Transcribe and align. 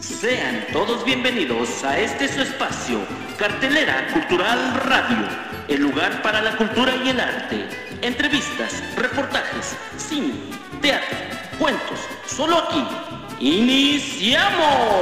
Sean 0.00 0.64
todos 0.72 1.04
bienvenidos 1.04 1.82
a 1.82 1.98
este 1.98 2.28
su 2.28 2.40
espacio, 2.40 3.00
Cartelera 3.36 4.06
Cultural 4.12 4.74
Radio, 4.84 5.26
el 5.66 5.80
lugar 5.82 6.22
para 6.22 6.40
la 6.40 6.56
cultura 6.56 6.94
y 7.04 7.08
el 7.08 7.18
arte. 7.18 7.68
Entrevistas, 8.00 8.80
reportajes, 8.96 9.76
cine, 9.96 10.34
teatro, 10.80 11.18
cuentos, 11.58 11.98
solo 12.28 12.58
aquí. 12.58 12.86
¡Iniciamos! 13.40 14.98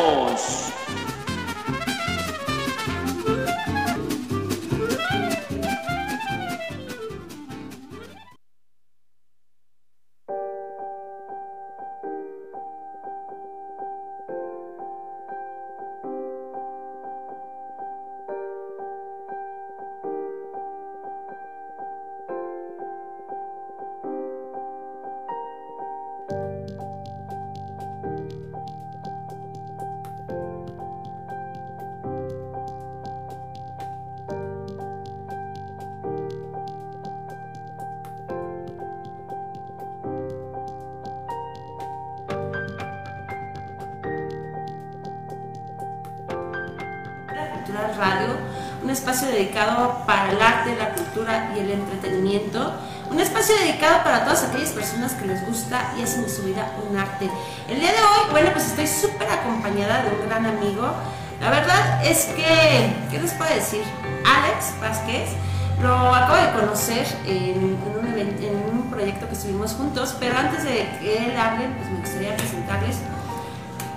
Y 55.98 56.03
hacen 56.03 56.22
de 56.22 56.28
su 56.28 56.42
vida 56.42 56.72
un 56.89 56.97
arte. 56.97 57.28
El 57.69 57.81
día 57.81 57.92
de 57.92 57.98
hoy, 57.98 58.31
bueno, 58.31 58.50
pues 58.53 58.67
estoy 58.67 58.86
súper 58.86 59.28
acompañada 59.28 60.05
de 60.05 60.11
un 60.11 60.28
gran 60.28 60.47
amigo. 60.47 60.89
La 61.41 61.50
verdad 61.50 62.05
es 62.05 62.27
que, 62.27 62.92
¿qué 63.11 63.19
les 63.20 63.33
puedo 63.33 63.53
decir? 63.53 63.83
Alex 64.25 64.81
Vázquez, 64.81 65.31
lo 65.83 66.14
acabo 66.14 66.37
de 66.37 66.61
conocer 66.61 67.06
en, 67.27 67.78
un, 68.72 68.91
proyecto 68.91 69.27
que 69.28 69.34
estuvimos 69.34 69.75
juntos, 69.75 70.17
pero 70.19 70.39
antes 70.39 70.64
de 70.64 70.89
que 71.00 71.27
él 71.27 71.37
hable, 71.37 71.69
pues 71.77 71.91
me 71.91 72.00
gustaría 72.00 72.34
presentarles 72.34 72.97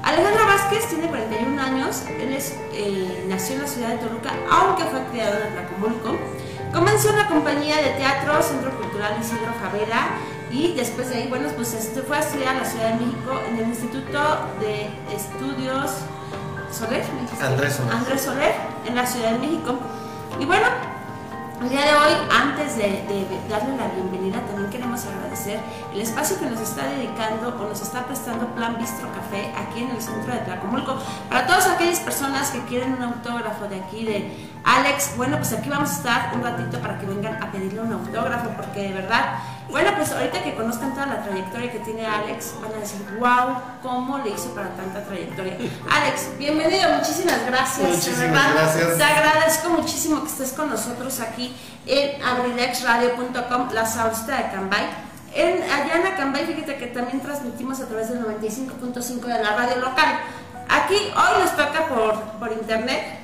Alejandro 0.03 0.45
Vázquez 0.45 0.89
tiene 0.89 1.07
41 1.07 1.61
años, 1.61 2.03
él 2.19 2.33
es, 2.33 2.55
eh, 2.73 3.25
nació 3.27 3.55
en 3.55 3.61
la 3.61 3.67
ciudad 3.67 3.89
de 3.89 3.97
Toluca, 3.97 4.31
aunque 4.49 4.83
fue 4.85 5.01
criado 5.11 5.37
en 5.37 5.43
Atlacomulco. 5.53 6.17
Comenzó 6.73 7.09
en 7.11 7.17
la 7.17 7.27
compañía 7.27 7.77
de 7.77 7.91
teatro 7.91 8.41
Centro 8.41 8.71
Cultural 8.77 9.17
Isidro 9.21 9.53
Favela 9.61 10.09
y 10.51 10.73
después 10.73 11.09
de 11.09 11.15
ahí, 11.15 11.27
bueno, 11.27 11.49
pues 11.55 11.73
este, 11.73 12.01
fue 12.01 12.17
a 12.17 12.19
estudiar 12.21 12.55
a 12.55 12.59
la 12.59 12.65
Ciudad 12.65 12.93
de 12.93 13.05
México 13.05 13.39
en 13.47 13.57
el 13.59 13.67
Instituto 13.69 14.19
de 14.59 14.89
Estudios 15.15 15.91
Soler. 16.71 17.03
Andrés 17.41 17.73
Soler. 17.73 17.93
Andrés 17.93 18.21
Soler, 18.21 18.53
en 18.87 18.95
la 18.95 19.05
Ciudad 19.05 19.31
de 19.31 19.39
México. 19.39 19.77
Y 20.39 20.45
bueno, 20.45 20.65
el 21.61 21.69
día 21.69 21.81
de 21.81 21.93
hoy, 21.93 22.13
antes 22.31 22.77
de, 22.77 22.83
de 22.83 23.27
darle 23.49 23.75
la 23.75 23.87
bienvenida, 23.89 24.39
también 24.47 24.69
queremos 24.69 25.05
agradecer 25.05 25.59
el 25.93 25.99
espacio 25.99 26.39
que 26.39 26.45
nos 26.45 26.61
está 26.61 26.87
dedicando 26.87 27.49
o 27.49 27.67
nos 27.67 27.81
está 27.81 28.05
prestando 28.05 28.47
Plan 28.55 28.77
Bistro 28.77 29.07
Café 29.11 29.51
aquí 29.57 29.83
en 29.83 29.91
el 29.91 30.01
centro 30.01 30.33
de 30.33 30.39
Tlacomulco. 30.39 30.97
Para 31.27 31.45
todas 31.45 31.67
aquellas 31.67 31.99
personas 31.99 32.51
que 32.51 32.61
quieren 32.63 32.93
un 32.93 33.03
autógrafo 33.03 33.67
de 33.67 33.81
aquí 33.81 34.05
de 34.05 34.49
Alex, 34.63 35.17
bueno, 35.17 35.37
pues 35.37 35.51
aquí 35.51 35.69
vamos 35.69 35.89
a 35.89 35.93
estar 35.93 36.31
un 36.33 36.43
ratito 36.43 36.79
para 36.79 36.97
que 36.97 37.05
vengan 37.05 37.43
a 37.43 37.51
pedirle 37.51 37.81
un 37.81 37.91
autógrafo, 37.91 38.49
porque 38.55 38.83
de 38.83 38.93
verdad, 38.93 39.39
bueno, 39.71 39.91
pues 39.95 40.11
ahorita 40.11 40.43
que 40.43 40.55
conozcan 40.55 40.93
toda 40.93 41.05
la 41.05 41.23
trayectoria 41.23 41.71
que 41.71 41.79
tiene 41.79 42.05
Alex, 42.05 42.55
van 42.61 42.73
a 42.73 42.79
decir, 42.79 43.01
wow, 43.19 43.55
¿cómo 43.83 44.17
le 44.19 44.31
hizo 44.31 44.49
para 44.55 44.69
tanta 44.69 45.03
trayectoria? 45.03 45.57
Alex, 45.89 46.37
bienvenido, 46.39 46.89
muchísimas 46.97 47.45
gracias. 47.45 47.87
Muchísimas 47.87 48.53
gracias. 48.53 48.97
Te 48.97 49.03
agradezco 49.03 49.69
muchísimo 49.69 50.21
que 50.23 50.27
estés 50.27 50.53
con 50.53 50.69
nosotros 50.69 51.19
aquí 51.19 51.55
en 51.85 52.21
abrilexradio.com, 52.23 53.69
la 53.73 53.85
Saurista 53.85 54.37
de 54.37 54.51
Cambay. 54.51 54.89
En, 55.35 55.61
allá 55.61 55.97
en 55.97 56.07
Acambay, 56.07 56.47
fíjate 56.47 56.77
que 56.77 56.87
también 56.87 57.21
transmitimos 57.21 57.79
a 57.79 57.85
través 57.85 58.09
del 58.09 58.25
95.5 58.25 59.21
de 59.21 59.43
la 59.43 59.55
radio 59.55 59.75
local. 59.77 60.19
Aquí 60.67 60.95
hoy 60.95 61.43
nos 61.43 61.55
toca 61.55 61.87
por, 61.87 62.15
por 62.39 62.51
internet, 62.51 63.19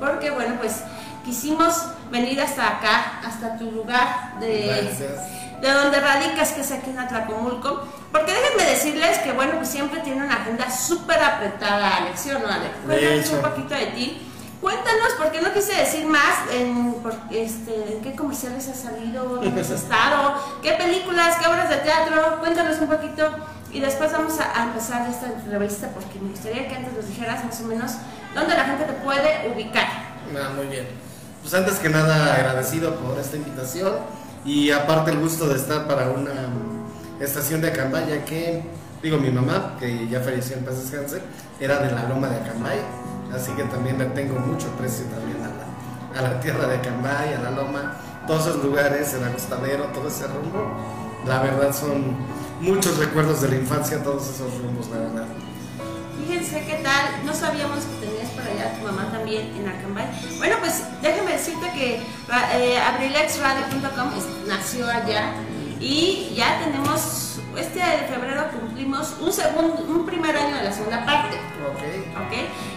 porque 0.00 0.30
bueno, 0.30 0.56
pues 0.58 0.82
quisimos 1.24 1.84
venir 2.10 2.40
hasta 2.40 2.66
acá, 2.66 3.20
hasta 3.24 3.56
tu 3.58 3.70
lugar 3.70 4.38
de, 4.40 4.66
Gracias. 4.66 5.43
De 5.60 5.70
donde 5.70 6.00
radicas, 6.00 6.52
que 6.52 6.60
es 6.60 6.70
aquí 6.72 6.90
en 6.90 6.98
Atlacomulco. 6.98 7.82
Porque 8.12 8.32
déjenme 8.32 8.64
decirles 8.70 9.18
que, 9.18 9.32
bueno, 9.32 9.52
pues 9.56 9.68
siempre 9.68 10.00
tiene 10.00 10.24
una 10.24 10.34
agenda 10.34 10.70
súper 10.70 11.22
apretada, 11.22 11.96
Alex, 11.98 12.20
¿sí 12.20 12.30
o 12.30 12.38
no, 12.38 12.46
Alex? 12.48 12.70
Cuéntanos 12.86 13.30
un 13.30 13.40
poquito 13.42 13.74
de 13.74 13.86
ti. 13.86 14.30
Cuéntanos, 14.60 15.12
porque 15.18 15.42
no 15.42 15.52
quise 15.52 15.74
decir 15.74 16.06
más, 16.06 16.48
en, 16.52 16.94
por- 17.02 17.14
este, 17.30 17.96
en 17.96 18.00
qué 18.02 18.14
comerciales 18.14 18.66
has 18.68 18.78
salido, 18.78 19.24
dónde 19.24 19.60
has 19.60 19.70
estado, 19.82 20.34
qué 20.62 20.72
películas, 20.72 21.36
qué 21.40 21.46
obras 21.48 21.68
de 21.68 21.76
teatro, 21.78 22.38
cuéntanos 22.40 22.78
un 22.80 22.88
poquito. 22.88 23.28
Y 23.72 23.80
después 23.80 24.12
vamos 24.12 24.38
a, 24.40 24.58
a 24.60 24.64
empezar 24.64 25.06
esta 25.10 25.26
entrevista, 25.26 25.88
porque 25.88 26.18
me 26.20 26.30
gustaría 26.30 26.68
que 26.68 26.76
antes 26.76 26.92
nos 26.94 27.08
dijeras 27.08 27.44
más 27.44 27.60
o 27.60 27.64
menos 27.64 27.92
dónde 28.34 28.54
la 28.54 28.64
gente 28.64 28.84
te 28.84 28.92
puede 28.94 29.52
ubicar. 29.52 29.86
Ah, 30.34 30.50
muy 30.56 30.66
bien. 30.68 30.86
Pues 31.42 31.52
antes 31.52 31.74
que 31.80 31.88
nada 31.90 32.34
agradecido 32.34 32.94
por 32.96 33.18
esta 33.18 33.36
invitación 33.36 33.96
y 34.44 34.70
aparte 34.70 35.10
el 35.10 35.18
gusto 35.18 35.48
de 35.48 35.56
estar 35.56 35.86
para 35.86 36.10
una 36.10 36.32
estación 37.20 37.60
de 37.60 37.68
Acambay, 37.68 38.08
ya 38.08 38.24
que, 38.24 38.62
digo, 39.02 39.18
mi 39.18 39.30
mamá, 39.30 39.76
que 39.78 40.08
ya 40.08 40.20
falleció 40.20 40.56
en 40.56 40.64
paz 40.64 40.78
descanse, 40.78 41.22
era 41.60 41.78
de 41.78 41.92
la 41.92 42.08
loma 42.08 42.28
de 42.28 42.36
Acambay, 42.36 42.78
así 43.34 43.52
que 43.52 43.64
también 43.64 43.98
le 43.98 44.06
tengo 44.06 44.38
mucho 44.40 44.68
aprecio 44.74 45.06
también 45.06 45.38
a 45.42 46.20
la, 46.20 46.28
a 46.28 46.32
la 46.34 46.40
tierra 46.40 46.66
de 46.66 46.76
Acambay, 46.76 47.34
a 47.34 47.40
la 47.40 47.50
loma, 47.50 47.94
todos 48.26 48.46
esos 48.46 48.64
lugares, 48.64 49.14
el 49.14 49.24
agostadero, 49.24 49.84
todo 49.94 50.08
ese 50.08 50.26
rumbo, 50.26 50.76
la 51.26 51.40
verdad 51.40 51.74
son 51.74 52.16
muchos 52.60 52.98
recuerdos 52.98 53.40
de 53.42 53.48
la 53.48 53.56
infancia, 53.56 54.02
todos 54.02 54.28
esos 54.28 54.58
rumbos, 54.60 54.88
la 54.88 54.98
verdad. 54.98 55.43
Fíjense 56.26 56.64
qué 56.64 56.80
tal, 56.82 57.26
no 57.26 57.34
sabíamos 57.34 57.84
que 57.84 58.06
tenías 58.06 58.30
por 58.30 58.44
allá 58.44 58.72
tu 58.78 58.84
mamá 58.84 59.10
también 59.12 59.54
en 59.58 59.68
Acambay. 59.68 60.06
Bueno, 60.38 60.56
pues 60.60 60.82
déjame 61.02 61.32
decirte 61.32 61.70
que 61.72 62.02
eh, 62.54 62.78
abrilexradio.com 62.80 64.10
nació 64.46 64.88
allá 64.88 65.32
y 65.80 66.32
ya 66.34 66.60
tenemos, 66.64 67.40
este 67.58 67.78
de 67.78 68.08
febrero 68.08 68.44
cumplimos 68.58 69.16
un 69.20 69.30
segundo, 69.30 69.84
un 69.86 70.06
primer 70.06 70.34
año 70.34 70.56
de 70.56 70.64
la 70.64 70.72
segunda 70.72 71.04
parte. 71.04 71.36
Ok. 71.36 72.26
¿ok? 72.26 72.32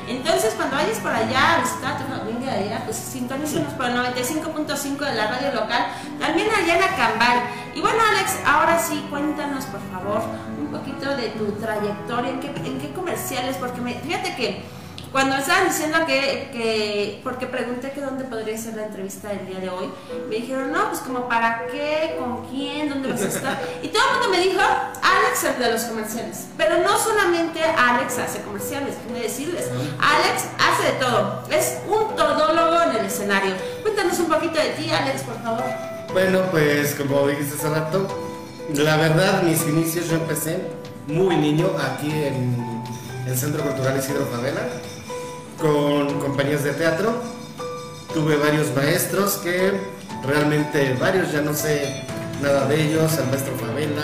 Entonces, 0.09 0.53
cuando 0.55 0.75
vayas 0.75 0.97
por 0.97 1.11
allá 1.11 1.55
a 1.55 1.61
visitar 1.61 1.97
tu 1.97 2.03
familia 2.03 2.51
de 2.51 2.65
allá, 2.65 2.81
pues 2.83 2.97
sintonízanos 2.97 3.73
por 3.73 3.85
el 3.85 3.95
95.5 3.95 4.97
de 4.99 5.15
la 5.15 5.27
radio 5.27 5.53
local, 5.53 5.87
también 6.19 6.49
allá 6.49 6.77
en 6.77 6.83
Acambay. 6.83 7.39
Y 7.75 7.81
bueno, 7.81 7.99
Alex, 8.11 8.39
ahora 8.45 8.77
sí, 8.77 9.05
cuéntanos, 9.09 9.65
por 9.65 9.79
favor, 9.91 10.21
un 10.67 10.79
poquito 10.79 11.15
de 11.15 11.29
tu 11.29 11.51
trayectoria, 11.53 12.29
en 12.29 12.39
qué, 12.39 12.47
en 12.47 12.79
qué 12.79 12.91
comerciales, 12.91 13.55
porque 13.57 13.81
me, 13.81 13.93
fíjate 13.95 14.35
que 14.35 14.63
cuando 15.11 15.35
me 15.35 15.41
estaban 15.41 15.67
diciendo 15.69 15.99
que, 16.05 16.49
que, 16.51 17.21
porque 17.23 17.47
pregunté 17.47 17.91
que 17.91 18.01
dónde 18.01 18.25
podría 18.25 18.57
ser 18.57 18.75
la 18.75 18.85
entrevista 18.85 19.29
del 19.29 19.47
día 19.47 19.59
de 19.59 19.69
hoy, 19.69 19.89
me 20.29 20.35
dijeron, 20.35 20.71
no, 20.71 20.89
pues 20.89 20.99
como 20.99 21.29
para 21.29 21.65
qué, 21.67 22.17
con 22.19 22.45
quién, 22.47 22.89
dónde 22.89 23.11
vas 23.11 23.21
a 23.21 23.27
estar. 23.27 23.61
Y 23.81 23.87
todo 23.87 24.03
el 24.03 24.13
mundo 24.13 24.37
me 24.37 24.43
dijo, 24.43 24.59
Alex 24.59 25.43
el 25.45 25.59
de 25.59 25.71
los 25.71 25.83
comerciales. 25.83 26.47
Pero 26.57 26.79
no 26.83 26.97
solamente 26.97 27.63
Alex 27.63 28.19
hace 28.19 28.41
comerciales, 28.41 28.95
déjenme 28.97 29.21
decirles, 29.21 29.69
Alex 29.99 30.45
hace 30.59 30.93
de 30.93 30.99
todo. 30.99 31.43
Es 31.49 31.77
un 31.87 32.15
todólogo 32.15 32.83
en 32.83 32.97
el 32.97 33.05
escenario. 33.05 33.53
Cuéntanos 33.81 34.19
un 34.19 34.27
poquito 34.27 34.59
de 34.59 34.69
ti, 34.71 34.91
Alex, 34.91 35.23
por 35.23 35.41
favor. 35.41 35.63
Bueno, 36.11 36.41
pues 36.51 36.95
como 36.95 37.27
dijiste 37.27 37.55
hace 37.55 37.69
rato, 37.69 38.26
la 38.75 38.97
verdad 38.97 39.43
mis 39.43 39.61
inicios 39.67 40.09
yo 40.09 40.15
empecé 40.15 40.59
muy 41.07 41.37
niño 41.37 41.71
aquí 41.79 42.11
en 42.11 42.83
el 43.25 43.37
Centro 43.37 43.63
Cultural 43.63 43.97
Isidro 43.97 44.25
Favela 44.25 44.61
con 45.57 46.19
compañías 46.19 46.63
de 46.63 46.73
teatro. 46.73 47.13
Tuve 48.13 48.35
varios 48.37 48.75
maestros 48.75 49.37
que 49.37 49.71
realmente 50.25 50.95
varios, 50.99 51.31
ya 51.31 51.41
no 51.41 51.53
sé 51.53 52.03
nada 52.41 52.65
de 52.67 52.83
ellos, 52.83 53.17
el 53.17 53.27
maestro 53.27 53.55
Favela, 53.57 54.03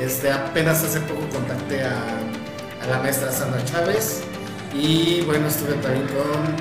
este, 0.00 0.30
apenas 0.30 0.82
hace 0.82 1.00
poco 1.00 1.28
contacté 1.32 1.82
a, 1.84 2.18
a 2.82 2.86
la 2.88 2.98
maestra 2.98 3.30
Sandra 3.30 3.64
Chávez. 3.64 4.22
Y 4.74 5.22
bueno, 5.22 5.48
estuve 5.48 5.74
también 5.74 6.06
con 6.08 6.56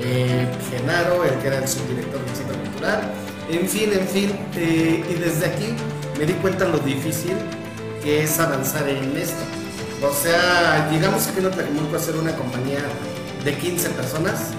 eh, 0.00 0.46
Genaro, 0.70 1.24
el 1.24 1.34
que 1.38 1.48
era 1.48 1.58
el 1.58 1.68
subdirector 1.68 2.24
del 2.24 2.36
Centro 2.36 2.56
Cultural, 2.62 3.00
en 3.50 3.68
fin, 3.68 3.90
en 3.92 4.08
fin, 4.08 4.38
eh, 4.56 5.04
y 5.08 5.14
desde 5.14 5.46
aquí 5.46 5.74
me 6.18 6.26
di 6.26 6.32
cuenta 6.34 6.66
lo 6.66 6.78
difícil 6.78 7.34
que 8.02 8.22
es 8.22 8.38
avanzar 8.38 8.88
en 8.88 9.16
esto. 9.16 9.42
O 10.02 10.12
sea, 10.12 10.88
llegamos 10.90 11.26
aquí 11.26 11.40
en 11.40 11.50
Tlajumulco 11.50 11.96
a 11.96 11.98
ser 11.98 12.16
una 12.16 12.34
compañía 12.36 12.80
de 13.44 13.54
15 13.54 13.90
personas 13.90 14.50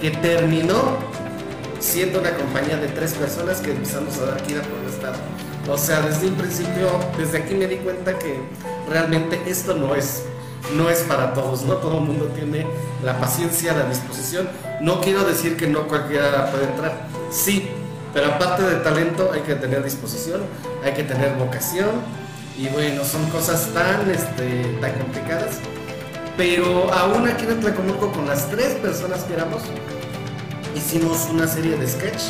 que 0.00 0.10
terminó 0.10 0.98
siendo 1.78 2.20
una 2.20 2.34
compañía 2.34 2.76
de 2.76 2.88
tres 2.88 3.12
personas 3.14 3.60
que 3.60 3.72
empezamos 3.72 4.18
a 4.18 4.26
dar 4.26 4.46
gira 4.46 4.62
por 4.62 4.78
el 4.80 4.86
estado. 4.86 5.16
O 5.68 5.78
sea, 5.78 6.00
desde 6.02 6.28
un 6.28 6.34
principio, 6.34 6.88
desde 7.16 7.38
aquí 7.38 7.54
me 7.54 7.66
di 7.66 7.76
cuenta 7.76 8.18
que 8.18 8.40
realmente 8.88 9.40
esto 9.46 9.74
no 9.74 9.94
es, 9.94 10.24
no 10.76 10.90
es 10.90 11.00
para 11.00 11.34
todos, 11.34 11.62
no 11.62 11.74
todo 11.74 11.98
el 11.98 12.04
mundo 12.04 12.26
tiene 12.34 12.66
la 13.04 13.18
paciencia, 13.18 13.72
la 13.72 13.84
disposición. 13.84 14.48
No 14.80 15.00
quiero 15.00 15.24
decir 15.24 15.56
que 15.56 15.66
no 15.66 15.86
cualquiera 15.86 16.50
puede 16.50 16.64
entrar, 16.64 17.06
sí, 17.30 17.68
pero 18.12 18.26
aparte 18.26 18.62
de 18.62 18.76
talento 18.76 19.30
hay 19.32 19.40
que 19.40 19.54
tener 19.54 19.82
disposición, 19.82 20.42
hay 20.84 20.92
que 20.92 21.04
tener 21.04 21.34
vocación 21.34 21.90
y 22.58 22.68
bueno, 22.68 23.04
son 23.04 23.24
cosas 23.30 23.68
tan, 23.72 24.10
este, 24.10 24.64
tan 24.80 24.92
complicadas. 24.92 25.56
Pero 26.36 26.92
aún 26.92 27.28
aquí 27.28 27.44
en 27.44 27.60
Tlacomulco 27.60 28.12
con 28.12 28.26
las 28.26 28.48
tres 28.50 28.74
personas 28.74 29.24
que 29.24 29.34
éramos, 29.34 29.62
hicimos 30.74 31.28
una 31.30 31.46
serie 31.46 31.76
de 31.76 31.86
sketch 31.86 32.22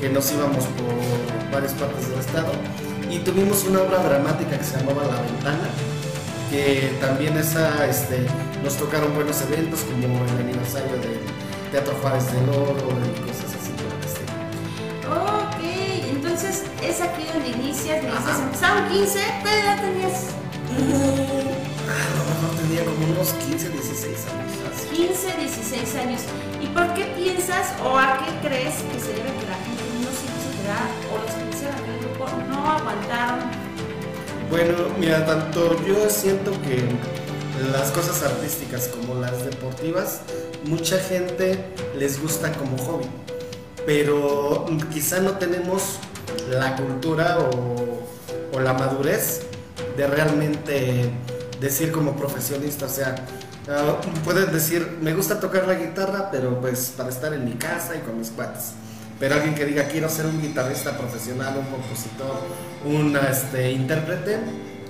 que 0.00 0.08
nos 0.08 0.30
íbamos 0.32 0.64
por 0.64 1.52
varias 1.52 1.72
partes 1.74 2.08
del 2.08 2.18
estado 2.18 2.52
y 3.10 3.18
tuvimos 3.20 3.64
una 3.64 3.82
obra 3.82 3.98
dramática 4.02 4.58
que 4.58 4.64
se 4.64 4.78
llamaba 4.78 5.04
La 5.04 5.20
Ventana, 5.22 5.68
que 6.50 6.96
también 7.00 7.36
esa, 7.36 7.86
este, 7.86 8.26
nos 8.62 8.76
tocaron 8.76 9.14
buenos 9.14 9.40
eventos 9.42 9.80
como 9.80 10.24
el 10.24 10.44
aniversario 10.44 10.92
del 10.98 11.20
Teatro 11.70 11.94
Juárez 12.02 12.26
del 12.32 12.48
Oro 12.50 12.88
y 13.26 13.30
Ok, 15.10 15.60
entonces 16.10 16.64
es 16.82 17.00
aquí 17.00 17.24
donde 17.32 17.48
inicias, 17.50 18.02
me 18.02 18.10
dices, 18.10 18.26
Ajá. 18.28 18.42
empezaron 18.42 18.88
15, 18.88 19.18
¿qué 19.44 19.60
edad 19.60 19.80
tenías? 19.80 20.24
A 20.66 22.08
lo 22.16 22.22
mejor 22.26 22.50
tenía 22.60 22.84
como 22.84 23.06
unos 23.12 23.32
15, 23.32 23.68
16 23.70 24.26
años. 24.26 24.52
así. 24.74 24.88
15, 24.96 25.36
16 25.38 25.94
años. 25.96 26.20
¿Y 26.60 26.66
por 26.68 26.92
qué 26.94 27.04
piensas 27.16 27.68
o 27.84 27.96
a 27.96 28.18
qué 28.18 28.48
crees 28.48 28.74
que 28.82 28.98
se 29.00 29.08
debe 29.08 29.30
que 29.38 29.46
la 29.46 29.56
gente 29.64 29.82
no 30.02 30.10
se 30.10 30.26
quedar 30.62 30.88
o 31.12 31.22
los 31.22 31.32
que 31.32 31.56
hicieron 31.56 31.76
aquel 31.76 31.98
grupo 32.00 32.26
no 32.48 32.70
aguantaron? 32.72 33.38
Bueno, 34.50 34.74
mira, 34.98 35.24
tanto 35.26 35.76
yo 35.86 36.08
siento 36.10 36.50
que 36.62 36.82
las 37.72 37.90
cosas 37.90 38.22
artísticas 38.22 38.88
como 38.88 39.14
las 39.20 39.44
deportivas, 39.44 40.20
mucha 40.64 40.98
gente 40.98 41.64
les 41.96 42.20
gusta 42.20 42.52
como 42.52 42.76
hobby, 42.78 43.06
pero 43.86 44.66
quizá 44.92 45.20
no 45.20 45.38
tenemos 45.38 45.98
la 46.50 46.76
cultura 46.76 47.38
o, 47.38 48.02
la 48.60 48.72
madurez 48.72 49.42
de 49.98 50.06
realmente 50.06 51.10
decir 51.60 51.92
como 51.92 52.16
profesionista, 52.16 52.86
o 52.86 52.88
sea, 52.88 53.14
ah, 53.68 54.00
puedes 54.24 54.50
decir, 54.50 54.96
me 55.02 55.12
gusta 55.12 55.38
tocar 55.38 55.68
la 55.68 55.74
guitarra, 55.74 56.30
pero 56.32 56.58
pues 56.58 56.94
para 56.96 57.10
estar 57.10 57.34
en 57.34 57.44
mi 57.44 57.52
casa 57.52 57.94
y 57.96 57.98
con 57.98 58.18
mis 58.18 58.30
cuates. 58.30 58.72
Pero 59.20 59.34
alguien 59.34 59.54
que 59.54 59.66
diga 59.66 59.84
quiero 59.88 60.08
ser 60.08 60.24
un 60.24 60.40
guitarrista 60.40 60.96
profesional, 60.96 61.54
un 61.58 61.66
compositor, 61.66 62.40
un 62.86 63.14
este, 63.30 63.72
intérprete, 63.72 64.38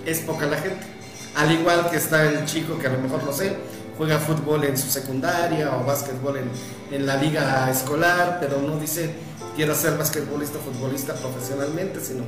es 0.06 0.20
poca 0.20 0.46
la 0.46 0.58
gente. 0.58 0.86
Al 1.34 1.50
igual 1.50 1.90
que 1.90 1.96
está 1.96 2.24
el 2.24 2.44
chico 2.44 2.78
que 2.78 2.86
a 2.86 2.90
lo 2.90 2.98
mejor, 2.98 3.24
no 3.24 3.32
sé, 3.32 3.56
juega 3.96 4.18
fútbol 4.18 4.64
en 4.64 4.76
su 4.76 4.88
secundaria 4.88 5.76
o 5.76 5.84
básquetbol 5.84 6.36
en, 6.36 6.50
en 6.90 7.06
la 7.06 7.16
liga 7.16 7.70
escolar, 7.70 8.38
pero 8.40 8.60
no 8.60 8.78
dice 8.78 9.14
quiero 9.56 9.74
ser 9.74 9.96
basquetbolista, 9.96 10.58
futbolista 10.58 11.14
profesionalmente, 11.14 12.00
sino 12.00 12.24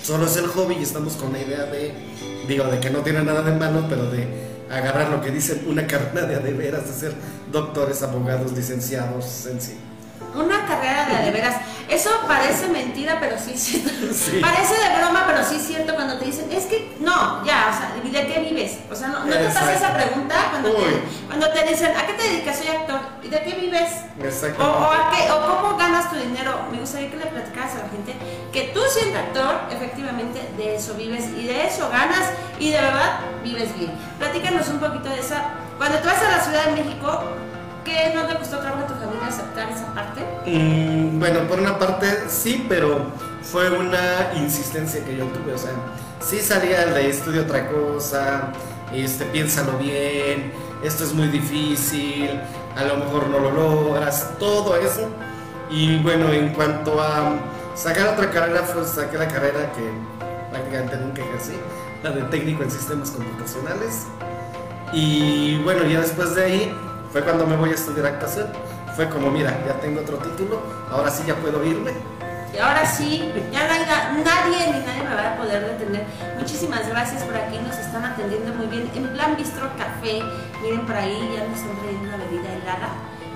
solo 0.00 0.26
es 0.26 0.36
el 0.36 0.46
hobby 0.48 0.76
y 0.78 0.82
estamos 0.82 1.14
con 1.14 1.32
la 1.32 1.40
idea 1.40 1.64
de, 1.64 1.94
digo, 2.46 2.64
de 2.64 2.78
que 2.78 2.90
no 2.90 3.00
tiene 3.00 3.22
nada 3.24 3.42
de 3.42 3.52
malo, 3.52 3.86
pero 3.88 4.10
de 4.10 4.46
agarrar 4.70 5.08
lo 5.08 5.22
que 5.22 5.30
dicen 5.30 5.64
una 5.66 5.86
carrera 5.86 6.26
de 6.26 6.36
a 6.36 6.40
de 6.40 6.92
ser 6.92 7.14
doctores, 7.50 8.02
abogados, 8.02 8.52
licenciados 8.52 9.46
en 9.46 9.60
sí. 9.60 9.78
Una 10.34 10.66
carrera 10.66 11.06
de 11.06 11.16
a 11.16 11.22
de 11.22 11.30
veras. 11.30 11.56
Eso 11.88 12.10
parece 12.26 12.66
mentira, 12.68 13.18
pero 13.20 13.36
sí 13.38 13.52
es 13.54 13.60
cierto. 13.62 13.90
Sí. 14.12 14.40
Parece 14.40 14.74
de 14.74 14.96
broma, 14.98 15.24
pero 15.26 15.44
sí 15.44 15.56
es 15.56 15.62
cierto 15.66 15.94
cuando 15.94 16.18
te 16.18 16.24
dicen, 16.24 16.50
es 16.50 16.64
que 16.66 16.96
no, 17.00 17.44
ya, 17.44 17.70
o 17.70 17.76
sea, 17.76 17.92
¿y 18.02 18.10
¿de 18.10 18.26
qué 18.26 18.40
vives? 18.40 18.78
O 18.90 18.94
sea, 18.94 19.08
no, 19.08 19.20
no 19.24 19.32
te 19.32 19.44
pasa 19.46 19.72
esa 19.74 19.94
pregunta 19.94 20.34
cuando 20.50 20.70
te, 20.72 21.02
cuando 21.26 21.48
te 21.50 21.62
dicen, 21.64 21.96
¿a 21.96 22.06
qué 22.06 22.14
te 22.14 22.22
dedicas? 22.24 22.58
Soy 22.58 22.68
actor. 22.68 22.98
¿Y 23.22 23.28
de 23.28 23.40
qué 23.42 23.52
vives? 23.60 23.90
O, 24.20 24.24
Exactamente. 24.24 24.62
o, 24.78 24.90
a 24.92 25.10
qué- 25.10 25.30
o 25.30 25.46
cómo 25.62 25.76
ganas 25.76 26.10
tu 26.10 26.16
dinero. 26.16 26.58
Me 26.72 26.78
gustaría 26.78 27.10
que 27.10 27.16
le 27.18 27.26
platicaras 27.26 27.72
a 27.74 27.78
la 27.84 27.88
gente 27.90 28.14
que 28.52 28.62
tú 28.74 28.80
siendo 28.90 29.18
actor, 29.18 29.60
efectivamente, 29.70 30.40
de 30.56 30.76
eso 30.76 30.94
vives 30.94 31.24
y 31.36 31.46
de 31.46 31.66
eso 31.66 31.88
ganas 31.90 32.30
y 32.58 32.70
de 32.70 32.80
verdad 32.80 33.20
vives 33.44 33.76
bien. 33.78 33.92
Platícanos 34.18 34.68
un 34.68 34.78
poquito 34.80 35.08
de 35.10 35.20
esa. 35.20 35.50
Cuando 35.78 35.98
tú 35.98 36.06
vas 36.08 36.22
a 36.22 36.36
la 36.38 36.40
Ciudad 36.42 36.64
de 36.66 36.82
México, 36.82 37.22
¿qué 37.86 38.12
no 38.14 38.26
te 38.26 38.34
costó 38.34 38.58
trabajo 38.58 38.82
a 38.82 38.86
tu 38.88 38.94
familia 38.94 39.28
aceptar 39.28 39.70
esa 39.70 39.94
parte? 39.94 40.20
Mm, 40.44 41.18
bueno, 41.20 41.40
por 41.48 41.60
una 41.60 41.78
parte 41.78 42.24
sí, 42.28 42.66
pero 42.68 43.06
fue 43.42 43.70
una 43.70 44.32
insistencia 44.34 45.04
que 45.04 45.16
yo 45.16 45.24
tuve. 45.26 45.54
O 45.54 45.58
sea, 45.58 45.70
sí 46.20 46.40
salía 46.40 46.84
de 46.86 47.08
estudio 47.08 47.42
otra 47.42 47.68
cosa, 47.68 48.52
este, 48.92 49.24
piénsalo 49.26 49.78
bien, 49.78 50.52
esto 50.82 51.04
es 51.04 51.12
muy 51.14 51.28
difícil, 51.28 52.40
a 52.76 52.84
lo 52.84 52.96
mejor 52.96 53.28
no 53.28 53.38
lo 53.38 53.50
logras, 53.52 54.32
todo 54.38 54.76
eso. 54.76 55.08
Y 55.70 55.98
bueno, 55.98 56.32
en 56.32 56.52
cuanto 56.54 57.00
a 57.00 57.36
sacar 57.74 58.08
otra 58.08 58.30
carrera, 58.30 58.62
pues 58.74 58.88
saqué 58.88 59.16
la 59.16 59.28
carrera 59.28 59.72
que 59.72 59.90
prácticamente 60.50 60.96
nunca 60.96 61.22
ejercí, 61.22 61.56
la 62.02 62.10
de 62.10 62.22
técnico 62.24 62.62
en 62.64 62.70
sistemas 62.70 63.10
computacionales. 63.10 64.06
Y 64.92 65.58
bueno, 65.64 65.84
ya 65.84 66.00
después 66.00 66.34
de 66.36 66.44
ahí 66.44 66.74
fue 67.16 67.24
cuando 67.24 67.46
me 67.46 67.56
voy 67.56 67.70
a 67.70 67.74
estudiar 67.74 68.04
actuación. 68.08 68.48
Fue 68.94 69.08
como, 69.08 69.30
mira, 69.30 69.50
ya 69.66 69.72
tengo 69.80 70.02
otro 70.02 70.18
título, 70.18 70.60
ahora 70.92 71.10
sí 71.10 71.22
ya 71.26 71.34
puedo 71.36 71.64
irme. 71.64 71.92
Y 72.52 72.58
ahora 72.58 72.84
sí, 72.84 73.32
ya 73.50 73.66
no 73.66 73.72
hay 73.72 73.86
na- 73.86 74.12
nadie 74.22 74.66
ni 74.70 74.80
nadie 74.84 75.02
me 75.02 75.14
va 75.14 75.32
a 75.32 75.36
poder 75.38 75.64
detener. 75.64 76.04
Muchísimas 76.38 76.86
gracias 76.86 77.22
por 77.22 77.34
aquí, 77.34 77.56
nos 77.58 77.74
están 77.78 78.04
atendiendo 78.04 78.52
muy 78.52 78.66
bien. 78.66 78.90
En 78.94 79.08
plan 79.14 79.34
Bistro 79.34 79.66
Café, 79.78 80.20
miren 80.60 80.84
por 80.84 80.94
ahí, 80.94 81.16
ya 81.34 81.48
nos 81.48 81.56
están 81.58 81.76
trayendo 81.78 82.06
una 82.06 82.16
bebida 82.18 82.52
helada. 82.52 82.88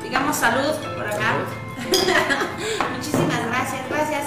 Digamos 0.03 0.37
salud 0.37 0.75
por 0.95 1.07
acá. 1.07 1.37
Muchísimas 2.97 3.47
gracias, 3.47 3.81
gracias. 3.89 4.25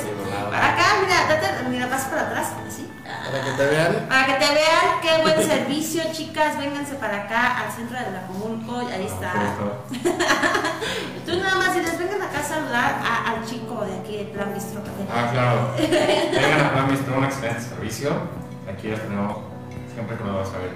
Para 0.50 0.74
acá, 0.74 0.83
mira, 1.05 1.27
date, 1.29 1.69
mira, 1.69 1.86
vas 1.86 2.05
para 2.05 2.22
atrás, 2.24 2.48
así. 2.67 2.89
Para 3.24 3.42
que 3.44 3.51
te 3.51 3.65
vean. 3.65 4.06
Para 4.10 4.25
que 4.25 4.34
te 4.34 4.53
vean 4.53 5.01
qué 5.01 5.22
buen 5.22 5.48
servicio, 5.48 6.03
chicas, 6.12 6.58
vénganse 6.58 6.96
para 6.96 7.24
acá 7.24 7.60
al 7.60 7.72
centro 7.72 7.98
de 7.98 8.06
Tlajomulco, 8.06 8.89
y 8.89 8.92
ahí 8.92 9.06
está. 9.06 9.34
Tú 11.25 11.38
nada 11.42 11.56
más, 11.56 11.74
si 11.74 11.82
les 11.82 11.98
vengan 11.98 12.22
acá 12.22 12.39
a 12.39 12.44
saludar 12.44 13.00
a- 13.03 13.32
al 13.32 13.46
chico 13.46 13.84
de 13.86 14.00
aquí 14.00 14.18
de 14.18 14.24
Plan 14.25 14.53
Bistro. 14.53 14.82
Ah, 15.12 15.30
claro. 15.32 15.74
Vengan 15.77 16.62
a 16.65 16.72
Plan 16.74 16.88
Bistro, 16.89 17.18
un 17.18 17.24
excelente 17.25 17.62
servicio. 17.62 18.12
Aquí 18.72 18.89
ya 18.89 18.96
tenemos 18.96 19.38
siempre 19.94 20.18
que 20.18 20.24
lo 20.24 20.36
vas 20.38 20.50
a 20.50 20.58
ver. 20.58 20.72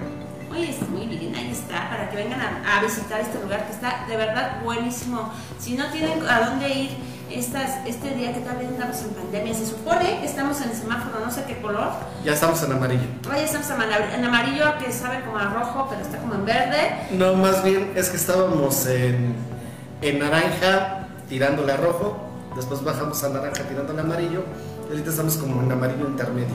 Oye, 0.50 0.74
muy 0.88 1.06
bien, 1.06 1.34
ahí 1.34 1.50
está, 1.52 1.90
para 1.90 2.08
que 2.08 2.16
vengan 2.16 2.40
a, 2.40 2.78
a 2.78 2.82
visitar 2.82 3.20
este 3.20 3.38
lugar 3.38 3.66
que 3.66 3.72
está 3.72 4.06
de 4.08 4.16
verdad 4.16 4.62
buenísimo. 4.64 5.30
Si 5.58 5.74
no 5.76 5.86
tienen 5.90 6.26
a 6.26 6.40
dónde 6.40 6.70
ir 6.70 6.96
estas, 7.30 7.86
este 7.86 8.14
día 8.14 8.32
que 8.34 8.40
todavía 8.40 8.68
estamos 8.70 8.96
en 9.02 9.10
pandemia, 9.10 9.54
se 9.54 9.66
supone 9.66 10.20
que 10.20 10.26
estamos 10.26 10.60
en 10.60 10.74
semáforo, 10.74 11.24
no 11.24 11.30
sé 11.30 11.44
qué 11.46 11.60
color. 11.60 11.90
Ya 12.24 12.32
estamos 12.34 12.62
en 12.62 12.72
amarillo. 12.72 13.06
Oye, 13.30 13.44
estamos 13.44 13.68
en 13.70 13.76
amar- 13.76 14.14
en 14.14 14.24
amarillo 14.24 14.64
que 14.78 14.90
sabe 14.92 15.20
como 15.24 15.38
a 15.38 15.44
rojo, 15.44 15.86
pero 15.90 16.00
está 16.02 16.18
como 16.18 16.34
en 16.34 16.44
verde. 16.44 16.94
No, 17.12 17.34
más 17.34 17.62
bien 17.64 17.92
es 17.96 18.08
que 18.10 18.16
estábamos 18.16 18.86
en, 18.86 19.34
en 20.02 20.18
naranja 20.18 21.06
tirándole 21.28 21.72
a 21.72 21.76
rojo, 21.76 22.16
después 22.56 22.82
bajamos 22.82 23.22
a 23.24 23.28
naranja 23.28 23.62
tirándole 23.64 24.00
a 24.00 24.04
amarillo, 24.04 24.42
y 24.86 24.90
ahorita 24.92 25.10
estamos 25.10 25.36
como 25.36 25.60
en 25.62 25.70
amarillo 25.70 26.08
intermedio. 26.08 26.54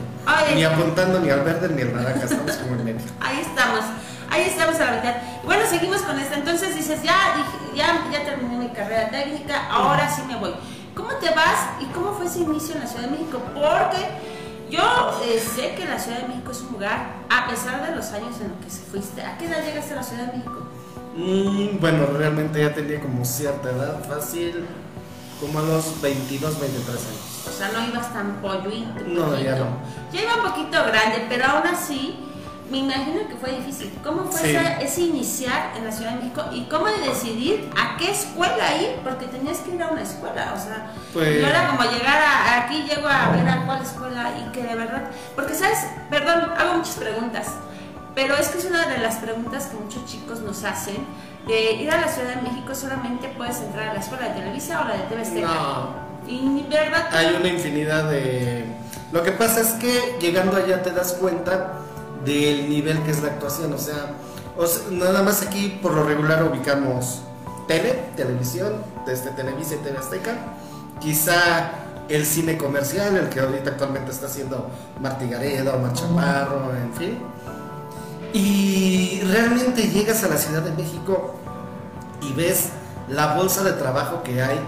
Ni 0.55 0.63
apuntando 0.63 1.19
ni 1.19 1.29
al 1.29 1.41
verde 1.41 1.69
ni 1.69 1.81
al 1.83 1.95
naranja, 1.95 2.23
estamos 2.25 2.51
como 2.57 2.75
en 2.75 2.85
medio. 2.85 3.01
Ahí 3.19 3.39
estamos, 3.41 3.81
ahí 4.33 4.43
estamos 4.49 4.75
a 4.79 4.85
la 4.85 4.91
mitad. 4.97 5.13
Bueno, 5.43 5.63
seguimos 5.69 6.01
con 6.01 6.19
esto. 6.19 6.35
Entonces 6.35 6.75
dices, 6.75 7.01
ya, 7.03 7.35
dije- 7.35 7.75
ya, 7.77 8.03
ya 8.11 8.23
terminé 8.25 8.57
mi 8.57 8.69
carrera 8.69 9.09
técnica, 9.09 9.67
ahora 9.69 10.09
sí 10.09 10.21
me 10.27 10.35
voy. 10.37 10.53
¿Cómo 10.95 11.09
te 11.15 11.29
vas 11.31 11.59
y 11.81 11.85
cómo 11.85 12.13
fue 12.13 12.25
ese 12.25 12.39
inicio 12.39 12.75
en 12.75 12.81
la 12.81 12.87
Ciudad 12.87 13.05
de 13.05 13.11
México? 13.11 13.39
Porque 13.53 14.07
yo 14.69 15.19
eh, 15.23 15.39
sé 15.55 15.75
que 15.75 15.85
la 15.85 15.97
Ciudad 15.99 16.19
de 16.19 16.27
México 16.27 16.51
es 16.51 16.61
un 16.61 16.73
lugar, 16.73 17.07
a 17.29 17.47
pesar 17.47 17.85
de 17.87 17.95
los 17.95 18.11
años 18.11 18.35
en 18.41 18.49
los 18.49 18.59
que 18.63 18.69
se 18.69 18.81
fuiste, 18.83 19.21
¿a 19.23 19.37
qué 19.37 19.45
edad 19.45 19.63
llegaste 19.63 19.93
a 19.93 19.97
la 19.97 20.03
Ciudad 20.03 20.25
de 20.25 20.37
México? 20.37 20.67
Mm, 21.15 21.79
bueno, 21.79 22.07
realmente 22.17 22.59
ya 22.61 22.73
tenía 22.73 22.99
como 22.99 23.23
cierta 23.25 23.69
edad, 23.71 24.03
fácil, 24.07 24.65
como 25.39 25.59
a 25.59 25.61
los 25.63 26.01
22, 26.01 26.59
23 26.59 26.89
años. 26.89 27.47
O 27.47 27.51
sea, 27.51 27.69
no 27.71 27.87
ibas 27.87 28.13
tan 28.13 28.33
polluito. 28.41 29.03
No, 29.07 29.37
ya 29.39 29.55
no. 29.57 29.65
Ya 30.11 30.21
iba 30.21 30.35
un 30.37 30.43
poquito 30.49 30.77
grande, 30.85 31.25
pero 31.29 31.45
aún 31.45 31.67
así, 31.67 32.17
me 32.71 32.77
imagino 32.79 33.27
que 33.27 33.35
fue 33.35 33.51
difícil. 33.51 33.91
¿Cómo 34.03 34.23
fue 34.25 34.39
Sí. 34.41 34.55
esa- 34.55 34.79
ese 34.81 35.01
iniciar 35.01 35.73
en 35.77 35.85
la 35.85 35.91
Ciudad 35.91 36.11
de 36.11 36.17
México 36.17 36.43
y 36.51 36.63
cómo 36.65 36.85
decidir 36.87 37.69
a 37.77 37.97
qué 37.97 38.11
escuela 38.11 38.75
ir? 38.77 38.95
Porque 39.03 39.25
tenías 39.27 39.59
que 39.59 39.75
ir 39.75 39.83
a 39.83 39.87
una 39.89 40.01
escuela, 40.01 40.53
o 40.55 40.59
sea, 40.59 40.91
Pues- 41.13 41.41
no 41.41 41.47
era 41.47 41.67
como 41.67 41.83
llegar 41.89 42.21
a, 42.21 42.63
aquí 42.65 42.83
llego 42.83 43.07
a 43.07 43.29
ver 43.31 43.47
a 43.47 43.65
cuál 43.65 43.81
escuela 43.83 44.31
y 44.39 44.51
que 44.51 44.63
de 44.63 44.75
verdad, 44.75 45.03
porque 45.35 45.53
sabes, 45.55 45.77
perdón, 46.09 46.51
hago 46.57 46.75
muchas 46.75 46.95
preguntas, 46.95 47.47
pero 48.15 48.35
es 48.37 48.47
que 48.49 48.59
es 48.59 48.65
una 48.65 48.87
de 48.87 48.97
las 48.99 49.15
preguntas 49.17 49.65
que 49.67 49.75
muchos 49.77 50.05
chicos 50.05 50.39
nos 50.39 50.63
hacen, 50.63 50.97
de 51.47 51.73
ir 51.73 51.91
a 51.91 51.99
la 51.99 52.07
Ciudad 52.07 52.35
de 52.35 52.41
México 52.41 52.73
solamente 52.73 53.27
puedes 53.37 53.57
entrar 53.59 53.89
a 53.89 53.93
la 53.95 53.99
escuela 53.99 54.29
de 54.29 54.35
Televisa 54.39 54.81
o 54.81 54.87
la 54.87 54.93
de 54.95 55.03
TV 55.09 55.21
Azteca. 55.21 55.47
No. 55.47 56.03
Y 56.25 56.65
verdad 56.69 57.09
Hay 57.13 57.35
una 57.37 57.49
infinidad 57.49 58.05
de... 58.09 58.65
Lo 59.11 59.21
que 59.23 59.33
pasa 59.33 59.59
es 59.59 59.71
que 59.73 60.15
llegando 60.21 60.55
allá 60.55 60.81
te 60.81 60.91
das 60.91 61.13
cuenta 61.13 61.73
del 62.25 62.69
nivel 62.69 63.01
que 63.03 63.11
es 63.11 63.21
la 63.21 63.29
actuación, 63.29 63.73
o 63.73 63.77
sea, 63.77 64.13
o 64.57 64.65
sea, 64.67 64.83
nada 64.91 65.23
más 65.23 65.41
aquí 65.41 65.79
por 65.81 65.93
lo 65.93 66.03
regular 66.03 66.43
ubicamos 66.43 67.21
tele, 67.67 68.05
televisión, 68.15 68.73
desde 69.05 69.31
Televisa 69.31 69.75
y 69.75 69.77
TV 69.77 69.97
Azteca, 69.97 70.35
quizá 70.99 71.71
el 72.09 72.25
cine 72.25 72.57
comercial, 72.57 73.15
el 73.17 73.29
que 73.29 73.39
ahorita 73.39 73.71
actualmente 73.71 74.11
está 74.11 74.27
haciendo 74.27 74.69
Martí 75.01 75.29
Gareda, 75.29 75.75
Omar 75.75 75.93
Chaparro, 75.93 76.71
en 76.75 76.93
fin. 76.93 77.17
Y 78.33 79.21
realmente 79.21 79.89
llegas 79.89 80.23
a 80.23 80.27
la 80.27 80.37
Ciudad 80.37 80.61
de 80.61 80.71
México 80.71 81.35
y 82.21 82.33
ves 82.33 82.69
la 83.09 83.35
bolsa 83.35 83.63
de 83.63 83.73
trabajo 83.73 84.23
que 84.23 84.41
hay 84.41 84.59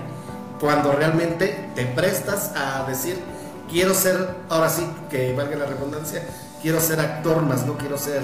cuando 0.59 0.91
realmente 0.93 1.69
te 1.75 1.85
prestas 1.85 2.51
a 2.55 2.85
decir, 2.87 3.19
quiero 3.69 3.93
ser, 3.93 4.35
ahora 4.49 4.69
sí, 4.69 4.87
que 5.09 5.33
valga 5.33 5.55
la 5.57 5.65
redundancia, 5.65 6.23
quiero 6.65 6.81
ser 6.81 6.99
actor, 6.99 7.43
más 7.43 7.63
no 7.67 7.77
quiero 7.77 7.95
ser 7.95 8.23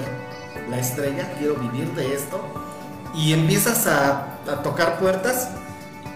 la 0.68 0.76
estrella, 0.80 1.32
quiero 1.38 1.54
vivir 1.54 1.92
de 1.94 2.12
esto. 2.12 2.40
Y 3.14 3.32
empiezas 3.34 3.86
a, 3.86 4.34
a 4.50 4.62
tocar 4.64 4.98
puertas 4.98 5.50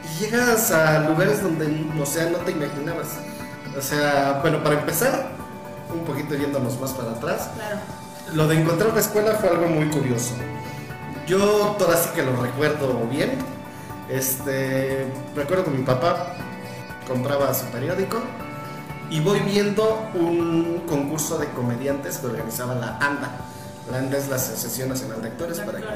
y 0.03 0.25
llegas 0.25 0.73
a 0.73 0.99
lugares 1.09 1.41
donde, 1.41 1.87
o 2.03 2.05
sea, 2.05 2.29
no 2.31 2.39
te 2.39 2.51
imaginabas. 2.51 3.11
O 3.79 3.81
sea, 3.81 4.41
bueno, 4.43 4.61
para 4.65 4.81
empezar, 4.81 5.29
un 5.95 6.01
poquito 6.05 6.35
yéndonos 6.35 6.81
más 6.81 6.91
para 6.95 7.13
atrás, 7.13 7.49
Claro. 7.55 7.79
lo 8.35 8.49
de 8.49 8.61
encontrar 8.61 8.91
una 8.91 9.01
escuela 9.01 9.37
fue 9.37 9.49
algo 9.51 9.69
muy 9.69 9.87
curioso. 9.89 10.35
Yo 11.29 11.77
todavía 11.79 12.03
sí 12.03 12.09
que 12.13 12.25
lo 12.25 12.35
recuerdo 12.43 13.07
bien. 13.09 13.39
Este, 14.09 15.07
recuerdo 15.37 15.67
que 15.67 15.71
mi 15.71 15.85
papá 15.85 16.35
compraba 17.07 17.55
su 17.55 17.67
periódico 17.67 18.19
y 19.11 19.21
voy 19.21 19.41
viendo 19.41 20.09
un 20.15 20.83
concurso 20.89 21.39
de 21.39 21.47
comediantes 21.51 22.19
que 22.19 22.27
organizaba 22.27 22.75
la 22.75 22.97
ANDA. 22.99 23.31
La 23.91 23.99
ANDA 23.99 24.19
es 24.19 24.29
la 24.29 24.37
Asociación 24.37 24.89
Nacional 24.89 25.23
de 25.23 25.29
Actores, 25.29 25.61
para 25.61 25.79
que 25.79 25.85
lo. 25.85 25.91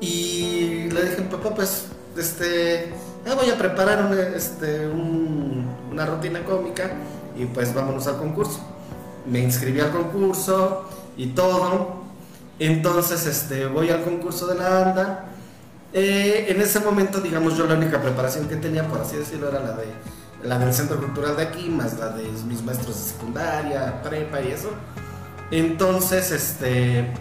Y 0.00 0.88
le 0.90 1.02
dije, 1.04 1.22
papá, 1.22 1.54
pues, 1.54 1.86
este, 2.16 2.92
ah, 3.26 3.34
voy 3.34 3.50
a 3.50 3.58
preparar 3.58 4.04
una, 4.06 4.20
este, 4.36 4.86
un- 4.88 5.66
una 5.90 6.06
rutina 6.06 6.44
cómica 6.44 6.90
y 7.36 7.46
pues 7.46 7.74
vámonos 7.74 8.06
al 8.06 8.18
concurso. 8.18 8.60
Me 9.26 9.40
inscribí 9.40 9.80
al 9.80 9.90
concurso 9.90 10.88
y 11.16 11.28
todo. 11.28 11.98
Entonces, 12.60 13.26
este, 13.26 13.66
voy 13.66 13.90
al 13.90 14.02
concurso 14.04 14.46
de 14.46 14.54
la 14.56 14.82
ANDA. 14.88 15.24
Eh, 15.92 16.46
en 16.48 16.60
ese 16.60 16.80
momento, 16.80 17.20
digamos, 17.20 17.56
yo 17.56 17.66
la 17.66 17.74
única 17.74 18.00
preparación 18.00 18.46
que 18.48 18.56
tenía, 18.56 18.86
por 18.86 19.00
así 19.00 19.16
decirlo, 19.16 19.48
era 19.48 19.60
la 19.60 19.72
de 19.72 19.86
la 20.42 20.58
del 20.58 20.72
centro 20.72 20.98
cultural 20.98 21.36
de 21.36 21.42
aquí, 21.42 21.68
más 21.68 21.98
la 21.98 22.10
de 22.10 22.24
mis 22.46 22.62
maestros 22.62 22.96
de 22.96 23.10
secundaria, 23.12 24.02
prepa 24.02 24.40
y 24.40 24.48
eso. 24.48 24.70
Entonces, 25.50 26.30
este, 26.30 27.12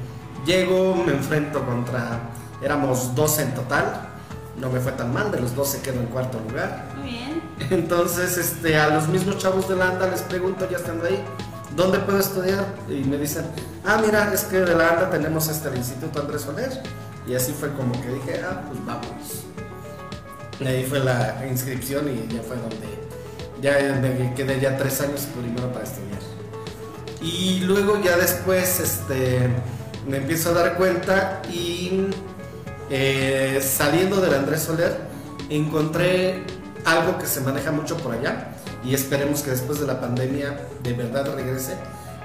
llego, 0.46 0.96
me 0.96 1.14
enfrento 1.14 1.66
contra, 1.66 2.20
éramos 2.62 3.16
12 3.16 3.44
en 3.44 3.54
total, 3.54 4.10
no 4.58 4.70
me 4.70 4.80
fue 4.80 4.92
tan 4.94 5.14
mal, 5.14 5.32
de 5.32 5.40
los 5.40 5.56
12 5.56 5.82
quedo 5.82 6.00
en 6.00 6.08
cuarto 6.08 6.40
lugar. 6.48 6.86
Muy 6.98 7.12
bien. 7.12 7.42
Entonces, 7.70 8.38
este, 8.38 8.78
a 8.78 8.90
los 8.90 9.08
mismos 9.08 9.38
chavos 9.38 9.68
de 9.70 9.76
la 9.76 9.90
ANDA 9.90 10.10
les 10.10 10.22
pregunto, 10.22 10.68
ya 10.70 10.78
estando 10.78 11.06
ahí, 11.06 11.24
¿dónde 11.76 12.00
puedo 12.00 12.20
estudiar? 12.20 12.66
Y 12.90 13.04
me 13.04 13.18
dicen, 13.18 13.46
ah, 13.86 14.00
mira, 14.04 14.32
es 14.34 14.44
que 14.44 14.58
de 14.58 14.76
la 14.76 14.90
ANDA 14.90 15.10
tenemos 15.10 15.48
este, 15.48 15.70
el 15.70 15.78
Instituto 15.78 16.22
Andrés 16.22 16.42
Soler. 16.42 16.84
Y 17.28 17.36
así 17.36 17.52
fue 17.52 17.72
como 17.74 17.92
que 18.02 18.08
dije, 18.08 18.42
ah, 18.44 18.64
pues 18.68 18.86
vamos. 18.86 19.46
Y 20.60 20.66
ahí 20.66 20.86
fue 20.86 21.00
la 21.00 21.46
inscripción 21.48 22.08
y 22.10 22.34
ya 22.34 22.42
fue 22.42 22.56
donde 22.58 23.07
ya 23.62 24.00
me 24.02 24.34
quedé 24.36 24.60
ya 24.60 24.78
tres 24.78 25.02
años 25.02 25.28
primero 25.34 25.72
para 25.72 25.86
estudiar. 25.86 26.20
Y 27.22 27.62
luego 27.62 28.00
ya 28.02 28.16
después 28.18 28.80
este, 28.80 29.50
me 30.08 30.18
empiezo 30.18 30.52
a 30.52 30.54
dar 30.54 30.76
cuenta 30.76 31.42
y 31.52 32.08
eh, 32.90 33.60
saliendo 33.62 34.22
del 34.22 34.34
Andrés 34.34 34.62
Soler 34.62 34.96
encontré 35.50 36.44
algo 36.86 37.18
que 37.18 37.26
se 37.26 37.42
maneja 37.42 37.72
mucho 37.72 37.98
por 37.98 38.14
allá 38.14 38.50
y 38.84 38.94
esperemos 38.94 39.42
que 39.42 39.52
después 39.52 39.80
de 39.80 39.88
la 39.88 40.00
pandemia 40.00 40.58
de 40.84 40.94
verdad 40.94 41.36
regrese, 41.36 41.76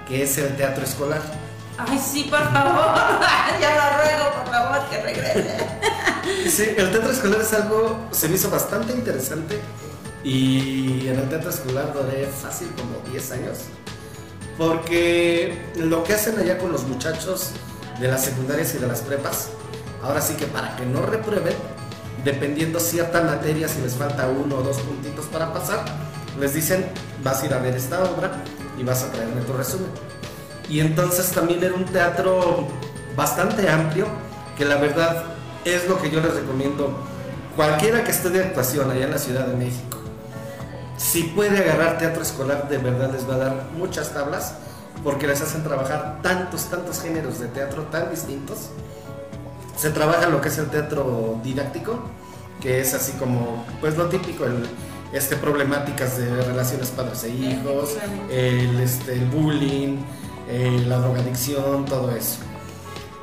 que 0.07 0.23
es 0.23 0.39
el 0.39 0.57
teatro 0.57 0.85
escolar. 0.85 1.21
Ay, 1.79 1.99
sí, 1.99 2.29
por 2.31 2.41
favor. 2.53 2.95
ya 3.61 3.75
lo 3.75 4.03
ruego, 4.03 4.43
por 4.43 4.53
favor, 4.53 4.91
que 4.91 5.03
regrese. 5.03 5.57
Sí, 6.49 6.75
el 6.77 6.91
teatro 6.91 7.11
escolar 7.11 7.41
es 7.41 7.53
algo, 7.55 8.07
se 8.11 8.29
me 8.29 8.35
hizo 8.37 8.51
bastante 8.51 8.93
interesante 8.93 9.59
y 10.25 11.09
en 11.09 11.19
el 11.19 11.29
teatro 11.29 11.51
escolar 11.51 11.93
duré 11.93 12.27
fácil 12.27 12.69
como 12.77 12.99
10 13.11 13.33
años. 13.33 13.59
Porque 14.57 15.59
lo 15.77 16.05
que 16.05 16.15
hacen 16.15 16.39
allá 16.39 16.59
con 16.59 16.73
los 16.73 16.85
muchachos 16.85 17.51
de 18.01 18.09
las 18.09 18.25
secundarias 18.25 18.75
y 18.75 18.79
de 18.79 18.87
las 18.87 19.01
prepas, 19.01 19.49
ahora 20.03 20.21
sí 20.21 20.35
que 20.35 20.47
para 20.47 20.77
que 20.77 20.87
no 20.87 21.05
reprueben, 21.07 21.55
dependiendo 22.25 22.79
cierta 22.79 23.23
materia, 23.23 23.67
si 23.69 23.81
les 23.81 23.95
falta 23.95 24.29
uno 24.29 24.57
o 24.57 24.63
dos 24.63 24.79
puntitos 24.79 25.27
para 25.27 25.53
pasar, 25.53 25.85
les 26.39 26.55
dicen, 26.55 26.87
vas 27.23 27.43
a 27.43 27.47
ir 27.47 27.55
a 27.55 27.59
ver 27.59 27.75
esta 27.75 28.03
obra 28.05 28.31
y 28.79 28.85
vas 28.85 29.03
a 29.03 29.13
traerme 29.13 29.41
tu 29.43 29.53
resumen. 29.53 29.91
Y 30.69 30.81
entonces 30.81 31.31
también 31.33 31.63
era 31.63 31.75
un 31.75 31.85
teatro 31.85 32.69
bastante 33.17 33.69
amplio, 33.69 34.07
que 34.57 34.65
la 34.65 34.77
verdad 34.77 35.25
es 35.65 35.89
lo 35.89 36.01
que 36.01 36.11
yo 36.11 36.21
les 36.21 36.35
recomiendo. 36.35 36.97
Cualquiera 37.57 38.05
que 38.05 38.11
estudie 38.11 38.41
actuación 38.41 38.91
allá 38.91 39.05
en 39.05 39.11
la 39.11 39.19
Ciudad 39.19 39.47
de 39.47 39.57
México, 39.57 40.02
si 41.03 41.25
puede 41.25 41.59
agarrar 41.59 41.99
teatro 41.99 42.23
escolar, 42.23 42.69
de 42.69 42.79
verdad 42.79 43.11
les 43.13 43.29
va 43.29 43.35
a 43.35 43.39
dar 43.39 43.67
muchas 43.77 44.15
tablas, 44.15 44.55
porque 45.03 45.27
les 45.27 45.41
hacen 45.43 45.65
trabajar 45.65 46.21
tantos, 46.23 46.67
tantos 46.67 47.01
géneros 47.01 47.41
de 47.41 47.49
teatro 47.49 47.83
tan 47.85 48.09
distintos. 48.11 48.71
Se 49.77 49.91
trabaja 49.91 50.29
lo 50.29 50.41
que 50.41 50.49
es 50.49 50.59
el 50.59 50.67
teatro 50.67 51.41
didáctico, 51.43 51.99
que 52.61 52.81
es 52.81 52.95
así 52.95 53.13
como, 53.13 53.67
pues 53.81 53.97
lo 53.97 54.07
típico, 54.07 54.45
este, 55.13 55.37
problemáticas 55.37 56.19
de 56.19 56.43
relaciones 56.45 56.91
padres 56.91 57.25
e 57.25 57.31
hijos, 57.31 57.97
el, 58.31 58.79
este, 58.81 59.15
el 59.15 59.27
bullying, 59.27 59.99
eh, 60.49 60.85
la 60.87 60.99
drogadicción, 60.99 61.85
todo 61.85 62.15
eso. 62.15 62.39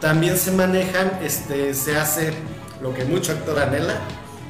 También 0.02 0.38
se 0.38 0.52
manejan, 0.52 1.20
este, 1.24 1.74
se 1.74 1.98
hace 1.98 2.34
lo 2.82 2.94
que 2.94 3.06
mucho 3.06 3.32
actor 3.32 3.58
anhela, 3.58 3.96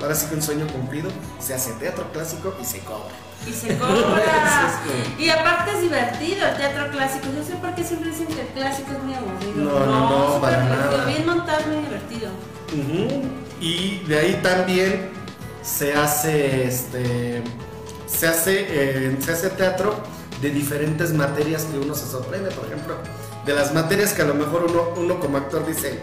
ahora 0.02 0.16
sí 0.16 0.28
que 0.28 0.36
un 0.36 0.42
sueño 0.42 0.68
cumplido, 0.68 1.10
se 1.40 1.54
hace 1.54 1.72
teatro 1.74 2.12
clásico 2.12 2.56
y 2.62 2.66
se 2.66 2.80
cobra. 2.80 3.14
Y 3.48 3.54
se 3.54 3.78
cobra. 3.78 3.94
Y 5.18 5.30
aparte 5.30 5.72
es 5.72 5.82
divertido 5.82 6.48
el 6.48 6.58
teatro 6.58 6.90
clásico. 6.92 7.28
No 7.36 7.44
sé 7.44 7.56
por 7.56 7.74
qué 7.76 7.84
siempre 7.84 8.10
dicen 8.10 8.28
que 8.28 8.42
el 8.42 8.48
clásico 8.48 8.92
es 8.92 9.04
muy 9.04 9.14
aburrido. 9.14 9.56
No, 9.56 9.86
no, 9.86 10.30
no, 10.36 10.42
para 10.42 10.64
nada. 10.64 11.06
Bien 11.06 11.26
montado, 11.26 11.68
muy 11.68 11.84
divertido. 11.84 12.30
Y 13.60 14.00
de 14.06 14.20
ahí 14.20 14.40
también 14.44 15.12
se 15.62 15.94
hace 15.94 16.68
este 16.68 17.44
se 18.08 18.28
hace 18.28 18.66
eh, 18.70 19.18
se 19.20 19.32
hace 19.32 19.50
teatro 19.50 19.96
de 20.42 20.50
diferentes 20.50 21.14
materias 21.14 21.66
que 21.66 21.78
uno 21.78 21.94
se 21.94 22.08
sorprende, 22.08 22.50
por 22.52 22.66
ejemplo, 22.66 22.96
de 23.46 23.54
las 23.54 23.74
materias 23.74 24.14
que 24.14 24.22
a 24.22 24.26
lo 24.26 24.34
mejor 24.34 24.66
uno, 24.70 24.90
uno 24.96 25.20
como 25.20 25.38
actor 25.38 25.66
dice, 25.66 26.00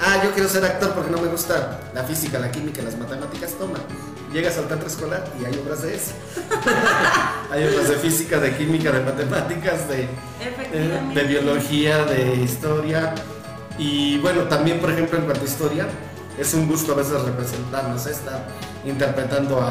ah, 0.00 0.20
yo 0.24 0.32
quiero 0.32 0.48
ser 0.48 0.64
actor 0.64 0.92
porque 0.94 1.10
no 1.10 1.18
me 1.18 1.28
gusta 1.28 1.80
la 1.94 2.02
física, 2.04 2.38
la 2.38 2.50
química, 2.50 2.82
las 2.82 2.96
matemáticas, 2.96 3.52
toma. 3.54 3.78
Llegas 4.32 4.56
al 4.58 4.68
teatro 4.68 4.86
escolar 4.86 5.24
y 5.40 5.44
hay 5.44 5.58
obras 5.64 5.82
de 5.82 5.96
eso. 5.96 6.12
hay 7.50 7.64
obras 7.64 7.88
de 7.88 7.96
física, 7.96 8.38
de 8.38 8.56
química, 8.56 8.92
de 8.92 9.00
matemáticas, 9.00 9.88
de, 9.88 10.08
eh, 10.72 11.24
biología, 11.26 12.04
de 12.04 12.34
historia. 12.36 13.14
Y 13.78 14.18
bueno, 14.18 14.42
también 14.44 14.78
por 14.78 14.90
ejemplo 14.90 15.18
en 15.18 15.24
cuanto 15.24 15.42
a 15.42 15.46
historia, 15.48 15.86
es 16.38 16.54
un 16.54 16.68
gusto 16.68 16.92
a 16.92 16.96
veces 16.96 17.20
representarnos, 17.22 18.06
estar 18.06 18.46
interpretando 18.84 19.60
a 19.60 19.70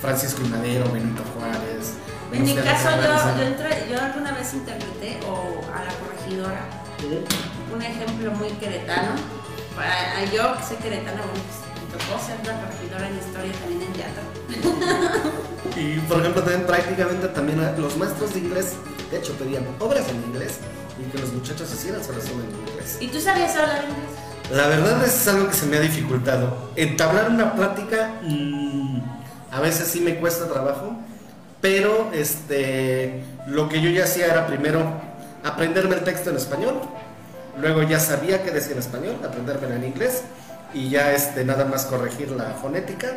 Francisco 0.00 0.42
I. 0.44 0.48
Madero, 0.48 0.90
Benito 0.90 1.22
Juárez. 1.36 1.94
En 2.32 2.42
mi 2.42 2.54
caso, 2.56 2.88
yo, 3.38 3.44
entré- 3.44 3.86
yo 3.88 4.00
alguna 4.00 4.32
vez 4.32 4.52
interpreté 4.54 5.20
o 5.28 5.60
a 5.72 5.84
la 5.84 5.92
corregidora. 6.00 6.64
Un 7.72 7.80
ejemplo 7.80 8.32
muy 8.32 8.48
queretano. 8.54 9.12
Para 9.74 10.24
yo 10.26 10.56
que 10.56 10.62
soy 10.62 10.76
queretana, 10.76 11.22
bueno, 11.22 11.42
pues 11.44 11.64
tocó 11.92 12.18
ser 12.24 12.38
una 12.42 12.60
corregidora 12.60 13.08
en 13.08 13.16
historia 13.18 13.52
también 13.60 13.82
en 13.82 13.92
teatro. 13.92 15.34
Y 15.76 15.98
por 16.00 16.20
ejemplo, 16.20 16.42
también 16.42 16.66
prácticamente 16.66 17.26
también 17.28 17.58
a 17.60 17.72
los 17.72 17.96
maestros 17.96 18.32
de 18.34 18.40
inglés, 18.40 18.74
de 19.10 19.18
hecho, 19.18 19.32
pedían 19.32 19.66
obras 19.80 20.08
en 20.08 20.16
inglés 20.22 20.58
y 21.00 21.10
que 21.10 21.18
los 21.18 21.32
muchachos 21.32 21.72
hicieran 21.72 22.04
su 22.04 22.12
resumen 22.12 22.46
en 22.46 22.68
inglés. 22.68 22.98
¿Y 23.00 23.08
tú 23.08 23.20
sabías 23.20 23.56
hablar 23.56 23.82
inglés? 23.82 24.24
La 24.52 24.68
verdad 24.68 25.02
es 25.04 25.26
algo 25.26 25.48
que 25.48 25.54
se 25.54 25.66
me 25.66 25.78
ha 25.78 25.80
dificultado. 25.80 26.70
Entablar 26.76 27.30
una 27.30 27.54
plática 27.54 28.20
mm, 28.22 29.00
a 29.50 29.60
veces 29.60 29.88
sí 29.88 30.00
me 30.00 30.16
cuesta 30.16 30.46
trabajo, 30.46 30.96
pero 31.60 32.10
este, 32.12 33.24
lo 33.46 33.68
que 33.68 33.80
yo 33.80 33.90
ya 33.90 34.04
hacía 34.04 34.26
era 34.26 34.46
primero 34.46 34.84
aprenderme 35.42 35.96
el 35.96 36.04
texto 36.04 36.30
en 36.30 36.36
español, 36.36 36.80
luego 37.58 37.82
ya 37.82 38.00
sabía 38.00 38.42
qué 38.42 38.50
en 38.50 38.78
español, 38.78 39.16
aprenderme 39.24 39.74
en 39.76 39.84
inglés 39.84 40.22
y 40.72 40.88
ya 40.90 41.12
este, 41.12 41.44
nada 41.44 41.64
más 41.64 41.86
corregir 41.86 42.30
la 42.32 42.50
fonética 42.60 43.08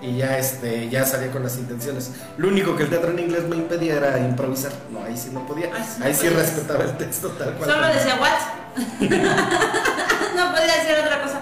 y 0.00 0.16
ya 0.16 0.36
este 0.36 0.88
ya 0.88 1.06
salía 1.06 1.30
con 1.30 1.42
las 1.44 1.56
intenciones. 1.56 2.10
Lo 2.36 2.48
único 2.48 2.74
que 2.76 2.82
el 2.84 2.90
teatro 2.90 3.10
en 3.12 3.20
inglés 3.20 3.44
me 3.44 3.56
impedía 3.56 3.94
era 3.96 4.18
improvisar. 4.18 4.72
No, 4.90 5.04
ahí 5.04 5.16
sí 5.16 5.30
no 5.32 5.46
podía. 5.46 5.66
Ahí 5.74 5.84
sí 5.84 6.00
no 6.00 6.04
ahí 6.06 6.14
sí 6.14 6.26
podías. 6.26 6.34
respetaba 6.42 6.84
el 6.84 6.96
texto 6.96 7.28
tal 7.30 7.52
cual. 7.54 7.70
Solo 7.70 7.86
decía 7.86 8.18
what. 8.20 9.08
no 10.36 10.50
podía 10.52 10.74
decir 10.76 10.96
otra 11.04 11.22
cosa. 11.22 11.40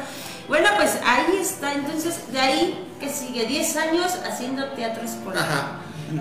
Bueno, 0.48 0.68
pues 0.76 0.98
ahí 1.06 1.38
está. 1.40 1.72
Entonces, 1.72 2.30
de 2.32 2.40
ahí 2.40 2.86
que 3.00 3.08
sigue 3.08 3.46
10 3.46 3.76
años 3.76 4.12
haciendo 4.30 4.66
teatro 4.72 5.02
escolar. 5.04 5.42
Ajá. 5.42 5.66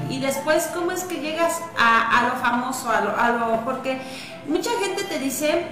Y 0.09 0.19
después, 0.21 0.67
¿cómo 0.73 0.91
es 0.91 1.03
que 1.03 1.15
llegas 1.19 1.53
a, 1.77 2.19
a 2.19 2.29
lo 2.29 2.35
famoso? 2.41 2.89
A 2.89 3.01
lo, 3.01 3.17
a 3.17 3.29
lo- 3.31 3.65
porque 3.65 3.99
mucha 4.47 4.69
gente 4.83 5.03
te 5.03 5.17
dice, 5.17 5.65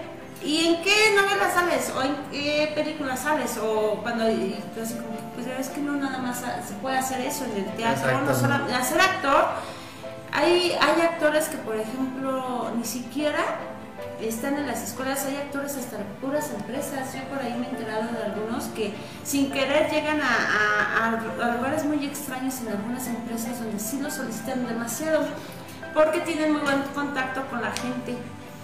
¿y 0.43 0.67
en 0.67 0.81
qué 0.83 1.15
novela 1.15 1.51
sales? 1.53 1.91
¿O 1.95 2.01
en 2.03 2.15
qué 2.31 2.71
película 2.75 3.15
sales? 3.17 3.57
O 3.57 3.99
cuando, 4.01 4.23
así 4.25 4.93
como, 4.95 5.17
pues 5.35 5.47
es 5.47 5.69
que 5.69 5.81
no 5.81 5.93
nada 5.93 6.17
más 6.19 6.37
se 6.39 6.73
puede 6.81 6.97
hacer 6.97 7.21
eso 7.21 7.45
en 7.45 7.57
el 7.57 7.65
teatro, 7.75 8.11
no 8.21 8.31
Exactamente. 8.31 8.67
solo 8.69 8.77
hacer 8.77 9.01
actor. 9.01 9.45
Hay, 10.33 10.71
hay 10.79 11.01
actores 11.01 11.47
que, 11.47 11.57
por 11.57 11.75
ejemplo, 11.75 12.71
ni 12.77 12.83
siquiera 12.85 13.39
están 14.21 14.55
en 14.55 14.67
las 14.67 14.81
escuelas, 14.83 15.25
hay 15.25 15.35
actores 15.37 15.75
hasta 15.75 15.97
puras 16.21 16.49
empresas. 16.51 17.13
Yo 17.15 17.23
por 17.29 17.39
ahí 17.39 17.53
me 17.57 17.67
he 17.67 17.69
enterado 17.69 18.03
de 18.11 18.23
algunos 18.23 18.65
que 18.65 18.93
sin 19.23 19.51
querer 19.51 19.89
llegan 19.89 20.19
a- 20.21 21.07
a 21.07 21.55
lugares 21.55 21.83
muy 21.85 22.05
extraños 22.05 22.55
en 22.61 22.69
algunas 22.69 23.07
empresas 23.07 23.59
donde 23.59 23.79
sí 23.79 23.99
lo 23.99 24.11
solicitan 24.11 24.67
demasiado 24.67 25.25
porque 25.93 26.19
tienen 26.19 26.51
muy 26.53 26.61
buen 26.61 26.81
contacto 26.93 27.43
con 27.49 27.61
la 27.61 27.71
gente 27.71 28.17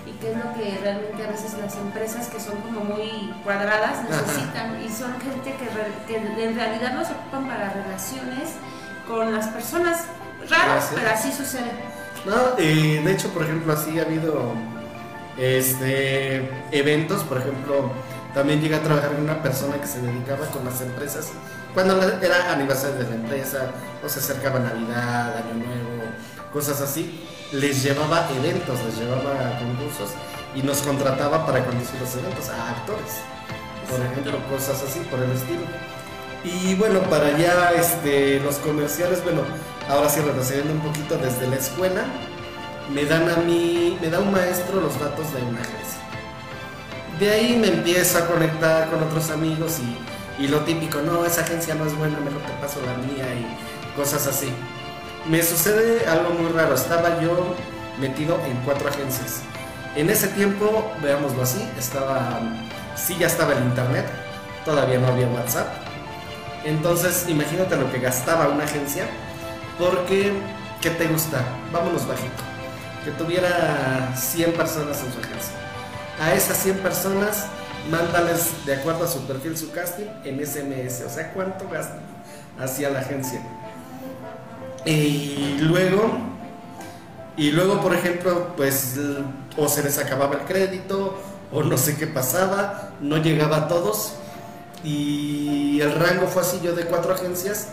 y 0.05 0.11
que 0.13 0.31
es 0.31 0.37
lo 0.37 0.53
que 0.53 0.77
realmente 0.81 1.23
a 1.23 1.31
veces 1.31 1.53
las 1.53 1.75
empresas 1.75 2.27
que 2.27 2.39
son 2.39 2.57
como 2.61 2.81
muy 2.81 3.33
cuadradas 3.43 4.03
necesitan 4.09 4.81
y 4.81 4.89
son 4.89 5.19
gente 5.21 5.55
que, 5.55 5.67
que 6.07 6.43
en 6.45 6.55
realidad 6.55 6.93
los 6.95 7.09
ocupan 7.09 7.47
para 7.47 7.69
relaciones 7.69 8.49
con 9.07 9.33
las 9.33 9.47
personas. 9.47 10.05
Gracias. 10.47 10.91
pero 10.95 11.09
así 11.09 11.31
sucede. 11.31 11.71
No, 12.25 12.57
eh, 12.57 13.01
de 13.03 13.11
hecho, 13.11 13.29
por 13.29 13.43
ejemplo, 13.43 13.73
así 13.73 13.99
ha 13.99 14.03
habido 14.03 14.53
este, 15.37 16.49
eventos, 16.71 17.23
por 17.23 17.39
ejemplo, 17.39 17.91
también 18.33 18.61
llegué 18.61 18.75
a 18.75 18.81
trabajar 18.81 19.11
con 19.11 19.23
una 19.23 19.41
persona 19.41 19.79
que 19.79 19.87
se 19.87 20.01
dedicaba 20.01 20.45
con 20.47 20.65
las 20.65 20.81
empresas, 20.81 21.31
cuando 21.73 22.01
era 22.21 22.51
aniversario 22.53 22.97
de 22.97 23.09
la 23.09 23.15
empresa, 23.15 23.71
o 24.03 24.09
se 24.09 24.19
acercaba 24.19 24.59
Navidad, 24.59 25.35
Año 25.37 25.53
Nuevo, 25.55 26.03
cosas 26.51 26.81
así, 26.81 27.27
les 27.53 27.83
llevaba 27.83 28.27
eventos, 28.35 28.79
les 28.83 28.97
llevaba 28.97 29.59
concursos 29.59 30.15
y 30.55 30.63
nos 30.63 30.81
contrataba 30.81 31.45
para 31.45 31.63
conducir 31.63 31.99
los 32.01 32.15
eventos 32.15 32.49
a 32.49 32.71
actores, 32.71 33.21
por 33.89 33.99
ejemplo, 33.99 34.39
cosas 34.49 34.81
así, 34.81 34.99
por 35.11 35.19
el 35.19 35.31
estilo. 35.31 35.61
Y 36.43 36.75
bueno, 36.75 36.99
para 37.03 37.37
ya 37.37 37.71
este, 37.71 38.39
los 38.39 38.55
comerciales, 38.55 39.23
bueno, 39.23 39.41
ahora 39.87 40.09
sí 40.09 40.19
retrocediendo 40.19 40.73
un 40.73 40.79
poquito 40.79 41.15
desde 41.17 41.47
la 41.47 41.55
escuela, 41.57 42.05
me 42.91 43.05
dan 43.05 43.29
a 43.29 43.37
mí, 43.37 43.97
me 44.01 44.09
da 44.09 44.19
un 44.19 44.31
maestro 44.31 44.81
los 44.81 44.99
datos 44.99 45.31
de 45.33 45.41
una 45.43 45.61
agencia. 45.61 46.01
De 47.19 47.29
ahí 47.29 47.57
me 47.57 47.67
empiezo 47.67 48.17
a 48.17 48.25
conectar 48.25 48.89
con 48.89 49.03
otros 49.03 49.29
amigos 49.29 49.77
y, 49.79 50.43
y 50.43 50.47
lo 50.47 50.61
típico, 50.61 51.01
no, 51.01 51.23
esa 51.23 51.41
agencia 51.41 51.75
no 51.75 51.85
es 51.85 51.95
buena, 51.95 52.19
mejor 52.19 52.41
te 52.41 52.53
paso 52.59 52.79
la 52.83 52.97
mía 52.97 53.27
y 53.35 53.95
cosas 53.95 54.25
así. 54.25 54.51
Me 55.25 55.41
sucede 55.41 56.05
algo 56.05 56.33
muy 56.33 56.51
raro, 56.51 56.75
estaba 56.75 57.21
yo 57.21 57.55
metido 57.97 58.37
en 58.45 58.57
cuatro 58.65 58.89
agencias. 58.89 59.41
En 59.95 60.09
ese 60.09 60.27
tiempo, 60.27 60.91
veámoslo 61.01 61.43
así, 61.43 61.65
estaba, 61.79 62.41
sí 62.95 63.15
ya 63.17 63.27
estaba 63.27 63.53
el 63.53 63.63
internet, 63.63 64.05
todavía 64.65 64.99
no 64.99 65.07
había 65.07 65.27
WhatsApp. 65.27 65.67
Entonces, 66.65 67.25
imagínate 67.29 67.77
lo 67.77 67.89
que 67.89 67.99
gastaba 67.99 68.49
una 68.49 68.65
agencia, 68.65 69.05
porque, 69.79 70.33
¿qué 70.81 70.89
te 70.89 71.07
gusta? 71.07 71.41
Vámonos 71.71 72.05
bajito. 72.05 72.43
Que 73.05 73.11
tuviera 73.11 74.13
100 74.17 74.53
personas 74.53 75.01
en 75.03 75.13
su 75.13 75.19
agencia. 75.19 75.53
A 76.21 76.33
esas 76.33 76.57
100 76.57 76.79
personas, 76.79 77.47
mándales 77.89 78.65
de 78.65 78.75
acuerdo 78.75 79.05
a 79.05 79.07
su 79.07 79.25
perfil 79.25 79.57
su 79.57 79.71
casting 79.71 80.07
en 80.25 80.45
SMS. 80.45 81.03
O 81.05 81.09
sea, 81.09 81.31
¿cuánto 81.31 81.67
gastan 81.69 82.01
hacia 82.59 82.89
la 82.89 82.99
agencia? 82.99 83.41
Y 84.85 85.57
luego, 85.59 86.11
y 87.37 87.51
luego, 87.51 87.81
por 87.81 87.93
ejemplo, 87.93 88.53
pues 88.57 88.95
o 89.57 89.67
se 89.67 89.83
les 89.83 89.97
acababa 89.97 90.35
el 90.35 90.41
crédito, 90.41 91.17
o 91.51 91.63
no 91.63 91.77
sé 91.77 91.95
qué 91.95 92.07
pasaba, 92.07 92.91
no 92.99 93.17
llegaba 93.17 93.57
a 93.57 93.67
todos. 93.67 94.15
Y 94.83 95.79
el 95.81 95.93
rango 95.93 96.27
fue 96.27 96.41
así, 96.41 96.59
yo 96.61 96.75
de 96.75 96.85
cuatro 96.85 97.13
agencias, 97.13 97.67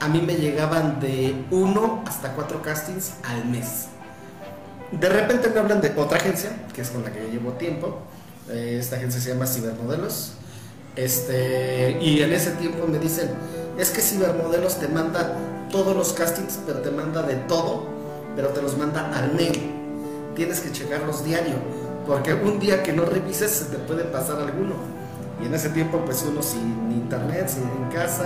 a 0.00 0.08
mí 0.08 0.20
me 0.20 0.34
llegaban 0.34 1.00
de 1.00 1.44
uno 1.50 2.02
hasta 2.06 2.32
cuatro 2.32 2.62
castings 2.62 3.12
al 3.22 3.44
mes. 3.44 3.86
De 4.90 5.08
repente 5.08 5.48
me 5.50 5.60
hablan 5.60 5.80
de 5.80 5.92
otra 5.96 6.18
agencia, 6.18 6.50
que 6.74 6.82
es 6.82 6.90
con 6.90 7.02
la 7.02 7.12
que 7.12 7.20
yo 7.20 7.28
llevo 7.28 7.52
tiempo. 7.52 8.00
Esta 8.50 8.96
agencia 8.96 9.20
se 9.20 9.30
llama 9.30 9.46
Cibermodelos. 9.46 10.32
Este, 10.94 11.98
y 12.00 12.22
en 12.22 12.32
ese 12.32 12.52
tiempo 12.52 12.86
me 12.86 12.98
dicen, 12.98 13.30
es 13.78 13.90
que 13.90 14.00
Cibermodelos 14.00 14.78
te 14.78 14.88
manda 14.88 15.36
todos 15.70 15.96
los 15.96 16.12
castings, 16.12 16.58
pero 16.66 16.80
te 16.80 16.90
manda 16.90 17.22
de 17.22 17.34
todo, 17.34 17.86
pero 18.34 18.48
te 18.48 18.62
los 18.62 18.76
manda 18.76 19.10
al 19.14 19.32
mail. 19.34 19.72
Tienes 20.34 20.60
que 20.60 20.72
checarlos 20.72 21.24
diario, 21.24 21.54
porque 22.06 22.34
un 22.34 22.58
día 22.58 22.82
que 22.82 22.92
no 22.92 23.04
revises 23.04 23.50
se 23.50 23.64
te 23.66 23.78
puede 23.78 24.04
pasar 24.04 24.38
alguno. 24.38 24.74
Y 25.42 25.46
en 25.46 25.54
ese 25.54 25.68
tiempo, 25.70 25.98
pues 26.04 26.24
uno 26.28 26.42
sin 26.42 26.90
internet, 26.92 27.48
sin 27.48 27.62
en 27.64 27.90
casa, 27.92 28.24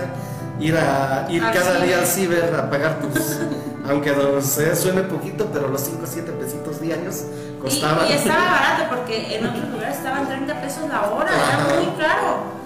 ir 0.59 0.77
a 0.77 1.27
ir 1.29 1.41
cada 1.41 1.81
día 1.81 1.99
al 1.99 2.05
ciber. 2.05 2.53
a 2.55 2.69
pagar 2.69 2.99
tus, 3.01 3.37
aunque 3.89 4.11
eh, 4.11 4.75
suene 4.75 5.03
poquito, 5.03 5.49
pero 5.51 5.67
los 5.67 5.81
5 5.81 5.99
o 6.03 6.07
7 6.07 6.31
pesitos 6.33 6.79
diarios 6.79 7.23
Y, 7.57 7.61
costaban. 7.61 8.07
y 8.07 8.13
estaba 8.13 8.45
barato 8.51 8.95
porque 8.95 9.35
en 9.37 9.45
otros 9.45 9.69
lugares 9.69 9.97
estaban 9.97 10.27
30 10.27 10.61
pesos 10.61 10.89
la 10.89 11.09
hora, 11.09 11.31
Ajá. 11.33 11.73
era 11.73 11.81
muy 11.81 11.95
caro. 11.97 12.61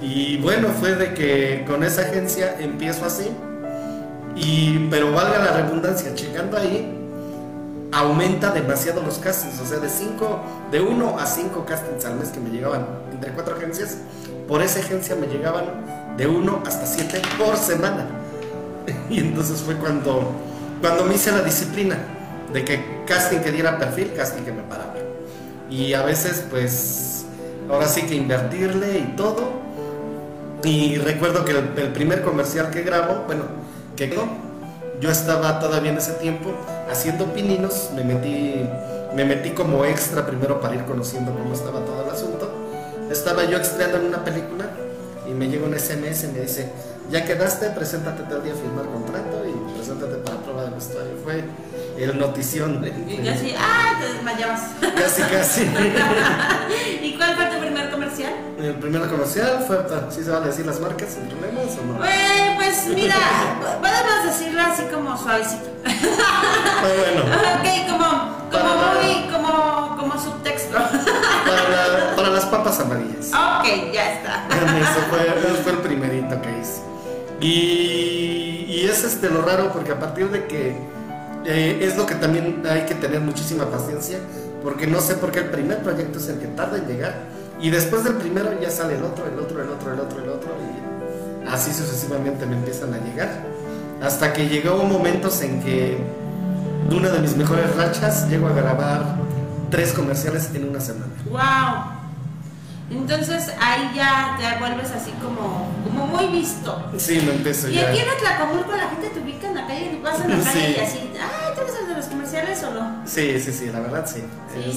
Y 0.00 0.36
bueno, 0.38 0.68
fue 0.78 0.94
de 0.96 1.14
que 1.14 1.64
con 1.66 1.82
esa 1.82 2.02
agencia 2.02 2.56
empiezo 2.60 3.06
así. 3.06 3.30
Y, 4.36 4.88
pero 4.90 5.12
valga 5.12 5.38
la 5.38 5.52
redundancia, 5.52 6.14
checando 6.14 6.56
ahí, 6.56 7.04
aumenta 7.92 8.50
demasiado 8.50 9.02
los 9.02 9.18
castings. 9.18 9.60
O 9.60 9.66
sea, 9.66 9.78
de 9.78 9.88
cinco, 9.88 10.40
de 10.70 10.80
1 10.80 11.18
a 11.18 11.26
5 11.26 11.64
castings 11.64 12.04
al 12.04 12.16
mes 12.16 12.28
que 12.28 12.40
me 12.40 12.50
llegaban 12.50 12.86
entre 13.12 13.30
cuatro 13.32 13.56
agencias, 13.56 13.98
por 14.48 14.62
esa 14.62 14.80
agencia 14.80 15.14
me 15.14 15.26
llegaban 15.26 15.64
de 16.16 16.26
1 16.26 16.62
hasta 16.66 16.86
7 16.86 17.22
por 17.38 17.56
semana. 17.56 18.06
Y 19.08 19.20
entonces 19.20 19.60
fue 19.60 19.76
cuando, 19.76 20.32
cuando 20.80 21.04
me 21.04 21.14
hice 21.14 21.30
la 21.30 21.42
disciplina 21.42 21.96
de 22.52 22.64
que 22.64 23.02
casting 23.06 23.38
que 23.38 23.50
diera 23.50 23.78
perfil, 23.78 24.12
casting 24.14 24.42
que 24.42 24.52
me 24.52 24.62
paraba. 24.62 24.94
Y 25.70 25.94
a 25.94 26.02
veces, 26.02 26.44
pues, 26.50 27.24
ahora 27.70 27.86
sí 27.88 28.02
que 28.02 28.14
invertirle 28.14 28.98
y 28.98 29.14
todo. 29.16 29.64
Y 30.62 30.96
recuerdo 30.98 31.44
que 31.44 31.52
el, 31.52 31.72
el 31.76 31.92
primer 31.92 32.22
comercial 32.22 32.70
que 32.70 32.82
grabo, 32.82 33.24
bueno, 33.26 33.44
quedó, 33.96 34.24
yo 35.00 35.10
estaba 35.10 35.58
todavía 35.60 35.90
en 35.90 35.98
ese 35.98 36.12
tiempo 36.14 36.52
haciendo 36.90 37.26
pininos, 37.26 37.90
me 37.94 38.04
metí, 38.04 38.64
me 39.14 39.24
metí 39.24 39.50
como 39.50 39.84
extra 39.84 40.26
primero 40.26 40.60
para 40.60 40.74
ir 40.74 40.84
conociendo 40.84 41.32
cómo 41.32 41.52
estaba 41.54 41.80
todo 41.80 42.04
el 42.04 42.10
asunto. 42.10 42.50
Estaba 43.10 43.44
yo 43.44 43.58
estrenando 43.58 43.98
en 43.98 44.06
una 44.06 44.24
película 44.24 44.66
y 45.28 45.30
me 45.32 45.48
llega 45.48 45.66
un 45.66 45.78
SMS 45.78 46.24
y 46.24 46.28
me 46.28 46.40
dice, 46.40 46.70
ya 47.10 47.24
quedaste, 47.24 47.70
preséntate 47.70 48.22
tal 48.24 48.42
día 48.42 48.52
a 48.52 48.56
firmar 48.56 48.86
contrato 48.86 49.42
y 49.46 49.74
preséntate 49.74 50.16
para 50.16 50.38
prueba 50.38 50.64
de 50.64 50.70
vestuario. 50.70 51.12
Fue 51.22 51.44
el 51.98 52.18
notición. 52.18 52.80
de- 52.80 52.88
Y 53.22 53.28
así, 53.28 53.54
¡ah! 53.58 53.98
Te 54.00 54.12
desmayabas. 54.14 54.60
Casi, 54.96 55.22
casi. 55.22 55.62
¿Y 57.02 57.14
cuál 57.16 57.36
fue 57.36 57.46
tu 57.46 57.60
primer 57.60 57.90
comercial? 57.90 58.32
El 58.58 58.74
primer 58.76 59.02
comercial 59.08 59.64
fue, 59.66 59.78
¿sí 60.10 60.22
se 60.24 60.30
van 60.30 60.42
a 60.44 60.46
decir 60.46 60.64
las 60.66 60.80
marcas 60.80 61.10
sin 61.12 61.24
problemas 61.28 61.76
o 61.78 61.86
no? 61.86 61.98
Bueno, 61.98 62.53
pues 62.84 62.96
mira, 62.96 63.16
podemos 63.80 64.24
decirlo 64.26 64.62
así 64.62 64.82
como 64.92 65.16
suavecito. 65.16 65.68
Ah, 65.86 66.82
bueno, 66.82 67.22
ok, 67.54 67.90
como, 67.90 68.08
como 68.50 68.50
Para- 68.50 69.00
muy, 69.02 69.30
como, 69.32 69.96
como 69.96 70.20
subtexto. 70.22 70.76
para, 70.76 71.68
la- 71.68 72.16
para 72.16 72.28
las 72.30 72.44
papas 72.46 72.80
amarillas. 72.80 73.28
ok, 73.28 73.92
ya 73.92 74.12
está. 74.14 74.46
Eso 74.48 75.00
fue, 75.10 75.26
eso 75.26 75.62
fue 75.62 75.72
el 75.72 75.78
primerito. 75.78 76.40
que 76.42 76.50
hice. 76.60 76.80
Y, 77.40 78.66
y 78.68 78.86
es 78.90 79.04
este 79.04 79.28
lo 79.30 79.42
raro 79.42 79.72
porque 79.72 79.92
a 79.92 79.98
partir 79.98 80.30
de 80.30 80.46
que 80.46 80.76
eh, 81.44 81.78
es 81.82 81.96
lo 81.96 82.06
que 82.06 82.14
también 82.14 82.62
hay 82.68 82.82
que 82.86 82.94
tener 82.94 83.20
muchísima 83.20 83.66
paciencia, 83.66 84.18
porque 84.62 84.86
no 84.86 85.00
sé 85.00 85.14
por 85.14 85.30
qué 85.30 85.40
el 85.40 85.50
primer 85.50 85.78
proyecto 85.82 86.18
es 86.18 86.28
el 86.28 86.38
que 86.38 86.46
tarda 86.48 86.78
en 86.78 86.86
llegar 86.86 87.14
y 87.60 87.70
después 87.70 88.02
del 88.04 88.14
primero 88.14 88.50
ya 88.60 88.70
sale 88.70 88.96
el 88.96 89.04
otro, 89.04 89.26
el 89.26 89.38
otro, 89.38 89.62
el 89.62 89.68
otro, 89.68 89.92
el 89.92 90.00
otro, 90.00 90.22
el 90.22 90.28
otro 90.30 90.50
y 90.58 90.93
así 91.50 91.72
sucesivamente 91.72 92.46
me 92.46 92.56
empiezan 92.56 92.92
a 92.94 92.98
llegar. 92.98 93.30
Hasta 94.02 94.32
que 94.32 94.48
llegó 94.48 94.82
momentos 94.84 95.40
en 95.42 95.62
que 95.62 95.98
de 96.88 96.96
una 96.96 97.08
de 97.10 97.20
mis 97.20 97.36
mejores 97.36 97.74
rachas 97.76 98.28
llego 98.28 98.48
a 98.48 98.52
grabar 98.52 99.16
tres 99.70 99.92
comerciales 99.92 100.50
en 100.54 100.68
una 100.68 100.80
semana. 100.80 101.12
¡Wow! 101.30 101.94
Entonces 102.90 103.50
ahí 103.60 103.90
ya 103.96 104.36
te 104.38 104.58
vuelves 104.60 104.90
así 104.90 105.10
como, 105.22 105.68
como 105.84 106.06
muy 106.06 106.26
visto. 106.26 106.90
Sí, 106.98 107.22
me 107.24 107.32
empiezo 107.34 107.68
Y 107.70 107.74
ya. 107.74 107.88
aquí 107.88 107.98
en 108.00 108.08
Atlacomulco 108.10 108.72
la 108.72 108.90
gente 108.90 109.08
te 109.08 109.20
ubica 109.20 109.48
en 109.48 109.54
la 109.54 109.66
calle, 109.66 110.00
vas 110.02 110.20
en 110.20 110.30
la 110.38 110.44
calle 110.44 110.60
Sí. 110.60 110.74
y 110.76 110.80
así, 110.80 110.98
ay, 111.14 111.54
¿tú 111.54 111.62
eres 111.62 111.74
el 111.80 111.88
de 111.88 111.94
los 111.94 112.06
comerciales 112.06 112.62
o 112.62 112.70
no? 112.74 112.96
Sí, 113.06 113.40
sí, 113.40 113.52
sí, 113.52 113.70
la 113.72 113.80
verdad 113.80 114.04
sí. 114.06 114.22
Sí. 114.52 114.70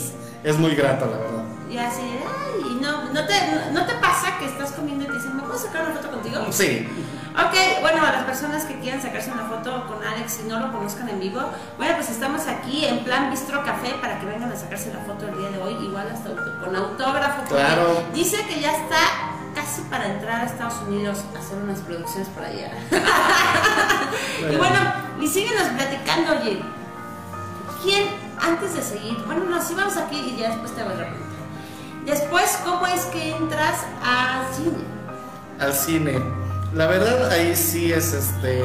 Es, 0.44 0.52
es 0.54 0.58
muy 0.58 0.74
grato, 0.76 1.06
la 1.06 1.18
verdad. 1.18 1.44
Y 1.70 1.78
así, 1.78 2.02
ay, 2.02 2.72
y 2.72 2.76
no, 2.76 3.12
no, 3.12 3.26
te, 3.26 3.34
no 3.72 3.86
te 3.86 3.94
pasa 3.96 4.38
que 4.40 4.46
estás 4.46 4.72
comiendo 4.72 5.04
y 5.04 5.08
te 5.08 5.14
dicen, 5.14 5.36
¿me 5.36 5.44
puedo 5.44 5.58
sacar 5.58 5.84
una 5.84 5.94
foto 5.94 6.12
contigo? 6.12 6.46
Sí, 6.52 6.88
Ok, 7.38 7.54
bueno, 7.82 8.04
a 8.04 8.12
las 8.12 8.24
personas 8.24 8.66
que 8.66 8.80
quieran 8.80 9.00
sacarse 9.00 9.32
una 9.32 9.44
foto 9.44 9.86
con 9.86 10.04
Alex 10.04 10.40
y 10.44 10.48
no 10.48 10.60
lo 10.60 10.72
conozcan 10.72 11.08
en 11.08 11.20
vivo, 11.20 11.40
bueno, 11.78 11.94
pues 11.96 12.10
estamos 12.10 12.48
aquí 12.48 12.84
en 12.84 13.04
plan 13.04 13.30
Bistro 13.30 13.64
Café 13.64 13.94
para 14.02 14.20
que 14.20 14.26
vengan 14.26 14.52
a 14.52 14.56
sacarse 14.56 14.92
la 14.92 15.02
foto 15.02 15.28
el 15.28 15.38
día 15.38 15.50
de 15.52 15.62
hoy, 15.62 15.86
igual 15.86 16.10
hasta 16.12 16.32
con 16.32 16.76
autógrafo. 16.76 17.44
Claro. 17.48 18.06
Dice 18.12 18.44
que 18.48 18.60
ya 18.60 18.72
está 18.72 18.98
casi 19.54 19.82
para 19.82 20.08
entrar 20.08 20.42
a 20.42 20.46
Estados 20.46 20.82
Unidos 20.88 21.20
a 21.36 21.38
hacer 21.38 21.60
unas 21.60 21.80
producciones 21.82 22.28
por 22.30 22.44
allá. 22.44 22.72
y 24.52 24.56
bueno, 24.56 24.80
y 25.22 25.28
síguenos 25.28 25.68
platicando, 25.68 26.40
oye. 26.42 26.60
¿Quién, 27.84 28.08
antes 28.42 28.74
de 28.74 28.82
seguir, 28.82 29.16
bueno, 29.28 29.44
no, 29.44 29.62
sí 29.62 29.76
vamos 29.76 29.96
aquí 29.96 30.18
y 30.18 30.38
ya 30.38 30.50
después 30.50 30.76
te 30.76 30.82
voy 30.84 30.94
a 30.94 30.96
preguntar. 30.96 31.27
Después, 32.08 32.58
¿cómo 32.64 32.88
es 32.88 33.02
que 33.08 33.36
entras 33.36 33.84
al 34.02 34.56
cine? 34.56 34.98
al 35.60 35.74
cine. 35.74 36.20
La 36.74 36.88
verdad, 36.88 37.30
ahí 37.32 37.56
sí 37.56 37.92
es 37.92 38.14
este. 38.14 38.64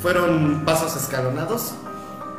Fueron 0.00 0.64
pasos 0.64 0.96
escalonados. 0.96 1.74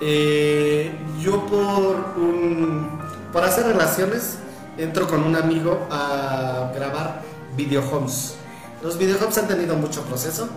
Eh, 0.02 0.98
yo 1.20 1.46
por 1.46 1.96
un. 2.18 3.00
Por 3.32 3.44
hacer 3.44 3.68
relaciones, 3.68 4.40
entro 4.78 5.08
con 5.08 5.24
un 5.24 5.36
amigo 5.36 5.88
a 5.92 6.72
grabar 6.74 7.22
videohomes. 7.56 8.36
Los 8.82 8.98
videohomes 8.98 9.38
han 9.38 9.48
tenido 9.48 9.76
mucho 9.76 10.02
proceso. 10.04 10.50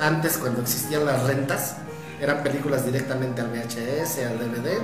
Antes, 0.00 0.38
cuando 0.38 0.62
existían 0.62 1.04
las 1.04 1.24
rentas, 1.24 1.76
eran 2.20 2.44
películas 2.44 2.84
directamente 2.84 3.40
al 3.40 3.48
VHS, 3.48 4.18
al 4.24 4.38
DVD. 4.38 4.78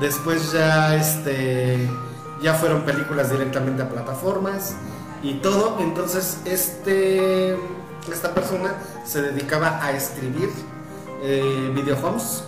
Después 0.00 0.52
ya 0.52 0.96
este 0.96 1.88
ya 2.40 2.54
fueron 2.54 2.82
películas 2.82 3.30
directamente 3.30 3.82
a 3.82 3.88
plataformas 3.88 4.74
y 5.22 5.34
todo. 5.34 5.78
Entonces 5.80 6.40
este 6.44 7.56
esta 8.12 8.34
persona 8.34 8.74
se 9.04 9.22
dedicaba 9.22 9.82
a 9.82 9.92
escribir 9.92 10.50
eh, 11.22 11.72
videohomes 11.74 12.44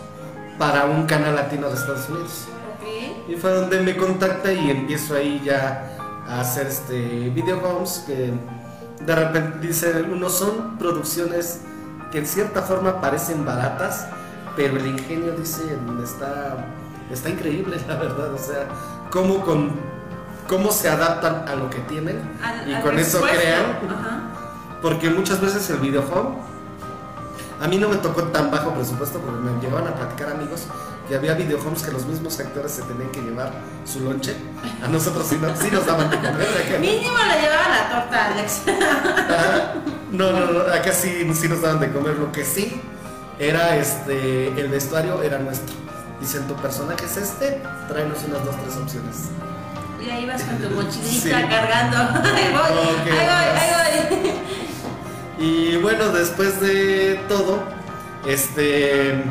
para 0.59 0.87
un 0.87 1.07
canal 1.07 1.35
latino 1.35 1.69
de 1.69 1.75
Estados 1.75 2.09
Unidos. 2.09 2.47
Y 3.29 3.37
fue 3.37 3.53
donde 3.53 3.81
me 3.81 3.97
contacta 3.97 4.53
y 4.53 4.71
empiezo 4.71 5.15
ahí 5.15 5.43
ya 5.45 5.97
a 6.27 6.41
hacer 6.41 6.67
este 6.67 7.31
videohomes 7.31 8.05
que 8.07 8.33
de 9.05 9.15
repente 9.15 9.67
dice, 9.67 10.03
uno 10.03 10.29
son 10.29 10.79
producciones 10.79 11.61
que 12.11 12.19
en 12.19 12.27
cierta 12.27 12.63
forma 12.63 13.01
parecen 13.01 13.45
baratas, 13.45 14.07
pero 14.57 14.77
el 14.77 14.87
ingenio 14.87 15.33
dice 15.33 15.63
está, 16.03 16.67
está 17.13 17.29
increíble 17.29 17.79
la 17.89 17.97
verdad, 17.97 18.33
o 18.33 18.39
sea, 18.39 18.67
cómo 19.11 19.41
con 19.45 19.71
cómo 20.49 20.73
se 20.73 20.89
adaptan 20.89 21.47
a 21.49 21.55
lo 21.57 21.69
que 21.69 21.79
tienen 21.81 22.21
Al- 22.43 22.69
y 22.69 22.75
al 22.75 22.83
con 22.83 22.99
eso 22.99 23.21
crean, 23.21 23.65
Ajá. 23.91 24.21
porque 24.81 25.11
muchas 25.11 25.41
veces 25.41 25.69
el 25.71 25.79
videohome 25.79 26.37
a 27.61 27.67
mí 27.69 27.77
no 27.77 27.89
me 27.89 27.97
tocó 27.97 28.23
tan 28.25 28.51
bajo 28.51 28.73
presupuesto 28.73 29.19
porque 29.19 29.41
me 29.41 29.61
llevaban 29.61 29.89
a 29.89 29.95
platicar 29.95 30.31
amigos 30.31 30.63
que 31.09 31.17
había 31.17 31.35
videohomes 31.35 31.83
que 31.83 31.91
los 31.91 32.07
mismos 32.07 32.39
actores 32.39 32.71
se 32.73 32.83
tenían 32.83 33.11
que 33.11 33.21
llevar 33.23 33.51
su 33.85 34.01
lonche. 34.01 34.37
A 34.85 34.89
nosotros 34.89 35.27
sí, 35.27 35.39
no- 35.41 35.57
sí 35.57 35.69
nos 35.73 35.87
daban 35.87 36.09
de 36.11 36.17
comer. 36.19 36.35
acá. 36.43 36.79
Mínimo 36.79 37.17
le 37.17 37.41
llevaba 37.41 37.69
la 37.69 37.89
torta, 37.91 38.27
Alex. 38.27 38.63
No, 40.13 40.33
no, 40.33 40.47
no, 40.53 40.61
acá 40.73 40.93
sí, 40.93 41.29
sí 41.35 41.49
nos 41.49 41.63
daban 41.63 41.81
de 41.81 41.91
comer. 41.93 42.17
Lo 42.17 42.31
que 42.31 42.45
sí 42.45 42.81
era 43.39 43.77
este, 43.77 44.49
el 44.61 44.69
vestuario 44.69 45.23
era 45.23 45.39
nuestro. 45.39 45.75
Dicen, 46.21 46.47
tu 46.49 46.55
personaje 46.57 47.05
es 47.05 47.17
este, 47.17 47.63
tráenos 47.89 48.19
unas 48.27 48.45
dos, 48.45 48.55
tres 48.63 48.77
opciones. 48.77 49.17
Y 50.05 50.11
ahí 50.11 50.27
vas 50.27 50.43
con 50.43 50.59
tu 50.59 50.71
mochilita 50.75 51.11
Sí. 51.11 51.31
cargando. 51.31 51.97
Ahí 52.29 52.53
voy, 52.53 53.13
ahí 53.13 53.27
voy, 53.27 53.59
ahí 53.59 54.23
voy. 55.39 55.45
Y 55.47 55.77
bueno, 55.77 56.09
después 56.09 56.61
de 56.61 57.21
todo, 57.29 57.63
este, 58.27 59.23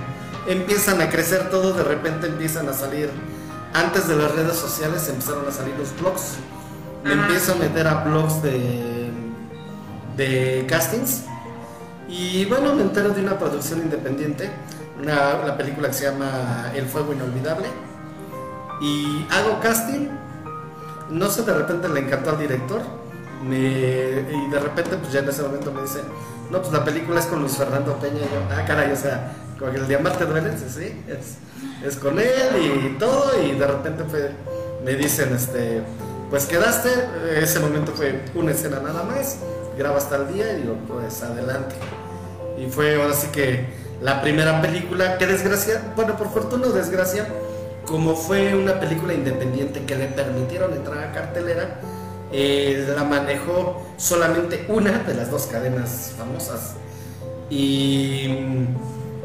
empiezan 0.47 1.01
a 1.01 1.09
crecer 1.09 1.49
todo, 1.49 1.73
de 1.73 1.83
repente 1.83 2.27
empiezan 2.27 2.69
a 2.69 2.73
salir, 2.73 3.11
antes 3.73 4.07
de 4.07 4.15
las 4.15 4.31
redes 4.31 4.55
sociales 4.57 5.07
empezaron 5.09 5.45
a 5.47 5.51
salir 5.51 5.75
los 5.77 5.93
blogs. 5.99 6.35
Me 7.03 7.13
Ajá. 7.13 7.23
empiezo 7.23 7.53
a 7.53 7.55
meter 7.55 7.87
a 7.87 7.93
blogs 8.05 8.41
de, 8.41 9.11
de 10.15 10.65
castings. 10.69 11.23
Y 12.07 12.45
bueno, 12.45 12.73
me 12.73 12.83
entero 12.83 13.09
de 13.09 13.21
una 13.21 13.37
producción 13.37 13.79
independiente, 13.79 14.49
una, 15.01 15.57
película 15.57 15.89
que 15.89 15.93
se 15.93 16.05
llama 16.05 16.71
El 16.73 16.85
Fuego 16.85 17.13
Inolvidable. 17.13 17.67
Y 18.81 19.25
hago 19.31 19.59
casting. 19.59 20.07
No 21.09 21.29
sé, 21.29 21.43
de 21.43 21.53
repente 21.53 21.89
le 21.89 21.99
encantó 21.99 22.31
al 22.31 22.39
director. 22.39 22.81
Me, 23.43 23.57
y 23.57 24.49
de 24.51 24.59
repente, 24.59 24.97
pues 24.97 25.11
ya 25.11 25.19
en 25.19 25.29
ese 25.29 25.41
momento 25.43 25.71
me 25.71 25.81
dice, 25.81 25.99
no, 26.49 26.59
pues 26.59 26.71
la 26.71 26.83
película 26.83 27.19
es 27.19 27.25
con 27.25 27.39
Luis 27.41 27.57
Fernando 27.57 27.97
Peña. 27.99 28.17
Y 28.17 28.33
yo, 28.33 28.41
ah, 28.51 28.63
caray, 28.65 28.91
o 28.91 28.95
sea, 28.95 29.33
con 29.59 29.75
el 29.75 29.87
de 29.87 29.95
Amarte 29.95 30.25
Duele, 30.25 30.51
sí, 30.57 31.03
es, 31.07 31.37
es 31.85 31.95
con 31.97 32.17
él 32.19 32.93
y 32.93 32.97
todo. 32.97 33.31
Y 33.41 33.51
de 33.51 33.67
repente 33.67 34.03
me 34.83 34.95
dicen, 34.95 35.33
este, 35.35 35.83
pues 36.29 36.45
quedaste. 36.45 36.89
Ese 37.41 37.59
momento 37.59 37.91
fue 37.93 38.21
una 38.35 38.51
escena 38.51 38.79
nada 38.79 39.03
más. 39.03 39.37
Graba 39.77 39.97
hasta 39.97 40.15
el 40.17 40.33
día 40.33 40.53
y 40.53 40.61
digo, 40.61 40.75
pues 40.87 41.21
adelante. 41.23 41.75
Y 42.57 42.69
fue 42.69 43.01
ahora 43.01 43.13
sí 43.13 43.27
que 43.27 43.65
la 44.01 44.21
primera 44.21 44.61
película 44.61 45.17
que 45.17 45.27
desgracia, 45.27 45.93
bueno, 45.95 46.17
por 46.17 46.29
fortuna 46.31 46.67
desgracia, 46.67 47.27
como 47.85 48.15
fue 48.15 48.53
una 48.55 48.79
película 48.79 49.13
independiente 49.13 49.83
que 49.85 49.95
le 49.95 50.07
permitieron 50.07 50.73
entrar 50.73 50.97
a 50.99 51.11
cartelera, 51.11 51.79
eh, 52.31 52.91
la 52.95 53.03
manejó 53.03 53.85
solamente 53.97 54.65
una 54.67 54.99
de 54.99 55.13
las 55.13 55.31
dos 55.31 55.45
cadenas 55.45 56.13
famosas 56.17 56.73
y, 57.49 58.29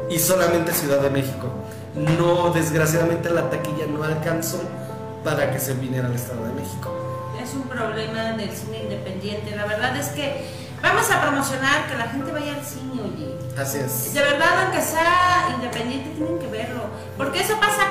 y 0.09 0.19
solamente 0.19 0.71
Ciudad 0.71 1.01
de 1.01 1.09
México. 1.09 1.47
No, 1.95 2.51
desgraciadamente 2.51 3.29
la 3.29 3.49
taquilla 3.49 3.85
no 3.87 4.03
alcanzó 4.03 4.61
para 5.23 5.51
que 5.51 5.59
se 5.59 5.73
viniera 5.73 6.07
al 6.07 6.15
Estado 6.15 6.45
de 6.45 6.53
México. 6.53 6.91
Es 7.41 7.53
un 7.53 7.63
problema 7.63 8.33
del 8.33 8.51
cine 8.51 8.83
independiente. 8.83 9.55
La 9.55 9.65
verdad 9.65 9.95
es 9.97 10.07
que 10.09 10.45
vamos 10.81 11.09
a 11.11 11.21
promocionar 11.21 11.87
que 11.87 11.95
la 11.97 12.05
gente 12.05 12.31
vaya 12.31 12.55
al 12.55 12.63
cine, 12.65 13.01
oye. 13.01 13.35
Así 13.59 13.77
es. 13.79 14.13
De 14.13 14.21
verdad, 14.21 14.63
aunque 14.63 14.81
sea 14.81 15.49
independiente, 15.55 16.09
tienen 16.15 16.39
que 16.39 16.47
verlo. 16.47 16.83
Porque 17.17 17.41
eso 17.41 17.59
pasa, 17.59 17.83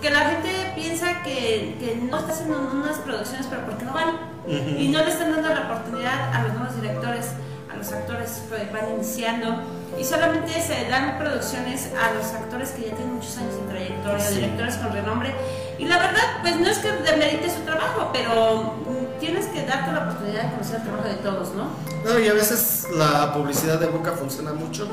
que 0.00 0.10
la 0.10 0.20
gente 0.30 0.72
piensa 0.74 1.22
que, 1.22 1.76
que 1.80 1.96
no 2.10 2.18
está 2.18 2.32
haciendo 2.32 2.58
unas 2.72 2.98
producciones, 2.98 3.46
pero 3.48 3.62
porque 3.66 3.84
no 3.84 3.92
van. 3.92 4.36
Y 4.46 4.88
no 4.88 5.02
le 5.02 5.10
están 5.10 5.32
dando 5.32 5.48
la 5.48 5.62
oportunidad 5.62 6.32
a 6.32 6.42
los 6.44 6.54
nuevos 6.54 6.80
directores, 6.80 7.26
a 7.72 7.76
los 7.76 7.92
actores 7.92 8.42
que 8.48 8.72
van 8.72 8.90
iniciando. 8.94 9.62
Y 9.98 10.04
solamente 10.04 10.60
se 10.60 10.88
dan 10.88 11.18
producciones 11.18 11.90
a 12.00 12.12
los 12.14 12.26
actores 12.32 12.70
que 12.70 12.82
ya 12.90 12.94
tienen 12.94 13.14
muchos 13.14 13.36
años 13.38 13.54
de 13.56 13.62
trayectoria, 13.68 14.24
Sí. 14.24 14.34
directores 14.36 14.76
con 14.76 14.92
renombre. 14.92 15.34
Y 15.78 15.84
la 15.84 15.98
verdad, 15.98 16.40
pues 16.40 16.58
no 16.58 16.68
es 16.68 16.78
que 16.78 16.90
demerite 16.90 17.50
su 17.50 17.60
trabajo, 17.60 18.10
pero 18.12 18.76
mm, 18.86 19.20
tienes 19.20 19.46
que 19.46 19.64
darte 19.64 19.92
la 19.92 20.04
oportunidad 20.04 20.44
de 20.44 20.50
conocer 20.52 20.76
el 20.76 20.82
trabajo 20.82 21.08
de 21.08 21.14
todos, 21.16 21.54
¿no? 21.54 21.70
No, 22.04 22.18
y 22.18 22.28
a 22.28 22.32
veces 22.32 22.86
la 22.94 23.32
publicidad 23.34 23.78
de 23.78 23.86
boca 23.86 24.12
funciona 24.12 24.52
mucho. 24.52 24.88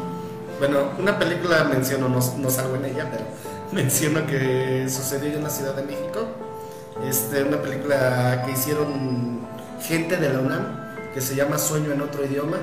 Bueno, 0.59 0.89
una 0.99 1.17
película 1.17 1.63
menciono, 1.63 2.09
no, 2.09 2.19
no 2.37 2.49
salgo 2.49 2.75
en 2.75 2.85
ella, 2.85 3.09
pero 3.09 3.23
menciono 3.71 4.25
que 4.27 4.87
sucedió 4.89 5.33
en 5.33 5.43
la 5.43 5.49
Ciudad 5.49 5.73
de 5.73 5.83
México. 5.83 6.27
Este, 7.07 7.43
una 7.43 7.61
película 7.61 8.43
que 8.45 8.51
hicieron 8.51 9.41
gente 9.81 10.17
de 10.17 10.29
la 10.29 10.39
UNAM, 10.39 11.11
que 11.13 11.21
se 11.21 11.35
llama 11.35 11.57
Sueño 11.57 11.91
en 11.91 12.01
otro 12.01 12.25
idioma. 12.25 12.57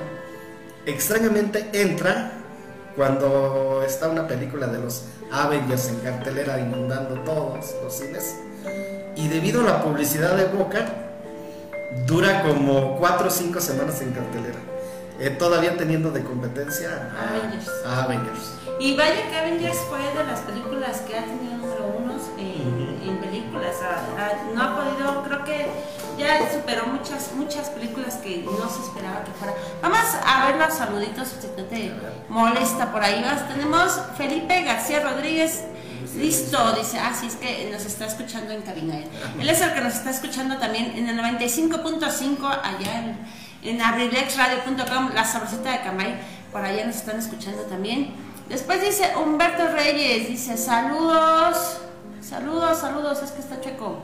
Extrañamente 0.86 1.70
entra 1.72 2.32
cuando 3.00 3.82
está 3.82 4.08
una 4.08 4.28
película 4.28 4.66
de 4.66 4.78
los 4.78 5.04
Avengers 5.32 5.88
en 5.88 6.00
cartelera 6.00 6.60
inundando 6.60 7.14
todos 7.22 7.74
los 7.82 7.94
cines. 7.94 8.36
Y 9.16 9.26
debido 9.28 9.62
a 9.62 9.64
la 9.64 9.82
publicidad 9.82 10.36
de 10.36 10.44
Boca, 10.44 10.84
dura 12.06 12.42
como 12.42 12.98
4 12.98 13.26
o 13.26 13.30
5 13.30 13.58
semanas 13.58 14.02
en 14.02 14.12
cartelera. 14.12 14.58
eh, 15.18 15.30
todavía 15.30 15.78
teniendo 15.78 16.10
de 16.10 16.22
competencia 16.22 17.10
a 17.18 17.30
Avengers. 17.30 17.70
a 17.86 18.04
Avengers. 18.04 18.52
Y 18.78 18.94
vaya 18.94 19.30
que 19.30 19.36
Avengers 19.36 19.78
fue 19.88 20.00
de 20.00 20.24
las 20.24 20.40
películas 20.40 21.00
que 21.00 21.16
ha 21.16 21.24
tenido 21.24 21.56
número 21.56 21.94
unos 22.04 22.22
en, 22.36 23.00
en 23.08 23.18
películas. 23.18 23.76
No 24.54 24.62
ha 24.62 24.76
podido, 24.76 25.22
creo 25.22 25.39
ya 26.20 26.52
superó 26.52 26.86
muchas, 26.86 27.32
muchas 27.34 27.70
películas 27.70 28.16
que 28.16 28.38
no 28.38 28.68
se 28.68 28.82
esperaba 28.82 29.24
que 29.24 29.32
fuera. 29.32 29.54
Vamos 29.82 30.00
a 30.24 30.46
ver 30.46 30.56
los 30.56 30.74
saluditos, 30.74 31.28
si 31.28 31.46
no 31.46 31.64
te 31.64 31.92
molesta 32.28 32.92
por 32.92 33.02
ahí. 33.02 33.22
Vas. 33.22 33.48
Tenemos 33.48 34.00
Felipe 34.16 34.62
García 34.62 35.00
Rodríguez. 35.00 35.64
Listo, 36.16 36.72
dice, 36.72 36.98
ah, 36.98 37.12
sí, 37.18 37.26
es 37.26 37.36
que 37.36 37.70
nos 37.72 37.84
está 37.84 38.06
escuchando 38.06 38.52
en 38.52 38.62
cabina. 38.62 38.94
Él, 39.38 39.48
es 39.48 39.60
el 39.60 39.72
que 39.74 39.80
nos 39.80 39.94
está 39.94 40.10
escuchando 40.10 40.56
también 40.58 40.92
en 40.96 41.08
el 41.08 41.18
95.5 41.18 42.44
allá 42.44 43.16
en, 43.62 43.78
en 43.78 43.78
la 43.78 45.24
sabrosita 45.24 45.72
de 45.72 45.80
Camay, 45.82 46.20
por 46.50 46.64
allá 46.64 46.84
nos 46.84 46.96
están 46.96 47.18
escuchando 47.18 47.62
también. 47.62 48.14
Después 48.48 48.82
dice 48.82 49.12
Humberto 49.16 49.68
Reyes, 49.68 50.28
dice 50.28 50.56
saludos, 50.56 51.78
saludos, 52.20 52.78
saludos, 52.78 53.22
es 53.22 53.30
que 53.30 53.40
está 53.40 53.60
chueco. 53.60 54.02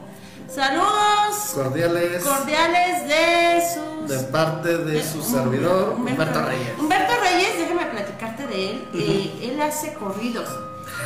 Saludos 0.48 1.52
Cordiales 1.54 2.24
cordiales 2.24 3.08
de 3.08 3.62
sus... 3.74 4.08
de 4.08 4.18
parte 4.28 4.78
de 4.78 5.02
su 5.02 5.22
servidor, 5.22 5.94
Humberto 5.98 6.42
Reyes. 6.42 6.78
Humberto 6.78 7.12
Reyes, 7.20 7.58
déjame 7.58 7.86
platicarte 7.86 8.46
de 8.46 8.70
él. 8.70 8.88
eh, 8.94 9.50
él 9.52 9.60
hace 9.60 9.94
corridos. 9.94 10.48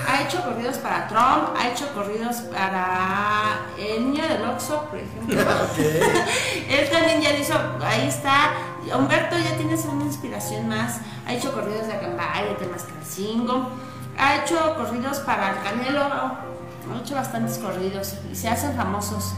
Ha 0.07 0.23
hecho 0.23 0.43
corridos 0.43 0.77
para 0.79 1.09
Trump, 1.09 1.57
ha 1.59 1.69
hecho 1.69 1.89
corridos 1.95 2.37
para 2.53 3.61
el 3.79 4.13
niño 4.13 4.23
del 4.29 4.45
Oxxo, 4.45 4.85
por 4.85 4.99
ejemplo. 4.99 5.41
él 6.69 6.91
también 6.91 7.21
ya 7.21 7.33
lo 7.33 7.39
hizo, 7.39 7.55
ahí 7.83 8.07
está. 8.07 8.53
Humberto 8.97 9.37
ya 9.39 9.57
tienes 9.57 9.85
una 9.87 10.05
inspiración 10.05 10.69
más. 10.69 11.01
Ha 11.27 11.35
hecho 11.35 11.53
corridos 11.53 11.87
de 11.87 11.95
Acambay, 11.95 12.57
de 12.59 12.67
Mascalcingo. 12.67 13.71
Ha 14.19 14.37
hecho 14.37 14.75
corridos 14.77 15.19
para 15.21 15.51
el 15.51 15.63
Canelo. 15.63 16.50
Ha 16.93 16.99
hecho 16.99 17.15
bastantes 17.15 17.59
corridos 17.59 18.15
y 18.31 18.37
se 18.37 18.49
hacen 18.49 18.75
famosos. 18.75 19.35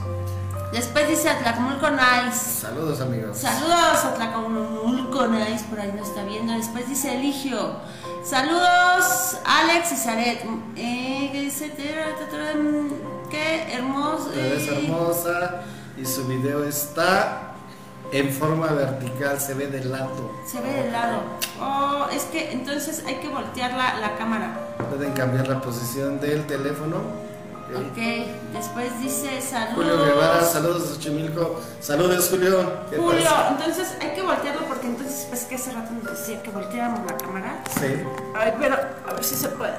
Después 0.72 1.06
dice 1.06 1.28
Atlacomulco 1.28 1.86
Nice. 1.90 2.62
Saludos 2.62 3.00
amigos. 3.02 3.36
Saludos 3.36 4.04
a 4.06 4.14
Tlacomulco 4.14 5.26
Nice, 5.26 5.64
por 5.68 5.78
ahí 5.78 5.92
nos 5.92 6.08
está 6.08 6.24
viendo. 6.24 6.54
Después 6.54 6.88
dice 6.88 7.14
Eligio. 7.14 7.76
Saludos, 8.24 9.36
Alex 9.44 9.92
y 9.92 9.96
Zaret. 9.96 10.44
Eh, 10.76 11.50
¿Qué 13.30 13.74
hermoso. 13.74 14.30
Ves 14.34 14.68
eh, 14.68 14.84
hermosa 14.84 15.62
y 15.98 16.06
su 16.06 16.26
video 16.26 16.64
está 16.64 17.52
en 18.12 18.30
forma 18.30 18.68
vertical, 18.68 19.40
se 19.40 19.54
ve 19.54 19.66
de 19.66 19.84
lado. 19.84 20.32
Se 20.46 20.60
ve 20.60 20.84
de 20.84 20.90
lado. 20.90 21.20
Oh, 21.60 22.06
es 22.10 22.24
que 22.24 22.52
entonces 22.52 23.02
hay 23.06 23.16
que 23.16 23.28
voltear 23.28 23.72
la, 23.72 23.98
la 23.98 24.16
cámara. 24.16 24.76
Pueden 24.90 25.12
cambiar 25.12 25.48
la 25.48 25.60
posición 25.60 26.20
del 26.20 26.46
teléfono. 26.46 27.31
Ok. 27.74 27.82
Ok, 27.92 27.98
después 28.52 29.00
dice 29.00 29.40
saludos. 29.40 29.74
Julio 29.74 30.04
Guevara, 30.04 30.44
saludos 30.44 30.88
de 30.88 30.94
Xochimilco. 30.94 31.60
Saludos 31.80 32.28
Julio. 32.30 32.72
¿Qué 32.90 32.96
Julio, 32.96 33.30
entonces 33.50 33.96
hay 34.00 34.14
que 34.14 34.22
voltearlo 34.22 34.66
porque 34.66 34.86
entonces 34.86 35.26
pues 35.28 35.44
que 35.44 35.54
hace 35.54 35.72
rato 35.72 35.90
nos 35.92 36.18
decía 36.18 36.42
que 36.42 36.50
volteáramos 36.50 37.00
la 37.10 37.16
cámara. 37.16 37.62
Sí. 37.80 38.02
Ay, 38.34 38.54
pero 38.58 38.76
a 38.76 39.12
ver 39.12 39.24
si 39.24 39.34
se 39.34 39.48
puede. 39.48 39.74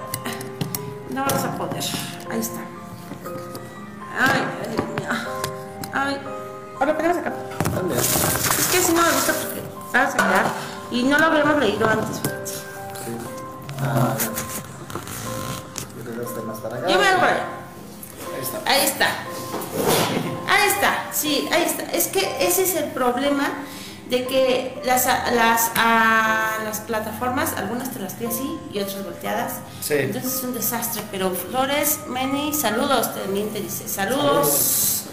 No 1.09 1.23
vas 1.23 1.43
a 1.43 1.57
poder. 1.57 1.83
Ahí 2.31 2.39
está. 2.39 2.61
Ay, 4.19 4.41
ay, 4.61 4.75
Dios 4.75 4.87
mío. 4.87 5.09
Ay. 5.93 6.19
Ahora 6.79 6.95
ponemos 6.97 7.17
acá. 7.17 7.33
Es 8.57 8.67
que 8.71 8.79
si 8.81 8.93
no 8.93 9.01
me 9.01 9.11
gusta 9.11 9.33
porque 9.33 9.61
vas 9.93 10.13
a 10.13 10.17
quedar. 10.17 10.45
Y 10.91 11.03
no 11.03 11.17
lo 11.17 11.25
habíamos 11.25 11.59
leído 11.59 11.87
antes. 11.87 12.17
Sí. 12.17 13.11
Ah, 13.81 14.15
yo 15.97 16.03
creo 16.03 16.19
que 16.19 16.25
está 16.25 16.41
más 16.41 16.57
para 16.59 16.77
acá. 16.77 16.87
Está. 18.93 19.07
Ahí 19.07 20.15
está. 20.17 20.53
Ahí 20.53 20.69
está. 20.69 21.07
Sí, 21.11 21.49
ahí 21.51 21.63
está. 21.63 21.83
Es 21.91 22.07
que 22.07 22.37
ese 22.47 22.63
es 22.63 22.75
el 22.75 22.85
problema 22.91 23.49
de 24.09 24.25
que 24.25 24.81
las, 24.85 25.05
las, 25.33 25.71
a- 25.75 26.57
las 26.63 26.79
plataformas, 26.81 27.53
algunas 27.57 27.91
te 27.91 27.99
las 27.99 28.15
tiene 28.17 28.33
así 28.33 28.57
y 28.73 28.79
otras 28.79 29.03
volteadas. 29.03 29.53
Sí. 29.81 29.95
Entonces 29.97 30.35
es 30.35 30.43
un 30.43 30.53
desastre. 30.53 31.01
Pero 31.11 31.31
Flores, 31.31 31.99
Meni, 32.07 32.53
saludos 32.53 33.13
también 33.15 33.49
te 33.51 33.59
dice. 33.61 33.87
Saludos. 33.87 35.05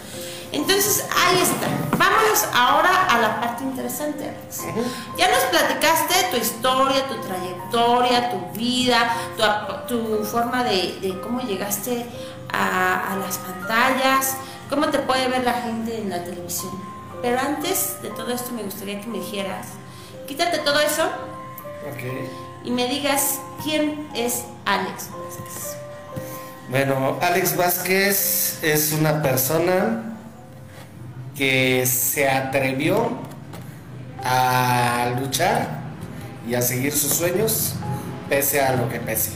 Entonces 0.51 1.05
ahí 1.15 1.39
está. 1.41 1.67
Vámonos 1.97 2.43
ahora 2.53 3.05
a 3.09 3.19
la 3.19 3.39
parte 3.39 3.63
interesante, 3.63 4.25
Alex. 4.25 4.63
Ya 5.17 5.29
nos 5.29 5.39
platicaste 5.45 6.13
tu 6.31 6.37
historia, 6.37 7.07
tu 7.07 7.15
trayectoria, 7.21 8.31
tu 8.31 8.57
vida, 8.59 9.15
tu 9.87 10.25
forma 10.25 10.63
de, 10.65 10.97
de 11.01 11.21
cómo 11.21 11.39
llegaste 11.39 12.05
a, 12.51 13.13
a 13.13 13.17
las 13.17 13.37
pantallas, 13.37 14.37
cómo 14.69 14.89
te 14.89 14.99
puede 14.99 15.27
ver 15.27 15.43
la 15.43 15.53
gente 15.53 15.97
en 15.97 16.09
la 16.09 16.23
televisión. 16.23 16.71
Pero 17.21 17.39
antes 17.39 18.01
de 18.01 18.09
todo 18.09 18.31
esto 18.31 18.51
me 18.51 18.63
gustaría 18.63 18.99
que 18.99 19.07
me 19.07 19.19
dijeras, 19.19 19.67
quítate 20.27 20.59
todo 20.59 20.79
eso 20.79 21.09
y 22.63 22.71
me 22.71 22.87
digas 22.87 23.39
quién 23.63 24.07
es 24.15 24.43
Alex 24.65 25.09
Vázquez. 25.11 25.77
Bueno, 26.69 27.17
Alex 27.21 27.57
Vázquez 27.57 28.63
es 28.63 28.93
una 28.93 29.21
persona 29.21 30.17
que 31.35 31.85
se 31.85 32.29
atrevió 32.29 33.09
a 34.23 35.11
luchar 35.19 35.81
y 36.47 36.55
a 36.55 36.61
seguir 36.61 36.93
sus 36.93 37.13
sueños 37.13 37.73
pese 38.29 38.61
a 38.61 38.75
lo 38.75 38.89
que 38.89 38.99
pese. 38.99 39.31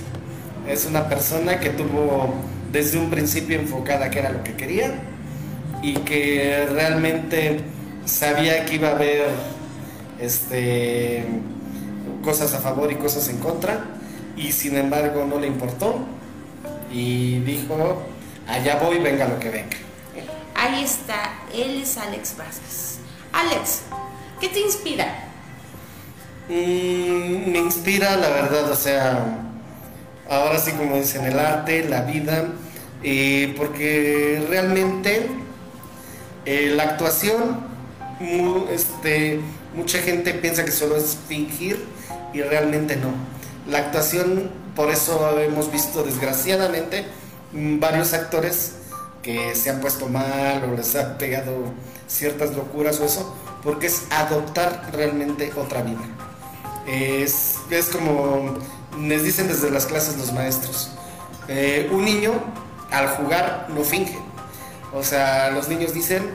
Es 0.67 0.85
una 0.85 1.07
persona 1.09 1.59
que 1.59 1.69
tuvo 1.71 2.33
desde 2.75 2.97
un 2.97 3.09
principio 3.09 3.57
enfocada 3.57 4.09
que 4.09 4.19
era 4.19 4.29
lo 4.31 4.43
que 4.43 4.53
quería 4.53 4.93
y 5.81 5.93
que 5.99 6.67
realmente 6.69 7.61
sabía 8.03 8.65
que 8.65 8.75
iba 8.75 8.89
a 8.89 8.91
haber 8.91 9.27
este, 10.19 11.23
cosas 12.21 12.53
a 12.53 12.59
favor 12.59 12.91
y 12.91 12.95
cosas 12.95 13.29
en 13.29 13.37
contra 13.37 13.85
y 14.35 14.51
sin 14.51 14.75
embargo 14.75 15.25
no 15.25 15.39
le 15.39 15.47
importó 15.47 15.99
y 16.91 17.39
dijo, 17.39 18.03
allá 18.45 18.75
voy, 18.83 18.99
venga 18.99 19.25
lo 19.25 19.39
que 19.39 19.51
venga. 19.51 19.77
Ahí 20.53 20.83
está, 20.83 21.33
él 21.53 21.81
es 21.81 21.97
Alex 21.97 22.35
Vázquez. 22.35 22.97
Alex, 23.31 23.83
¿qué 24.41 24.49
te 24.49 24.59
inspira? 24.59 25.29
Mm, 26.49 27.51
me 27.51 27.59
inspira, 27.59 28.17
la 28.17 28.27
verdad, 28.27 28.69
o 28.69 28.75
sea, 28.75 29.25
ahora 30.29 30.59
sí 30.59 30.71
como 30.71 30.97
dicen, 30.97 31.23
el 31.23 31.39
arte, 31.39 31.87
la 31.87 32.01
vida, 32.01 32.49
eh, 33.07 33.53
porque 33.55 34.43
realmente 34.49 35.27
eh, 36.43 36.73
la 36.75 36.83
actuación, 36.85 37.59
este, 38.71 39.41
mucha 39.75 39.99
gente 39.99 40.33
piensa 40.33 40.65
que 40.65 40.71
solo 40.71 40.95
es 40.95 41.15
fingir 41.27 41.85
y 42.33 42.41
realmente 42.41 42.95
no. 42.95 43.09
La 43.69 43.77
actuación, 43.77 44.49
por 44.75 44.89
eso 44.89 45.39
hemos 45.39 45.71
visto 45.71 46.01
desgraciadamente 46.01 47.05
varios 47.53 48.13
actores 48.13 48.77
que 49.21 49.53
se 49.53 49.69
han 49.69 49.81
puesto 49.81 50.07
mal 50.07 50.63
o 50.63 50.75
les 50.75 50.95
ha 50.95 51.19
pegado 51.19 51.73
ciertas 52.07 52.55
locuras 52.55 52.99
o 53.01 53.05
eso, 53.05 53.35
porque 53.63 53.85
es 53.85 54.01
adoptar 54.09 54.89
realmente 54.93 55.51
otra 55.55 55.83
vida. 55.83 56.01
Es, 56.87 57.57
es 57.69 57.85
como 57.85 58.55
les 58.99 59.23
dicen 59.23 59.47
desde 59.47 59.69
las 59.69 59.85
clases 59.85 60.17
los 60.17 60.33
maestros. 60.33 60.89
Eh, 61.47 61.87
un 61.91 62.03
niño 62.03 62.33
al 62.91 63.07
jugar 63.09 63.67
no 63.69 63.83
finge. 63.83 64.17
O 64.93 65.03
sea, 65.03 65.51
los 65.51 65.67
niños 65.67 65.93
dicen 65.93 66.29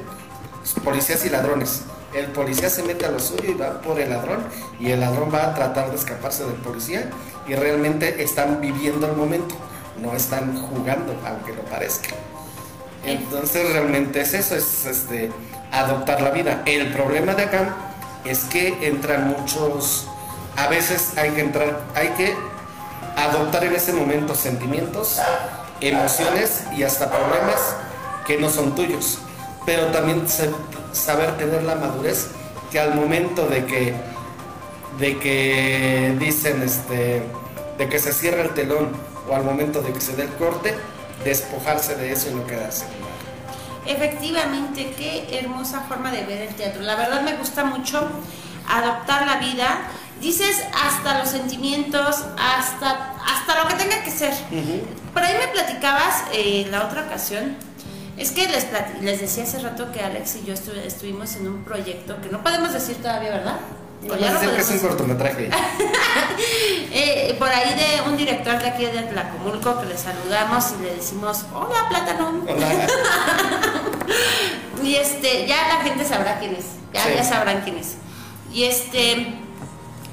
policías 0.84 1.24
y 1.24 1.30
ladrones. 1.30 1.82
El 2.14 2.26
policía 2.26 2.68
se 2.68 2.82
mete 2.82 3.06
a 3.06 3.10
lo 3.10 3.20
suyo 3.20 3.50
y 3.50 3.54
va 3.54 3.80
por 3.80 4.00
el 4.00 4.10
ladrón 4.10 4.40
y 4.80 4.90
el 4.90 5.00
ladrón 5.00 5.32
va 5.32 5.44
a 5.44 5.54
tratar 5.54 5.90
de 5.90 5.96
escaparse 5.96 6.44
del 6.44 6.54
policía 6.54 7.08
y 7.46 7.54
realmente 7.54 8.22
están 8.22 8.60
viviendo 8.60 9.06
el 9.06 9.16
momento, 9.16 9.54
no 10.00 10.12
están 10.14 10.60
jugando, 10.60 11.14
aunque 11.24 11.54
lo 11.54 11.62
parezca. 11.62 12.10
Entonces 13.04 13.72
realmente 13.72 14.20
es 14.20 14.34
eso, 14.34 14.56
es 14.56 14.86
este, 14.86 15.30
adoptar 15.72 16.20
la 16.20 16.30
vida. 16.30 16.62
El 16.66 16.92
problema 16.92 17.34
de 17.34 17.44
acá 17.44 17.76
es 18.24 18.40
que 18.44 18.86
entran 18.86 19.28
muchos, 19.28 20.06
a 20.56 20.66
veces 20.66 21.16
hay 21.16 21.30
que 21.30 21.40
entrar, 21.40 21.80
hay 21.94 22.08
que 22.10 22.34
adoptar 23.16 23.64
en 23.64 23.74
ese 23.74 23.92
momento 23.92 24.34
sentimientos, 24.34 25.20
emociones 25.80 26.64
y 26.76 26.82
hasta 26.82 27.10
problemas 27.10 27.76
que 28.26 28.38
no 28.38 28.50
son 28.50 28.74
tuyos. 28.74 29.18
Pero 29.66 29.86
también 29.86 30.24
saber 30.92 31.36
tener 31.36 31.62
la 31.62 31.74
madurez 31.74 32.28
que 32.70 32.80
al 32.80 32.94
momento 32.94 33.46
de 33.46 33.64
que, 33.66 33.94
de 34.98 35.18
que 35.18 36.16
dicen 36.18 36.62
este, 36.62 37.22
de 37.78 37.88
que 37.88 37.98
se 37.98 38.12
cierra 38.12 38.42
el 38.42 38.50
telón 38.50 38.92
o 39.28 39.34
al 39.34 39.44
momento 39.44 39.82
de 39.82 39.92
que 39.92 40.00
se 40.00 40.16
dé 40.16 40.24
el 40.24 40.32
corte, 40.34 40.74
despojarse 41.24 41.96
de 41.96 42.12
eso 42.12 42.30
y 42.30 42.34
no 42.34 42.46
quedarse. 42.46 42.84
Efectivamente, 43.86 44.94
qué 44.96 45.38
hermosa 45.38 45.80
forma 45.88 46.12
de 46.12 46.24
ver 46.24 46.42
el 46.48 46.54
teatro. 46.54 46.82
La 46.82 46.96
verdad 46.96 47.22
me 47.22 47.36
gusta 47.36 47.64
mucho 47.64 48.08
adoptar 48.68 49.26
la 49.26 49.36
vida 49.36 49.90
dices 50.20 50.62
hasta 50.74 51.18
los 51.18 51.28
sentimientos, 51.28 52.24
hasta, 52.38 53.14
hasta 53.50 53.62
lo 53.62 53.68
que 53.68 53.74
tenga 53.74 54.02
que 54.02 54.10
ser. 54.10 54.32
Por 55.12 55.22
ahí 55.22 55.36
me 55.38 55.48
platicabas 55.48 56.24
eh, 56.32 56.66
la 56.70 56.84
otra 56.86 57.02
ocasión. 57.02 57.56
Es 58.16 58.32
que 58.32 58.46
les, 58.48 58.66
les 59.00 59.20
decía 59.20 59.44
hace 59.44 59.58
rato 59.60 59.90
que 59.92 60.00
Alex 60.00 60.36
y 60.36 60.44
yo 60.46 60.54
estu- 60.54 60.76
estuvimos 60.84 61.36
en 61.36 61.48
un 61.48 61.64
proyecto 61.64 62.20
que 62.20 62.28
no 62.28 62.42
podemos 62.42 62.72
decir 62.72 62.96
todavía, 62.96 63.30
¿verdad? 63.30 63.56
Digo, 64.02 64.16
ya 64.16 64.32
no 64.32 64.40
que 64.40 64.60
es 64.60 64.70
un 64.70 64.78
cortometraje. 64.78 65.50
Eh, 66.92 67.36
por 67.38 67.48
ahí 67.48 67.72
de 67.74 68.10
un 68.10 68.16
director 68.16 68.58
de 68.60 68.68
aquí 68.68 68.84
de 68.84 69.02
Tlacomulco 69.02 69.80
que 69.80 69.86
le 69.86 69.96
saludamos 69.96 70.72
y 70.78 70.82
le 70.82 70.96
decimos, 70.96 71.44
hola 71.54 71.88
plátano. 71.88 72.42
Hola. 72.48 72.66
Y 74.82 74.96
este, 74.96 75.46
ya 75.46 75.68
la 75.68 75.84
gente 75.84 76.04
sabrá 76.04 76.38
quién 76.40 76.54
es, 76.54 76.64
ya, 76.92 77.04
Sí. 77.04 77.10
ya 77.14 77.22
sabrán 77.22 77.60
quién 77.60 77.76
es. 77.76 77.94
Y 78.52 78.64
este, 78.64 79.34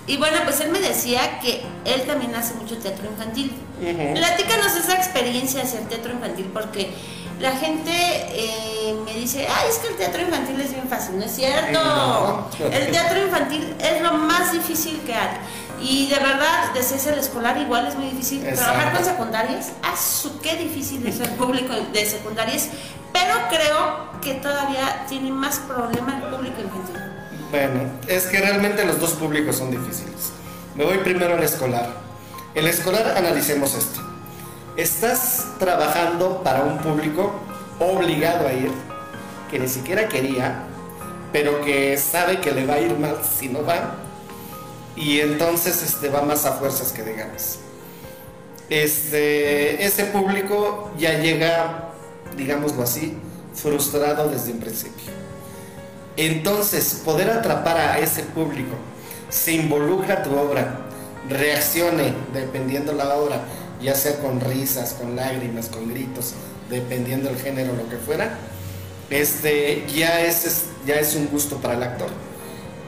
y 0.07 0.17
bueno, 0.17 0.37
pues 0.45 0.61
él 0.61 0.69
me 0.71 0.79
decía 0.79 1.39
que 1.39 1.61
él 1.85 2.03
también 2.03 2.33
hace 2.33 2.53
mucho 2.53 2.77
teatro 2.77 3.05
infantil. 3.09 3.51
Ujú. 3.81 4.13
Platícanos 4.15 4.75
esa 4.75 4.95
experiencia 4.95 5.61
de 5.61 5.67
hacer 5.67 5.81
teatro 5.89 6.13
infantil, 6.13 6.49
porque 6.53 6.93
la 7.39 7.51
gente 7.51 7.91
eh, 7.91 8.95
me 9.05 9.13
dice, 9.13 9.47
ay, 9.47 9.67
es 9.69 9.77
que 9.77 9.89
el 9.89 9.95
teatro 9.97 10.21
infantil 10.21 10.59
es 10.61 10.71
bien 10.71 10.87
fácil, 10.87 11.19
¿no 11.19 11.25
es 11.25 11.35
cierto? 11.35 11.83
No. 11.83 12.49
El 12.71 12.89
teatro 12.89 13.21
infantil 13.21 13.75
es 13.79 14.01
lo 14.01 14.13
más 14.13 14.53
difícil 14.53 14.99
que 15.05 15.13
hay. 15.13 15.37
Y 15.81 16.07
de 16.07 16.15
verdad, 16.15 16.71
desde 16.73 16.95
ese 16.95 17.13
el 17.13 17.19
escolar 17.19 17.57
igual 17.57 17.85
es 17.85 17.95
muy 17.95 18.09
difícil. 18.09 18.41
Trabajar 18.41 18.87
Exacto. 18.87 18.97
con 18.97 19.05
secundarias, 19.05 19.71
¡ah, 19.83 19.95
su 19.95 20.39
qué 20.39 20.55
difícil 20.55 21.05
es 21.05 21.19
el 21.19 21.29
público 21.31 21.73
de 21.93 22.05
secundarias! 22.05 22.69
Pero 23.13 23.35
creo 23.49 24.19
que 24.21 24.35
todavía 24.35 25.05
tiene 25.07 25.31
más 25.31 25.59
problema 25.59 26.17
el 26.17 26.35
público 26.35 26.61
infantil. 26.61 27.06
Bueno, 27.51 27.79
es 28.07 28.25
que 28.25 28.39
realmente 28.39 28.83
los 28.85 28.99
dos 28.99 29.11
públicos 29.11 29.55
son 29.55 29.71
difíciles. 29.71 30.31
Me 30.75 30.83
voy 30.83 30.97
primero 30.97 31.35
al 31.35 31.43
escolar. 31.43 31.89
El 32.53 32.67
escolar, 32.67 33.15
analicemos 33.15 33.73
esto. 33.73 34.01
Estás 34.75 35.45
trabajando 35.57 36.43
para 36.43 36.63
un 36.63 36.77
público 36.79 37.31
obligado 37.79 38.47
a 38.47 38.53
ir, 38.53 38.71
que 39.49 39.59
ni 39.59 39.67
siquiera 39.67 40.09
quería, 40.09 40.63
pero 41.31 41.61
que 41.61 41.97
sabe 41.97 42.41
que 42.41 42.51
le 42.51 42.65
va 42.65 42.75
a 42.75 42.79
ir 42.79 42.97
mal 42.97 43.17
si 43.23 43.47
no 43.47 43.63
va, 43.63 43.95
y 44.95 45.19
entonces 45.19 45.83
este, 45.83 46.09
va 46.09 46.23
más 46.23 46.45
a 46.45 46.53
fuerzas 46.53 46.91
que 46.91 47.03
de 47.03 47.13
ganas. 47.13 47.59
Este, 48.69 49.85
ese 49.85 50.05
público 50.05 50.91
ya 50.97 51.13
llega, 51.19 51.91
digámoslo 52.35 52.83
así, 52.83 53.17
frustrado 53.53 54.29
desde 54.29 54.51
un 54.51 54.59
principio. 54.59 55.26
Entonces, 56.17 57.01
poder 57.05 57.29
atrapar 57.29 57.77
a 57.77 57.99
ese 57.99 58.23
público, 58.23 58.75
se 59.29 59.53
involucra 59.53 60.23
tu 60.23 60.35
obra, 60.35 60.79
reaccione 61.29 62.13
dependiendo 62.33 62.93
la 62.93 63.15
obra, 63.15 63.41
ya 63.81 63.93
sea 63.93 64.17
con 64.19 64.41
risas, 64.41 64.93
con 64.93 65.15
lágrimas, 65.15 65.67
con 65.67 65.89
gritos, 65.89 66.33
dependiendo 66.69 67.29
el 67.29 67.37
género, 67.37 67.73
lo 67.73 67.87
que 67.87 67.97
fuera, 67.97 68.37
este, 69.09 69.85
ya, 69.93 70.21
es, 70.21 70.63
ya 70.85 70.95
es 70.95 71.15
un 71.15 71.27
gusto 71.27 71.57
para 71.57 71.75
el 71.75 71.83
actor. 71.83 72.09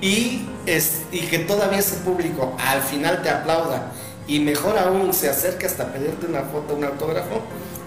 Y, 0.02 0.48
es, 0.66 1.02
y 1.12 1.22
que 1.22 1.40
todavía 1.40 1.80
ese 1.80 1.98
público 1.98 2.56
al 2.58 2.82
final 2.82 3.22
te 3.22 3.30
aplauda 3.30 3.92
y 4.28 4.40
mejor 4.40 4.78
aún 4.78 5.14
se 5.14 5.30
acerca 5.30 5.68
hasta 5.68 5.92
pedirte 5.92 6.26
una 6.26 6.44
foto, 6.44 6.76
un 6.76 6.84
autógrafo, 6.84 7.42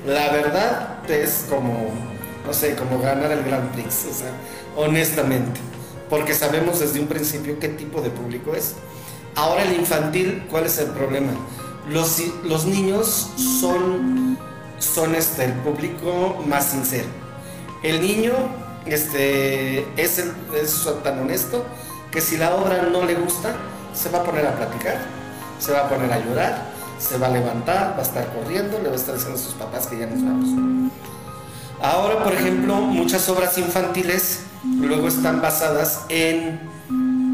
la 0.07 0.31
verdad 0.31 0.99
es 1.09 1.47
como, 1.49 1.91
no 2.47 2.53
sé, 2.53 2.75
como 2.75 2.99
ganar 2.99 3.31
el 3.31 3.43
Grand 3.45 3.71
Prix, 3.73 4.07
o 4.11 4.15
sea, 4.15 4.33
honestamente, 4.77 5.61
porque 6.09 6.35
sabemos 6.35 6.81
desde 6.81 7.01
un 7.01 7.07
principio 7.07 7.59
qué 7.59 7.69
tipo 7.69 8.01
de 8.01 8.11
público 8.11 8.55
es. 8.55 8.75
Ahora 9.35 9.63
el 9.63 9.75
infantil, 9.75 10.45
¿cuál 10.51 10.67
es 10.67 10.79
el 10.79 10.89
problema? 10.89 11.33
Los, 11.89 12.67
niños 12.67 13.31
son, 13.37 14.39
son 14.79 15.15
este, 15.15 15.45
el 15.45 15.53
público 15.55 16.43
más 16.47 16.67
sincero. 16.67 17.09
El 17.83 18.01
niño 18.01 18.33
este, 18.87 19.81
es, 19.97 20.19
es 20.55 20.89
tan 21.03 21.21
honesto 21.21 21.65
que 22.11 22.21
si 22.21 22.37
la 22.37 22.55
obra 22.55 22.83
no 22.83 23.05
le 23.05 23.15
gusta, 23.15 23.55
se 23.95 24.11
va 24.11 24.19
a 24.19 24.23
poner 24.23 24.47
a 24.47 24.55
platicar, 24.55 24.99
se 25.59 25.73
va 25.73 25.81
a 25.81 25.89
poner 25.89 26.13
a 26.13 26.19
llorar, 26.19 26.63
se 26.99 27.19
va 27.19 27.27
a 27.27 27.31
levantar, 27.31 27.95
va 27.95 27.99
a 27.99 28.03
estar 28.03 28.33
corriendo, 28.35 28.79
le 28.79 28.89
va 28.89 28.95
a 28.95 28.99
estar 28.99 29.15
diciendo 29.15 29.39
a 29.39 29.43
sus 29.43 29.55
papás 29.55 29.87
que 29.87 29.99
ya 29.99 30.07
nos 30.07 30.23
vamos. 30.23 30.93
Ahora, 31.83 32.23
por 32.23 32.33
ejemplo, 32.33 32.77
muchas 32.77 33.29
obras 33.29 33.59
infantiles 33.59 34.43
luego 34.65 35.09
están 35.09 35.43
basadas 35.43 36.03
en 36.09 36.61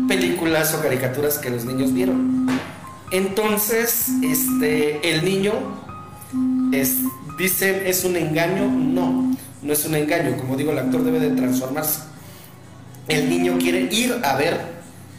películas 0.08 0.72
o 0.74 0.80
caricaturas 0.80 1.36
que 1.36 1.50
los 1.50 1.66
niños 1.66 1.92
vieron. 1.92 2.48
Entonces, 3.10 4.08
este, 4.22 5.06
el 5.10 5.22
niño 5.22 5.52
es, 6.72 6.96
dicen 7.36 7.82
es 7.84 8.04
un 8.04 8.16
engaño, 8.16 8.70
no, 8.70 9.36
no 9.60 9.72
es 9.72 9.84
un 9.84 9.94
engaño. 9.94 10.38
Como 10.38 10.56
digo, 10.56 10.72
el 10.72 10.78
actor 10.78 11.04
debe 11.04 11.20
de 11.20 11.36
transformarse. 11.36 12.00
El 13.06 13.28
niño 13.28 13.58
quiere 13.58 13.82
ir 13.92 14.18
a 14.24 14.34
ver 14.36 14.58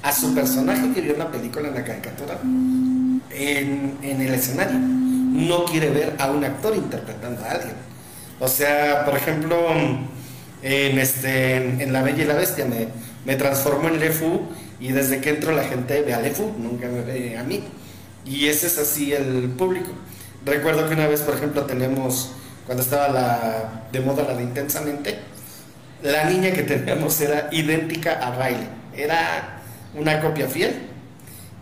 a 0.02 0.12
su 0.12 0.34
personaje 0.34 0.92
que 0.92 1.02
vio 1.02 1.14
en 1.14 1.20
la 1.20 1.30
película, 1.30 1.68
en 1.68 1.76
la 1.76 1.84
caricatura, 1.84 2.40
en, 2.42 3.96
en 4.02 4.22
el 4.22 4.34
escenario. 4.34 4.80
No 4.80 5.66
quiere 5.66 5.92
ver 5.92 6.16
a 6.18 6.32
un 6.32 6.44
actor 6.44 6.76
interpretando 6.76 7.44
a 7.44 7.52
alguien. 7.52 7.89
O 8.40 8.48
sea, 8.48 9.06
por 9.06 9.16
ejemplo, 9.16 9.68
en, 10.62 11.00
este, 11.00 11.56
en 11.56 11.94
La 11.94 12.02
Bella 12.02 12.24
y 12.24 12.28
la 12.28 12.36
Bestia 12.36 12.66
me, 12.66 12.88
me 13.26 13.36
transformo 13.36 13.88
en 13.90 14.00
Lefu 14.00 14.42
y 14.80 14.92
desde 14.92 15.20
que 15.20 15.32
entro 15.32 15.52
la 15.52 15.64
gente 15.64 16.02
ve 16.02 16.14
a 16.14 16.22
Lefu, 16.22 16.54
nunca 16.58 16.88
me 16.88 17.02
ve 17.02 17.38
a 17.38 17.44
mí. 17.44 17.64
Y 18.26 18.48
ese 18.48 18.68
es 18.68 18.78
así 18.78 19.14
el 19.14 19.50
público. 19.58 19.92
Recuerdo 20.46 20.88
que 20.88 20.96
una 20.96 21.08
vez, 21.08 21.22
por 21.22 21.36
ejemplo, 21.36 21.66
tenemos, 21.66 22.32
cuando 22.66 22.84
estaba 22.84 23.10
la, 23.10 23.86
de 23.92 24.00
moda 24.00 24.24
la 24.24 24.36
de 24.36 24.44
Intensamente, 24.44 25.20
la 26.02 26.26
niña 26.26 26.52
que 26.52 26.64
teníamos 26.64 27.20
era 27.20 27.50
idéntica 27.52 28.14
a 28.14 28.32
Riley. 28.36 28.70
Era 28.96 29.62
una 29.96 30.22
copia 30.22 30.48
fiel. 30.48 30.88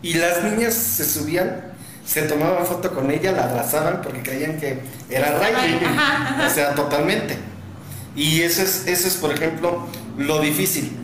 Y 0.03 0.13
las 0.13 0.43
niñas 0.43 0.75
se 0.75 1.05
subían, 1.05 1.66
se 2.07 2.21
tomaban 2.21 2.65
foto 2.65 2.93
con 2.93 3.11
ella, 3.11 3.33
la 3.33 3.43
abrazaban 3.43 4.01
porque 4.01 4.21
creían 4.21 4.57
que 4.57 4.79
era 5.09 5.37
Riley. 5.37 5.79
O 6.47 6.49
sea, 6.49 6.73
totalmente. 6.73 7.37
Y 8.15 8.41
eso 8.41 8.61
es, 8.61 8.87
eso 8.87 9.09
es, 9.09 9.15
por 9.15 9.33
ejemplo, 9.33 9.85
lo 10.17 10.39
difícil. 10.39 10.97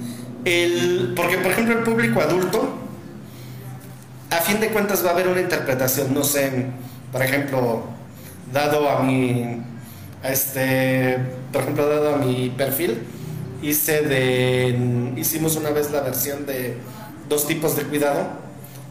El, 0.45 1.13
porque, 1.13 1.37
por 1.37 1.51
ejemplo, 1.51 1.77
el 1.77 1.83
público 1.83 2.21
adulto, 2.21 2.73
a 4.29 4.37
fin 4.37 4.61
de 4.61 4.69
cuentas 4.69 5.05
va 5.05 5.09
a 5.09 5.11
haber 5.13 5.27
una 5.27 5.41
interpretación, 5.41 6.13
no 6.13 6.23
sé, 6.23 6.67
por 7.11 7.21
ejemplo, 7.21 7.83
dado 8.53 8.89
a 8.89 9.03
mi, 9.03 9.61
a 10.23 10.29
este, 10.29 11.19
por 11.51 11.63
ejemplo, 11.63 11.87
dado 11.87 12.15
a 12.15 12.17
mi 12.17 12.49
perfil, 12.49 13.03
hice 13.61 14.01
de, 14.03 15.13
hicimos 15.17 15.57
una 15.57 15.69
vez 15.69 15.91
la 15.91 15.99
versión 15.99 16.45
de 16.45 16.77
dos 17.27 17.45
tipos 17.45 17.75
de 17.75 17.83
cuidado, 17.83 18.41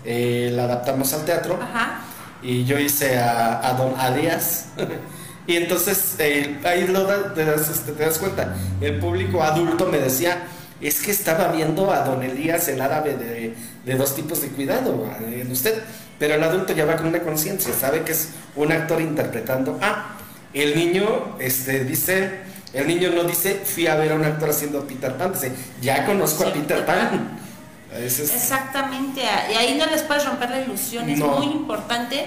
eh, 0.05 0.51
la 0.53 0.64
adaptamos 0.64 1.12
al 1.12 1.25
teatro 1.25 1.57
Ajá. 1.62 2.01
Y 2.42 2.64
yo 2.64 2.78
hice 2.78 3.18
a, 3.18 3.66
a 3.68 3.74
Don 3.74 3.94
Alias. 3.98 4.66
y 5.46 5.57
entonces 5.57 6.16
eh, 6.18 6.59
ahí 6.64 6.87
lo 6.87 7.05
da- 7.05 7.35
te, 7.35 7.44
das, 7.44 7.68
este, 7.68 7.92
te 7.92 8.05
das 8.05 8.18
cuenta, 8.18 8.55
el 8.81 8.98
público 8.98 9.42
adulto 9.42 9.87
me 9.87 9.98
decía, 9.98 10.42
es 10.81 11.00
que 11.02 11.11
estaba 11.12 11.48
viendo 11.52 11.92
a 11.92 12.00
Don 12.05 12.22
Elías, 12.22 12.66
el 12.68 12.81
árabe 12.81 13.16
de, 13.16 13.55
de 13.85 13.94
dos 13.94 14.14
tipos 14.14 14.40
de 14.42 14.48
cuidado 14.48 15.09
eh, 15.28 15.42
en 15.42 15.52
usted, 15.52 15.81
pero 16.18 16.35
el 16.35 16.42
adulto 16.42 16.72
ya 16.72 16.85
va 16.85 16.96
con 16.96 17.07
una 17.07 17.20
conciencia, 17.20 17.72
sabe 17.72 18.02
que 18.02 18.12
es 18.12 18.31
un 18.57 18.70
actor 18.72 19.00
interpretando 19.00 19.78
a... 19.81 20.16
El 20.55 20.76
niño 20.76 21.37
este, 21.38 21.85
dice, 21.85 22.40
el 22.74 22.87
niño 22.87 23.11
no 23.11 23.24
dice, 23.24 23.61
fui 23.64 23.87
a 23.87 23.94
ver 23.96 24.12
a 24.12 24.16
un 24.16 24.24
actor 24.24 24.50
haciendo 24.50 24.87
Peter 24.87 25.16
Pan, 25.16 25.33
dice, 25.33 25.50
ya 25.81 26.05
conozco 26.05 26.46
a 26.46 26.52
Peter 26.52 26.85
Pan. 26.85 27.38
Es- 27.96 28.18
Exactamente, 28.20 29.20
y 29.22 29.55
ahí 29.55 29.74
no 29.78 29.86
les 29.86 30.03
puedes 30.03 30.24
romper 30.24 30.51
la 30.51 30.61
ilusión, 30.61 31.09
es 31.11 31.18
No. 31.18 31.26
muy 31.28 31.47
importante. 31.47 32.26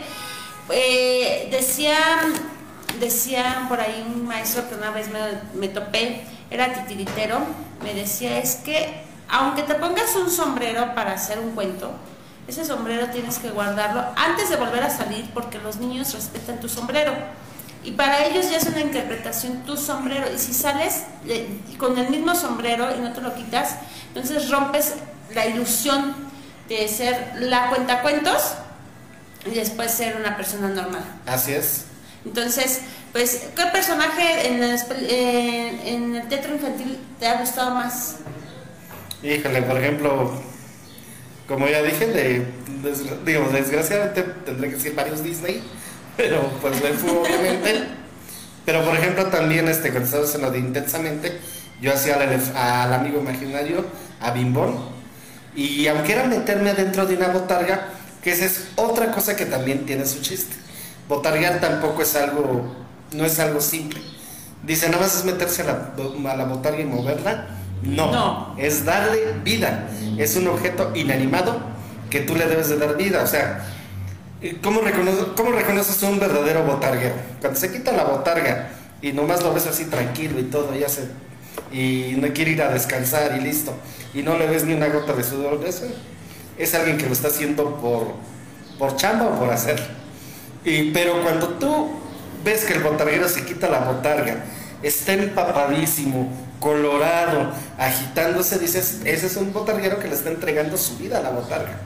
Eh, 0.70 1.48
decían, 1.52 2.34
decían 3.00 3.68
por 3.68 3.80
ahí 3.80 4.04
un 4.08 4.26
maestro 4.28 4.68
que 4.70 4.76
una 4.76 4.92
vez 4.92 5.10
me, 5.10 5.20
me 5.54 5.68
topé, 5.68 6.22
era 6.50 6.74
titiritero, 6.74 7.40
me 7.84 7.94
decía, 7.94 8.38
es 8.40 8.56
que 8.56 9.04
aunque 9.30 9.64
te 9.64 9.76
pongas 9.76 10.16
un 10.16 10.30
sombrero 10.30 10.94
para 10.96 11.14
hacer 11.14 11.40
un 11.40 11.52
cuento, 11.52 11.92
ese 12.48 12.64
sombrero 12.64 13.08
tienes 13.10 13.40
que 13.40 13.50
guardarlo 13.50 14.04
antes 14.16 14.50
de 14.50 14.56
volver 14.56 14.84
a 14.84 14.90
salir 14.90 15.28
porque 15.34 15.58
los 15.60 15.78
niños 15.78 16.14
respetan 16.14 16.60
tu 16.60 16.70
sombrero. 16.70 17.14
Y 17.86 17.92
para 17.92 18.26
ellos 18.26 18.50
ya 18.50 18.58
es 18.58 18.66
una 18.66 18.82
interpretación 18.82 19.64
tu 19.64 19.78
sombrero. 19.78 20.26
Y 20.34 20.40
si 20.40 20.54
sales 20.54 21.04
eh, 21.28 21.48
con 21.78 21.98
el 21.98 22.10
mismo 22.10 22.34
sombrero 22.36 22.88
y 22.96 23.00
no 23.00 23.14
te 23.14 23.22
lo 23.22 23.34
quitas, 23.36 23.76
entonces 24.08 24.50
rompes 24.50 24.96
la 25.34 25.46
ilusión 25.46 26.16
de 26.68 26.88
ser 26.88 27.34
la 27.42 27.70
cuentacuentos 27.70 28.56
y 29.46 29.52
después 29.52 29.92
ser 29.92 30.16
una 30.18 30.36
persona 30.36 30.70
normal. 30.70 31.04
Así 31.28 31.54
es. 31.54 31.86
Entonces, 32.26 32.82
pues, 33.12 33.44
¿qué 33.56 33.66
personaje 33.68 34.48
en, 34.48 34.64
en 34.64 36.16
el 36.16 36.28
teatro 36.28 36.56
infantil 36.56 36.98
te 37.20 37.28
ha 37.28 37.40
gustado 37.40 37.76
más? 37.76 38.16
Híjole, 39.22 39.62
por 39.62 39.78
ejemplo, 39.78 40.42
como 41.48 41.68
ya 41.68 41.84
dije, 41.84 42.08
de, 42.08 42.48
des- 42.82 43.26
digamos, 43.26 43.54
desgraciadamente 43.54 44.24
tendré 44.24 44.70
que 44.70 44.76
decir 44.76 44.96
varios 44.96 45.24
Disney, 45.24 45.62
pero 46.18 46.42
pues 46.62 46.82
le 46.82 46.94
fue 46.94 47.12
obviamente. 47.12 47.88
Pero 48.66 48.84
por 48.84 48.96
ejemplo 48.96 49.26
también 49.28 49.68
este, 49.68 49.90
cuando 49.92 50.06
estabas 50.08 50.34
en 50.36 50.42
lo 50.42 50.52
de 50.52 50.60
intensamente, 50.60 51.40
yo 51.82 51.94
hacía 51.94 52.16
al, 52.16 52.94
amigo 52.94 53.20
imaginario, 53.20 53.86
a 54.20 54.32
Bimbón, 54.32 54.76
y 55.56 55.88
aunque 55.88 56.14
era 56.14 56.24
meterme 56.26 56.74
dentro 56.74 57.06
de 57.06 57.16
una 57.16 57.28
botarga, 57.28 57.90
que 58.24 58.32
esa 58.32 58.46
es 58.46 58.70
otra 58.76 59.12
cosa 59.12 59.36
que 59.36 59.46
también 59.46 59.86
tiene 59.86 60.06
su 60.06 60.20
chiste. 60.22 60.56
Botarguear 61.08 61.62
tampoco 61.62 62.02
es 62.02 62.16
algo, 62.16 62.76
no 63.14 63.24
es 63.26 63.40
algo 63.40 63.62
simple. 63.62 64.02
Dice, 64.64 64.90
nada 64.90 65.04
más 65.04 65.16
es 65.16 65.26
meterse 65.26 65.62
a 65.62 65.66
la, 65.66 66.32
a 66.32 66.36
la 66.36 66.46
botarga 66.46 66.82
y 66.82 66.86
moverla. 66.86 67.48
No, 67.84 68.12
No. 68.12 68.56
es 68.58 68.84
darle 68.84 69.34
vida. 69.44 69.88
Es 70.18 70.36
un 70.36 70.48
objeto 70.48 70.92
inanimado 70.96 71.60
que 72.10 72.22
tú 72.22 72.36
le 72.36 72.48
debes 72.48 72.70
de 72.70 72.78
dar 72.78 72.98
vida. 72.98 73.22
O 73.22 73.28
sea, 73.28 73.64
¿cómo, 74.62 74.82
recono- 74.82 75.34
cómo 75.36 75.52
reconoces 75.52 76.02
un 76.04 76.20
verdadero 76.20 76.64
botarguero? 76.64 77.16
Cuando 77.42 77.60
se 77.60 77.72
quita 77.72 77.92
la 77.92 78.04
botarga 78.04 78.70
y 79.02 79.12
nomás 79.14 79.44
lo 79.44 79.54
ves 79.54 79.68
así 79.68 79.86
tranquilo 79.86 80.40
y 80.40 80.44
todo, 80.44 80.76
ya 80.76 80.90
se... 80.90 81.08
Y 81.72 82.16
no 82.18 82.28
quiere 82.34 82.52
ir 82.52 82.62
a 82.62 82.70
descansar 82.70 83.36
y 83.38 83.42
listo. 83.42 83.74
Y 84.14 84.22
no 84.24 84.38
le 84.38 84.48
ves 84.48 84.66
ni 84.66 84.74
una 84.74 84.88
gota 84.88 85.14
de 85.14 85.24
sudor 85.24 85.64
eso. 85.66 85.86
Es 86.58 86.74
alguien 86.76 86.98
que 86.98 87.06
lo 87.06 87.14
está 87.14 87.30
haciendo 87.30 87.76
por, 87.78 88.08
por 88.78 88.96
chamba 88.96 89.26
o 89.28 89.40
por 89.40 89.50
hacer. 89.52 89.82
Pero 90.64 91.22
cuando 91.22 91.50
tú 91.50 91.90
ves 92.44 92.66
que 92.66 92.74
el 92.74 92.84
botarguero 92.84 93.28
se 93.30 93.46
quita 93.46 93.70
la 93.70 93.80
botarga, 93.80 94.44
está 94.84 95.14
empapadísimo, 95.14 96.32
colorado, 96.60 97.52
agitándose, 97.78 98.60
dices, 98.60 99.02
ese 99.06 99.28
es 99.28 99.36
un 99.38 99.54
botarguero 99.54 100.00
que 100.00 100.08
le 100.08 100.16
está 100.16 100.30
entregando 100.30 100.78
su 100.78 100.98
vida 100.98 101.20
a 101.20 101.22
la 101.22 101.30
botarga. 101.32 101.78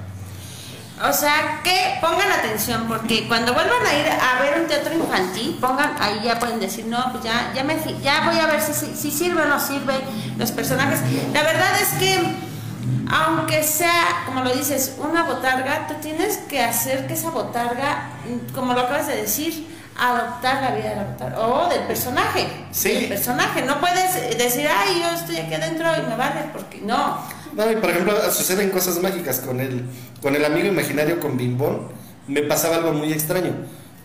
O 1.01 1.13
sea, 1.13 1.61
que 1.63 1.97
pongan 2.01 2.29
atención, 2.29 2.85
porque 2.89 3.25
cuando 3.27 3.53
vuelvan 3.53 3.85
a 3.85 3.93
ir 3.93 4.05
a 4.09 4.41
ver 4.41 4.59
un 4.59 4.67
teatro 4.67 4.93
infantil, 4.93 5.57
pongan, 5.61 5.95
ahí 5.97 6.19
ya 6.23 6.37
pueden 6.39 6.59
decir, 6.59 6.85
no, 6.87 7.11
pues 7.13 7.23
ya, 7.23 7.53
ya, 7.55 7.63
me, 7.63 7.77
ya 8.01 8.21
voy 8.25 8.37
a 8.37 8.47
ver 8.47 8.61
si, 8.61 8.73
si, 8.73 8.95
si 8.95 9.09
sirve 9.09 9.43
o 9.43 9.45
no 9.45 9.61
sirve 9.61 9.93
los 10.37 10.51
personajes. 10.51 10.99
La 11.33 11.43
verdad 11.43 11.69
es 11.81 11.87
que, 11.99 12.19
aunque 13.09 13.63
sea, 13.63 14.23
como 14.25 14.43
lo 14.43 14.53
dices, 14.53 14.95
una 14.97 15.23
botarga, 15.23 15.87
tú 15.87 15.93
tienes 16.01 16.37
que 16.49 16.61
hacer 16.61 17.07
que 17.07 17.13
esa 17.13 17.29
botarga, 17.29 18.09
como 18.53 18.73
lo 18.73 18.81
acabas 18.81 19.07
de 19.07 19.15
decir, 19.21 19.73
adoptar 19.97 20.61
la 20.61 20.71
vida 20.71 20.89
de 20.89 20.95
la 20.97 21.03
botarga, 21.03 21.39
o 21.39 21.69
del 21.69 21.83
personaje. 21.83 22.45
Sí. 22.71 22.89
Del 22.89 23.07
personaje. 23.07 23.61
No 23.61 23.79
puedes 23.79 24.37
decir, 24.37 24.67
ay, 24.67 25.01
yo 25.01 25.09
estoy 25.11 25.37
aquí 25.37 25.53
adentro 25.53 25.87
y 25.97 26.09
me 26.09 26.17
vale, 26.17 26.49
porque 26.51 26.81
no. 26.81 27.38
No, 27.53 27.71
y 27.71 27.75
por 27.77 27.89
ejemplo, 27.89 28.13
suceden 28.31 28.69
cosas 28.69 28.99
mágicas 28.99 29.39
con 29.39 29.59
el, 29.59 29.83
con 30.21 30.35
el 30.35 30.45
amigo 30.45 30.67
imaginario 30.67 31.19
con 31.19 31.37
Bimbón. 31.37 31.87
Me 32.27 32.41
pasaba 32.43 32.77
algo 32.77 32.93
muy 32.93 33.11
extraño. 33.11 33.53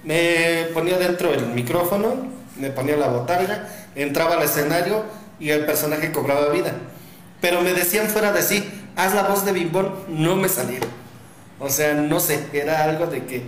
Me 0.02 0.66
ponía 0.74 0.98
dentro 0.98 1.32
el 1.32 1.46
micrófono, 1.48 2.14
me 2.58 2.70
ponía 2.70 2.96
la 2.96 3.08
botarga, 3.08 3.68
entraba 3.94 4.34
al 4.36 4.42
escenario 4.42 5.04
y 5.40 5.50
el 5.50 5.64
personaje 5.66 6.12
cobraba 6.12 6.48
vida. 6.50 6.72
Pero 7.40 7.60
me 7.62 7.72
decían 7.74 8.08
fuera 8.08 8.32
de 8.32 8.42
sí, 8.42 8.68
haz 8.96 9.14
la 9.14 9.24
voz 9.24 9.44
de 9.44 9.52
Bimbón, 9.52 9.94
no 10.08 10.36
me 10.36 10.48
salía. 10.48 10.80
O 11.58 11.68
sea, 11.68 11.94
no 11.94 12.20
sé, 12.20 12.46
era 12.52 12.84
algo 12.84 13.06
de 13.06 13.24
que 13.24 13.42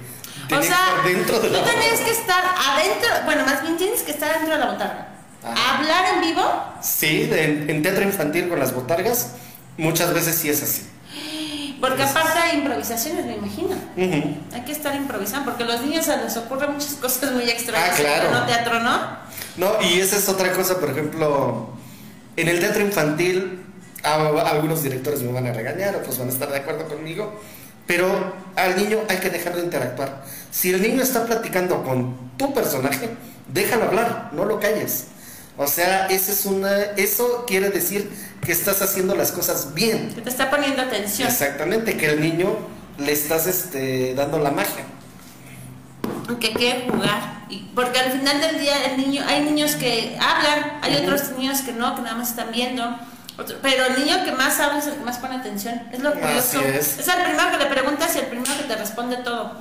O 0.47 0.49
sea, 0.49 0.61
estar 0.61 1.05
dentro 1.05 1.41
de 1.41 1.49
tú 1.49 1.55
tenías 1.55 2.01
que 2.01 2.11
estar 2.11 2.45
adentro, 2.45 3.09
bueno, 3.25 3.45
más 3.45 3.63
bien 3.63 3.77
tienes 3.77 4.03
que 4.03 4.13
estar 4.13 4.33
dentro 4.39 4.55
de 4.55 4.61
la 4.61 4.73
botarga. 4.73 5.09
Ajá. 5.43 5.79
Hablar 5.79 6.15
en 6.15 6.21
vivo, 6.23 6.43
Sí, 6.81 7.25
de- 7.25 7.67
en 7.69 7.83
teatro 7.83 8.03
infantil 8.03 8.49
con 8.49 8.59
las 8.59 8.73
botargas, 8.75 9.33
muchas 9.77 10.13
veces 10.15 10.37
sí 10.37 10.49
es 10.49 10.63
así. 10.63 10.83
porque 11.81 12.03
aparte 12.03 12.39
hay 12.39 12.59
improvisaciones, 12.59 13.27
me 13.27 13.37
imagino. 13.37 13.77
Hay 14.53 14.63
que 14.65 14.73
estar 14.73 14.95
improvisando, 14.97 15.51
porque 15.51 15.65
a 15.65 15.67
los 15.67 15.83
niños 15.83 16.05
se 16.07 16.17
les 16.17 16.37
ocurren 16.37 16.73
muchas 16.73 16.95
cosas 17.01 17.33
muy 17.33 17.45
extrañas. 17.49 17.91
Ah, 17.93 17.97
claro. 17.97 18.31
No 18.31 18.47
teatro, 18.47 18.81
¿no? 18.81 18.99
No, 19.57 19.73
y 19.83 20.01
esa 20.01 20.17
es 20.17 20.29
otra 20.29 20.53
cosa, 20.53 20.79
por 20.79 20.91
ejemplo, 20.91 21.71
en 22.37 22.49
el 22.49 22.61
teatro 22.61 22.83
infantil, 22.83 23.63
a- 24.03 24.51
algunos 24.51 24.83
directores 24.83 25.23
me 25.23 25.33
van 25.33 25.47
a 25.47 25.53
regañar, 25.53 25.97
otros 25.97 26.19
van 26.19 26.29
a 26.29 26.33
estar 26.33 26.51
de 26.51 26.59
acuerdo 26.59 26.87
conmigo, 26.89 27.41
pero 27.87 28.35
al 28.57 28.77
niño 28.77 28.99
hay 29.09 29.17
que 29.19 29.31
dejarlo 29.31 29.63
interactuar. 29.63 30.25
Si 30.51 30.71
el 30.73 30.83
niño 30.83 31.03
está 31.03 31.25
platicando 31.25 31.83
con 31.85 32.15
tu 32.37 32.53
personaje, 32.53 33.11
déjalo 33.49 33.85
hablar, 33.85 34.31
no 34.33 34.45
lo 34.45 34.59
calles. 34.61 35.07
O 35.59 35.67
sea, 35.67 36.07
esa 36.07 36.33
es 36.33 36.45
una, 36.45 36.71
eso 36.97 37.45
quiere 37.47 37.71
decir 37.71 38.11
que 38.45 38.53
estás 38.53 38.83
haciendo 38.83 39.15
las 39.15 39.33
cosas 39.33 39.73
bien. 39.75 40.13
Que 40.15 40.21
te 40.21 40.29
está 40.29 40.51
poniendo 40.51 40.83
atención. 40.83 41.29
Exactamente, 41.29 41.97
que 41.97 42.07
el 42.11 42.21
niño 42.21 42.57
le 42.99 43.13
estás 43.13 43.47
este, 43.47 44.15
dando 44.15 44.39
la 44.39 44.51
magia. 44.51 44.85
Que 46.41 46.53
quiere 46.53 46.89
jugar. 46.91 47.45
Y, 47.49 47.71
porque 47.75 47.99
al 48.01 48.13
final 48.13 48.41
del 48.41 48.59
día 48.61 48.85
el 48.87 48.97
niño, 48.99 49.23
hay 49.27 49.45
niños 49.45 49.77
que 49.77 50.17
hablan, 50.21 50.79
hay 50.83 50.97
otros 50.97 51.31
niños 51.39 51.61
que 51.63 51.73
no, 51.73 51.95
que 51.95 52.03
nada 52.03 52.17
más 52.17 52.31
están 52.31 52.51
viendo. 52.53 52.85
Otro- 53.39 53.59
pero 53.63 53.87
el 53.87 53.99
niño 54.05 54.25
que 54.25 54.33
más 54.33 54.59
habla 54.61 54.79
es 54.79 54.87
el 54.87 54.95
que 54.95 55.05
más 55.05 55.19
pone 55.19 55.37
atención. 55.37 55.83
Es 55.93 56.01
lo 56.01 56.13
curioso. 56.13 56.61
Es. 56.61 56.99
el 56.99 57.23
primero 57.25 57.51
que 57.53 57.59
le 57.59 57.67
preguntas 57.67 58.15
y 58.17 58.19
el 58.19 58.27
primero 58.27 58.57
que 58.59 58.65
te 58.65 58.77
responde 58.77 59.17
todo. 59.19 59.53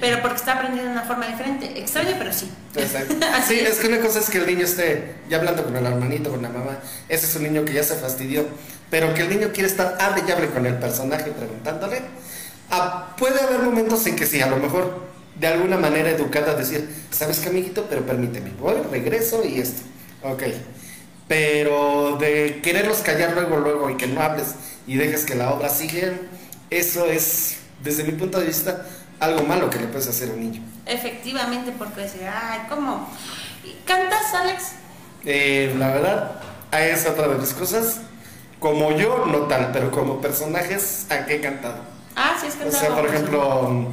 Pero 0.00 0.20
porque 0.20 0.36
está 0.36 0.54
aprendiendo 0.54 0.90
de 0.90 0.98
una 0.98 1.06
forma 1.06 1.26
diferente. 1.26 1.78
Extraño, 1.78 2.14
pero 2.18 2.32
sí. 2.32 2.50
Exacto. 2.76 3.14
Sí, 3.46 3.60
es. 3.60 3.70
es 3.70 3.78
que 3.78 3.88
una 3.88 4.00
cosa 4.00 4.20
es 4.20 4.30
que 4.30 4.38
el 4.38 4.46
niño 4.46 4.64
esté 4.64 5.14
ya 5.28 5.38
hablando 5.38 5.64
con 5.64 5.76
el 5.76 5.84
hermanito, 5.84 6.30
con 6.30 6.42
la 6.42 6.48
mamá. 6.48 6.78
Ese 7.08 7.26
es 7.26 7.36
un 7.36 7.44
niño 7.44 7.64
que 7.64 7.72
ya 7.72 7.82
se 7.82 7.94
fastidió. 7.96 8.46
Pero 8.90 9.14
que 9.14 9.22
el 9.22 9.30
niño 9.30 9.50
quiere 9.52 9.68
estar 9.68 9.96
hable 10.00 10.22
y 10.26 10.30
hable 10.30 10.48
con 10.48 10.66
el 10.66 10.74
personaje 10.74 11.30
preguntándole. 11.30 12.02
Ah, 12.70 13.14
puede 13.18 13.40
haber 13.40 13.60
momentos 13.60 14.06
en 14.06 14.16
que 14.16 14.26
sí, 14.26 14.40
a 14.40 14.46
lo 14.46 14.56
mejor 14.56 15.12
de 15.38 15.46
alguna 15.46 15.76
manera 15.78 16.10
educada 16.10 16.54
decir, 16.54 16.88
¿sabes 17.10 17.38
qué, 17.38 17.48
amiguito? 17.48 17.86
Pero 17.88 18.04
permíteme, 18.04 18.50
voy, 18.58 18.76
regreso 18.90 19.44
y 19.44 19.60
esto. 19.60 19.82
Ok. 20.22 20.44
Pero 21.28 22.16
de 22.20 22.60
quererlos 22.62 22.98
callar 22.98 23.32
luego, 23.32 23.58
luego 23.58 23.90
y 23.90 23.96
que 23.96 24.06
no 24.06 24.20
hables 24.20 24.54
y 24.86 24.96
dejes 24.96 25.24
que 25.24 25.34
la 25.34 25.52
obra 25.52 25.68
siga, 25.68 26.12
eso 26.70 27.06
es, 27.06 27.56
desde 27.82 28.04
mi 28.04 28.12
punto 28.12 28.38
de 28.40 28.46
vista, 28.46 28.86
algo 29.22 29.44
malo 29.44 29.70
que 29.70 29.78
le 29.78 29.86
puedes 29.86 30.08
hacer 30.08 30.30
a 30.30 30.32
un 30.32 30.40
niño. 30.40 30.62
Efectivamente, 30.84 31.72
porque 31.78 32.00
decir, 32.02 32.22
ay, 32.26 32.62
¿cómo? 32.68 33.08
¿Y 33.64 33.74
¿Cantas, 33.86 34.34
Alex? 34.34 34.72
Eh, 35.24 35.74
la 35.78 35.88
verdad, 35.92 36.40
es 36.72 37.06
otra 37.06 37.28
de 37.28 37.36
mis 37.36 37.52
cosas. 37.54 38.00
Como 38.58 38.90
yo, 38.92 39.24
no 39.26 39.42
tal, 39.42 39.70
pero 39.72 39.90
como 39.90 40.20
personajes, 40.20 41.06
¿a 41.10 41.24
qué 41.24 41.36
he 41.36 41.40
cantado? 41.40 41.76
Ah, 42.16 42.36
sí, 42.40 42.46
es 42.48 42.56
O 42.56 42.58
cantado. 42.58 42.80
sea, 42.80 42.94
por 42.96 43.06
ejemplo, 43.06 43.86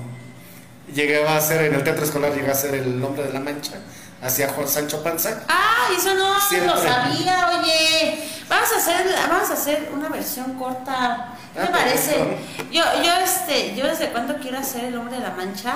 llegué 0.93 1.25
a 1.27 1.37
hacer 1.37 1.65
en 1.65 1.75
el 1.75 1.83
teatro 1.83 2.03
escolar, 2.05 2.33
llegué 2.33 2.49
a 2.49 2.53
hacer 2.53 2.73
El 2.73 2.99
Nombre 2.99 3.23
de 3.23 3.33
la 3.33 3.39
Mancha, 3.39 3.73
hacia 4.21 4.49
Juan 4.49 4.67
Sancho 4.67 5.03
Panza. 5.03 5.43
Ah, 5.47 5.87
eso 5.95 6.13
no 6.15 6.39
Siempre. 6.41 6.67
lo 6.69 6.81
sabía, 6.81 7.49
oye. 7.59 8.29
Vamos 8.49 8.69
a 8.73 8.77
hacer, 8.77 9.15
vamos 9.29 9.49
a 9.49 9.53
hacer 9.53 9.89
una 9.93 10.09
versión 10.09 10.53
corta. 10.57 11.35
¿Qué 11.53 11.59
Ah, 11.61 11.65
te 11.67 11.71
parece? 11.71 12.13
perfecto. 12.15 12.63
Yo, 12.71 12.83
yo, 13.03 13.11
este, 13.23 13.75
yo 13.75 13.85
desde 13.87 14.09
cuándo 14.09 14.35
quiero 14.37 14.57
hacer 14.57 14.85
el 14.85 14.97
hombre 14.97 15.17
de 15.17 15.23
la 15.23 15.31
mancha 15.31 15.75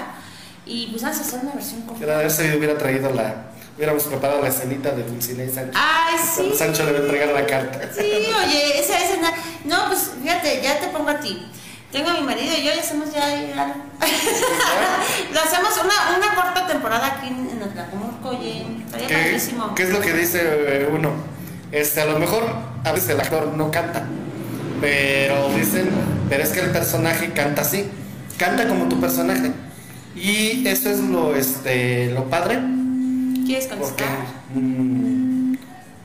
y 0.65 0.87
pues 0.87 1.03
vamos 1.03 1.17
a 1.17 1.21
hacer 1.21 1.39
una 1.43 1.53
versión 1.53 1.81
corta. 1.81 2.03
Era 2.03 2.29
si 2.29 2.43
hubiera 2.55 2.77
traído 2.77 3.11
la, 3.13 3.35
hubiéramos 3.77 4.03
preparado 4.03 4.41
la 4.41 4.47
escenita 4.49 4.91
de 4.91 5.03
Dulcinea 5.03 5.45
y 5.45 5.53
Sancho. 5.53 5.77
Ay, 5.79 6.15
Cuando 6.35 6.51
sí. 6.53 6.57
Sancho 6.57 6.83
le 6.85 6.91
va 6.93 6.97
a 6.99 7.01
entregar 7.01 7.27
la 7.29 7.45
carta. 7.45 7.79
Sí, 7.95 8.01
oye, 8.45 8.79
esa 8.79 8.97
escena. 8.99 9.31
No, 9.65 9.87
pues 9.87 10.11
fíjate, 10.21 10.61
ya 10.61 10.79
te 10.79 10.87
pongo 10.87 11.09
a 11.09 11.19
ti. 11.19 11.47
Tengo 11.91 12.09
a 12.09 12.13
mi 12.13 12.21
marido 12.21 12.51
y 12.57 12.63
yo 12.63 12.73
y 12.73 12.79
hacemos 12.79 13.13
ya 13.13 13.23
algo. 13.23 13.75
Lo 15.31 15.39
hacemos 15.39 15.69
una, 15.83 16.17
una 16.17 16.35
corta 16.35 16.65
temporada 16.65 17.05
aquí 17.05 17.27
en, 17.27 17.47
en 17.51 17.61
oye. 18.39 18.65
Estaría 18.85 19.07
¿Qué, 19.75 19.83
es 19.83 19.89
lo 19.89 20.01
que 20.01 20.13
dice 20.13 20.41
eh, 20.43 20.89
uno? 20.93 21.11
Este, 21.71 22.01
a 22.01 22.05
lo 22.05 22.19
mejor 22.19 22.43
a 22.83 22.91
veces 22.91 23.09
el 23.09 23.19
actor 23.19 23.53
no 23.55 23.71
canta, 23.71 24.05
pero 24.79 25.49
dicen, 25.55 25.89
pero 26.29 26.43
es 26.43 26.49
que 26.49 26.59
el 26.59 26.69
personaje 26.69 27.31
canta 27.31 27.61
así, 27.63 27.87
canta 28.37 28.67
como 28.67 28.87
tu 28.87 28.99
personaje. 28.99 29.51
Y 30.15 30.67
eso 30.67 30.89
es 30.89 30.99
lo, 30.99 31.35
este, 31.35 32.11
lo 32.11 32.25
padre, 32.25 32.59
¿Quieres 33.45 33.67
porque 33.67 33.81
contestar? 33.81 34.17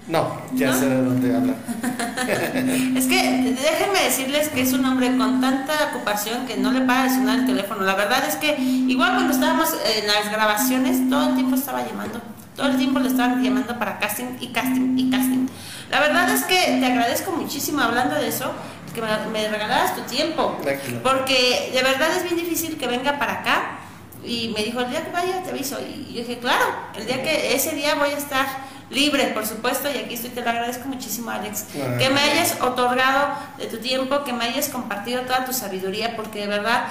No, 0.08 0.40
ya 0.54 0.68
¿No? 0.68 0.78
sé 0.78 0.88
de 0.88 1.02
dónde 1.02 1.36
habla. 1.36 1.54
Es 2.98 3.06
que 3.06 3.56
déjenme 3.60 4.02
decirles 4.04 4.48
que 4.48 4.62
es 4.62 4.72
un 4.72 4.84
hombre 4.84 5.16
con 5.16 5.40
tanta 5.40 5.90
ocupación 5.92 6.46
que 6.46 6.56
no 6.56 6.72
le 6.72 6.80
para 6.80 7.04
de 7.04 7.10
sonar 7.10 7.40
el 7.40 7.46
teléfono. 7.46 7.82
La 7.82 7.94
verdad 7.94 8.24
es 8.26 8.36
que 8.36 8.56
igual 8.58 9.12
cuando 9.14 9.32
estábamos 9.32 9.68
en 9.96 10.06
las 10.06 10.30
grabaciones, 10.32 11.08
todo 11.08 11.28
el 11.28 11.34
tiempo 11.34 11.56
estaba 11.56 11.86
llamando. 11.86 12.20
Todo 12.56 12.68
el 12.68 12.76
tiempo 12.76 12.98
le 12.98 13.08
estaban 13.08 13.42
llamando 13.42 13.78
para 13.78 13.98
casting 13.98 14.36
y 14.40 14.48
casting 14.48 14.98
y 14.98 15.10
casting. 15.10 15.46
La 15.90 16.00
verdad 16.00 16.28
es 16.30 16.44
que 16.44 16.78
te 16.80 16.86
agradezco 16.86 17.30
muchísimo 17.32 17.80
hablando 17.80 18.14
de 18.16 18.28
eso, 18.28 18.50
que 18.94 19.00
me, 19.02 19.08
me 19.30 19.48
regalaras 19.48 19.94
tu 19.94 20.02
tiempo. 20.02 20.58
Tranquilo. 20.62 21.02
Porque 21.02 21.70
de 21.72 21.82
verdad 21.82 22.08
es 22.16 22.24
bien 22.24 22.36
difícil 22.36 22.76
que 22.78 22.86
venga 22.86 23.18
para 23.18 23.40
acá. 23.40 23.78
Y 24.24 24.52
me 24.56 24.64
dijo, 24.64 24.80
el 24.80 24.90
día 24.90 25.04
que 25.04 25.12
vaya 25.12 25.42
te 25.42 25.50
aviso. 25.50 25.78
Y 25.80 26.12
yo 26.12 26.20
dije, 26.20 26.38
claro, 26.38 26.64
el 26.96 27.06
día 27.06 27.22
que 27.22 27.54
ese 27.54 27.74
día 27.74 27.94
voy 27.94 28.10
a 28.10 28.18
estar 28.18 28.46
libre, 28.90 29.24
por 29.34 29.46
supuesto, 29.46 29.90
y 29.90 29.98
aquí 29.98 30.14
estoy, 30.14 30.30
te 30.30 30.42
lo 30.42 30.48
agradezco 30.50 30.88
muchísimo, 30.88 31.30
Alex, 31.30 31.64
que 31.98 32.08
me 32.10 32.20
hayas 32.20 32.60
otorgado 32.60 33.28
de 33.58 33.66
tu 33.66 33.78
tiempo, 33.78 34.24
que 34.24 34.32
me 34.32 34.44
hayas 34.46 34.68
compartido 34.68 35.22
toda 35.22 35.44
tu 35.44 35.52
sabiduría, 35.52 36.16
porque 36.16 36.40
de 36.40 36.46
verdad, 36.46 36.84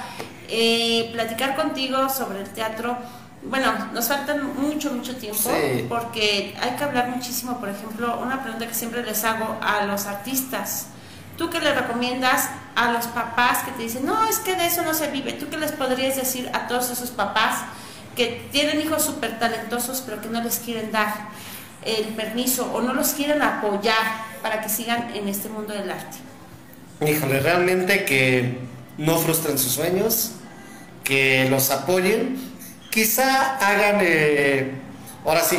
eh, 0.48 1.10
platicar 1.14 1.56
contigo 1.56 2.08
sobre 2.10 2.42
el 2.42 2.50
teatro, 2.50 2.98
bueno, 3.44 3.72
nos 3.94 4.08
falta 4.08 4.36
mucho, 4.36 4.92
mucho 4.92 5.16
tiempo, 5.16 5.40
Sí. 5.50 5.86
porque 5.90 6.56
hay 6.62 6.72
que 6.72 6.84
hablar 6.84 7.10
muchísimo, 7.10 7.60
por 7.60 7.70
ejemplo, 7.70 8.20
una 8.20 8.42
pregunta 8.44 8.68
que 8.68 8.74
siempre 8.74 9.04
les 9.04 9.24
hago 9.24 9.58
a 9.62 9.86
los 9.86 10.06
artistas. 10.06 10.88
¿Tú 11.38 11.50
qué 11.52 11.60
le 11.60 11.74
recomiendas 11.74 12.50
a 12.76 12.92
los 12.92 13.06
papás 13.08 13.60
que 13.60 13.72
te 13.72 13.84
dicen, 13.84 14.06
no, 14.06 14.28
es 14.28 14.40
que 14.40 14.56
de 14.56 14.66
eso 14.66 14.82
no 14.82 14.94
se 14.96 15.08
vive? 15.12 15.34
¿Tú 15.34 15.50
qué 15.50 15.58
les 15.58 15.72
podrías 15.72 16.16
decir 16.16 16.50
a 16.54 16.68
todos 16.68 16.90
esos 16.90 17.12
papás 17.12 17.60
que 18.16 18.48
tienen 18.52 18.82
hijos 18.82 19.04
súper 19.06 19.38
talentosos 19.38 20.02
pero 20.02 20.20
que 20.20 20.28
no 20.30 20.42
les 20.42 20.58
quieren 20.58 20.92
dar 20.92 21.14
el 21.88 22.06
permiso 22.16 22.72
o 22.74 22.82
no 22.82 22.94
los 22.94 23.10
quieren 23.10 23.42
apoyar 23.42 24.26
para 24.42 24.62
que 24.62 24.70
sigan 24.70 25.16
en 25.16 25.28
este 25.28 25.50
mundo 25.50 25.74
del 25.74 25.90
arte? 25.90 26.18
Híjole, 27.06 27.40
realmente 27.40 28.06
que 28.06 28.58
no 28.98 29.18
frustren 29.18 29.58
sus 29.58 29.72
sueños, 29.72 30.32
que 31.04 31.48
los 31.50 31.72
apoyen, 31.72 32.38
quizá 32.90 33.58
hagan, 33.58 34.00
eh, 34.02 34.72
ahora 35.26 35.42
sí, 35.42 35.58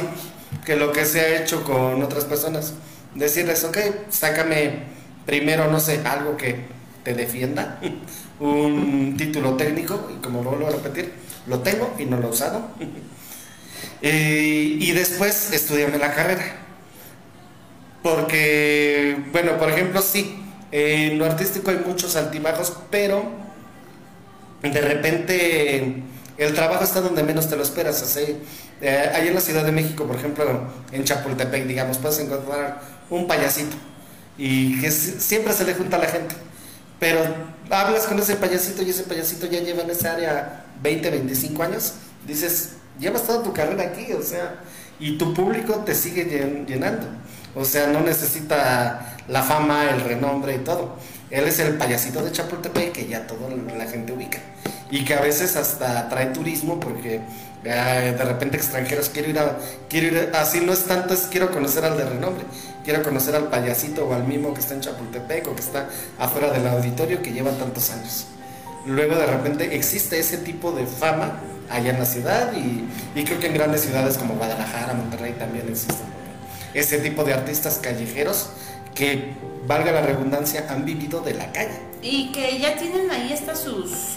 que 0.65 0.77
lo 0.77 0.93
que 0.93 1.05
se 1.05 1.21
ha 1.21 1.43
hecho 1.43 1.65
con 1.65 2.03
otras 2.03 2.25
personas, 2.25 2.75
decirles, 3.15 3.65
ok, 3.65 3.79
sácame 4.11 4.83
primero, 5.25 5.71
no 5.71 5.81
sé, 5.81 6.01
algo 6.05 6.37
que 6.37 6.67
te 7.05 7.15
defienda, 7.15 7.81
un 8.41 9.17
título 9.17 9.55
técnico, 9.55 10.11
y 10.15 10.21
como 10.21 10.43
lo 10.43 10.51
vuelvo 10.51 10.69
a 10.69 10.71
repetir, 10.73 11.15
lo 11.47 11.61
tengo 11.61 11.95
y 11.99 12.05
no 12.05 12.19
lo 12.19 12.29
he 12.29 12.31
usado, 12.31 12.69
Eh, 14.03 14.77
y 14.81 14.93
después 14.93 15.53
estudiame 15.53 15.99
la 15.99 16.15
carrera. 16.15 16.57
Porque, 18.03 19.17
bueno, 19.33 19.59
por 19.59 19.71
ejemplo, 19.71 20.01
sí, 20.03 20.41
en 20.71 21.19
lo 21.19 21.25
artístico 21.25 21.71
hay 21.71 21.81
muchos 21.87 22.15
altibajos, 22.17 22.73
pero 22.91 23.25
de 24.63 24.81
repente 24.81 26.03
el 26.37 26.55
trabajo 26.55 26.85
está 26.85 27.01
donde 27.01 27.23
menos 27.25 27.49
te 27.49 27.57
lo 27.57 27.63
esperas. 27.63 28.01
Así, 28.03 28.37
eh, 28.81 29.11
ahí 29.15 29.29
en 29.29 29.35
la 29.35 29.41
Ciudad 29.41 29.65
de 29.65 29.73
México, 29.73 30.05
por 30.07 30.17
ejemplo, 30.17 30.63
en 30.93 31.05
Chapultepec, 31.05 31.67
digamos, 31.67 31.99
puedes 31.99 32.19
encontrar 32.21 32.81
un 33.11 33.27
payasito 33.27 33.77
y 34.37 34.81
que 34.81 34.91
si- 34.93 35.19
siempre 35.21 35.53
se 35.53 35.65
le 35.65 35.75
junta 35.75 35.97
a 35.97 36.01
la 36.01 36.07
gente. 36.07 36.37
Pero 37.01 37.21
hablas 37.71 38.05
con 38.07 38.19
ese 38.19 38.37
payasito 38.37 38.83
y 38.83 38.91
ese 38.91 39.03
payasito 39.05 39.47
ya 39.47 39.61
lleva 39.61 39.83
en 39.83 39.91
esa 39.91 40.13
área 40.13 40.65
20, 40.83 41.11
25 41.11 41.63
años. 41.65 41.95
Dices, 42.27 42.71
llevas 42.99 43.23
toda 43.25 43.43
tu 43.43 43.53
carrera 43.53 43.85
aquí, 43.85 44.13
o 44.13 44.23
sea, 44.23 44.57
y 45.01 45.17
tu 45.19 45.33
público 45.35 45.75
te 45.87 45.95
sigue 45.95 46.27
llen- 46.27 46.67
llenando. 46.67 47.07
O 47.55 47.65
sea, 47.65 47.87
no 47.89 48.01
necesita 48.01 49.17
la 49.29 49.43
fama, 49.43 49.91
el 49.91 50.01
renombre 50.03 50.55
y 50.55 50.59
todo. 50.59 50.97
Él 51.31 51.45
es 51.47 51.59
el 51.61 51.75
payasito 51.75 52.25
de 52.25 52.33
Chapultepec 52.33 52.93
que 52.93 53.07
ya 53.07 53.27
toda 53.27 53.49
la 53.77 53.87
gente 53.87 54.13
ubica. 54.13 54.39
Y 54.91 55.05
que 55.05 55.15
a 55.15 55.21
veces 55.21 55.57
hasta 55.57 56.09
trae 56.09 56.27
turismo 56.27 56.81
porque 56.81 57.21
de 57.63 58.25
repente 58.25 58.57
extranjeros 58.57 59.09
quiero 59.11 59.29
ir 59.29 59.39
a, 59.39 59.59
quiero 59.89 60.07
ir 60.07 60.31
a- 60.35 60.41
así 60.41 60.61
no 60.61 60.73
es 60.73 60.85
tanto, 60.85 61.13
es 61.15 61.23
quiero 61.31 61.51
conocer 61.51 61.85
al 61.85 61.97
de 61.99 62.05
renombre, 62.05 62.45
quiero 62.85 63.03
conocer 63.03 63.35
al 63.35 63.49
payasito 63.49 64.07
o 64.07 64.15
al 64.15 64.25
mimo 64.25 64.55
que 64.55 64.61
está 64.61 64.75
en 64.75 64.81
Chapultepec 64.81 65.47
o 65.49 65.55
que 65.55 65.61
está 65.61 65.89
afuera 66.19 66.51
del 66.53 66.67
auditorio 66.67 67.21
que 67.23 67.33
lleva 67.33 67.51
tantos 67.53 67.91
años. 67.91 68.27
Luego 68.87 69.17
de 69.17 69.27
repente 69.27 69.75
existe 69.77 70.19
ese 70.19 70.39
tipo 70.39 70.73
de 70.73 70.87
fama 70.87 71.41
allá 71.71 71.91
en 71.91 71.99
la 71.99 72.07
ciudad 72.07 72.53
y, 72.55 72.89
y 73.19 73.25
creo 73.25 73.39
que 73.39 73.49
en 73.49 73.55
grandes 73.55 73.83
ciudades 73.83 74.19
como 74.19 74.35
Guadalajara, 74.35 74.95
Monterrey 74.95 75.33
también 75.39 75.69
existen 75.69 76.19
ese 76.75 76.99
tipo 76.99 77.25
de 77.25 77.35
artistas 77.35 77.79
callejeros 77.83 78.51
que, 78.95 79.35
valga 79.67 79.93
la 79.93 80.01
redundancia, 80.01 80.67
han 80.71 80.85
vivido 80.85 81.21
de 81.21 81.35
la 81.35 81.53
calle. 81.53 81.79
Y 82.01 82.33
que 82.33 82.59
ya 82.59 82.77
tienen 82.77 83.11
ahí 83.11 83.33
hasta 83.33 83.55
sus 83.55 84.17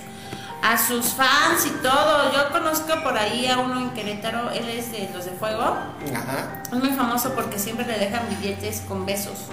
a 0.64 0.78
sus 0.78 1.08
fans 1.08 1.66
y 1.66 1.82
todo. 1.82 2.32
Yo 2.32 2.52
conozco 2.52 3.02
por 3.04 3.18
ahí 3.18 3.48
a 3.48 3.58
uno 3.58 3.82
en 3.82 3.90
Querétaro, 3.92 4.52
él 4.52 4.70
es 4.70 4.92
de 4.92 5.10
los 5.14 5.26
de 5.26 5.32
fuego. 5.32 5.64
Ajá. 5.64 6.64
Es 6.72 6.80
muy 6.80 6.92
famoso 6.92 7.34
porque 7.34 7.58
siempre 7.60 7.86
le 7.86 7.98
dejan 7.98 8.22
billetes 8.30 8.82
con 8.88 9.06
besos. 9.06 9.48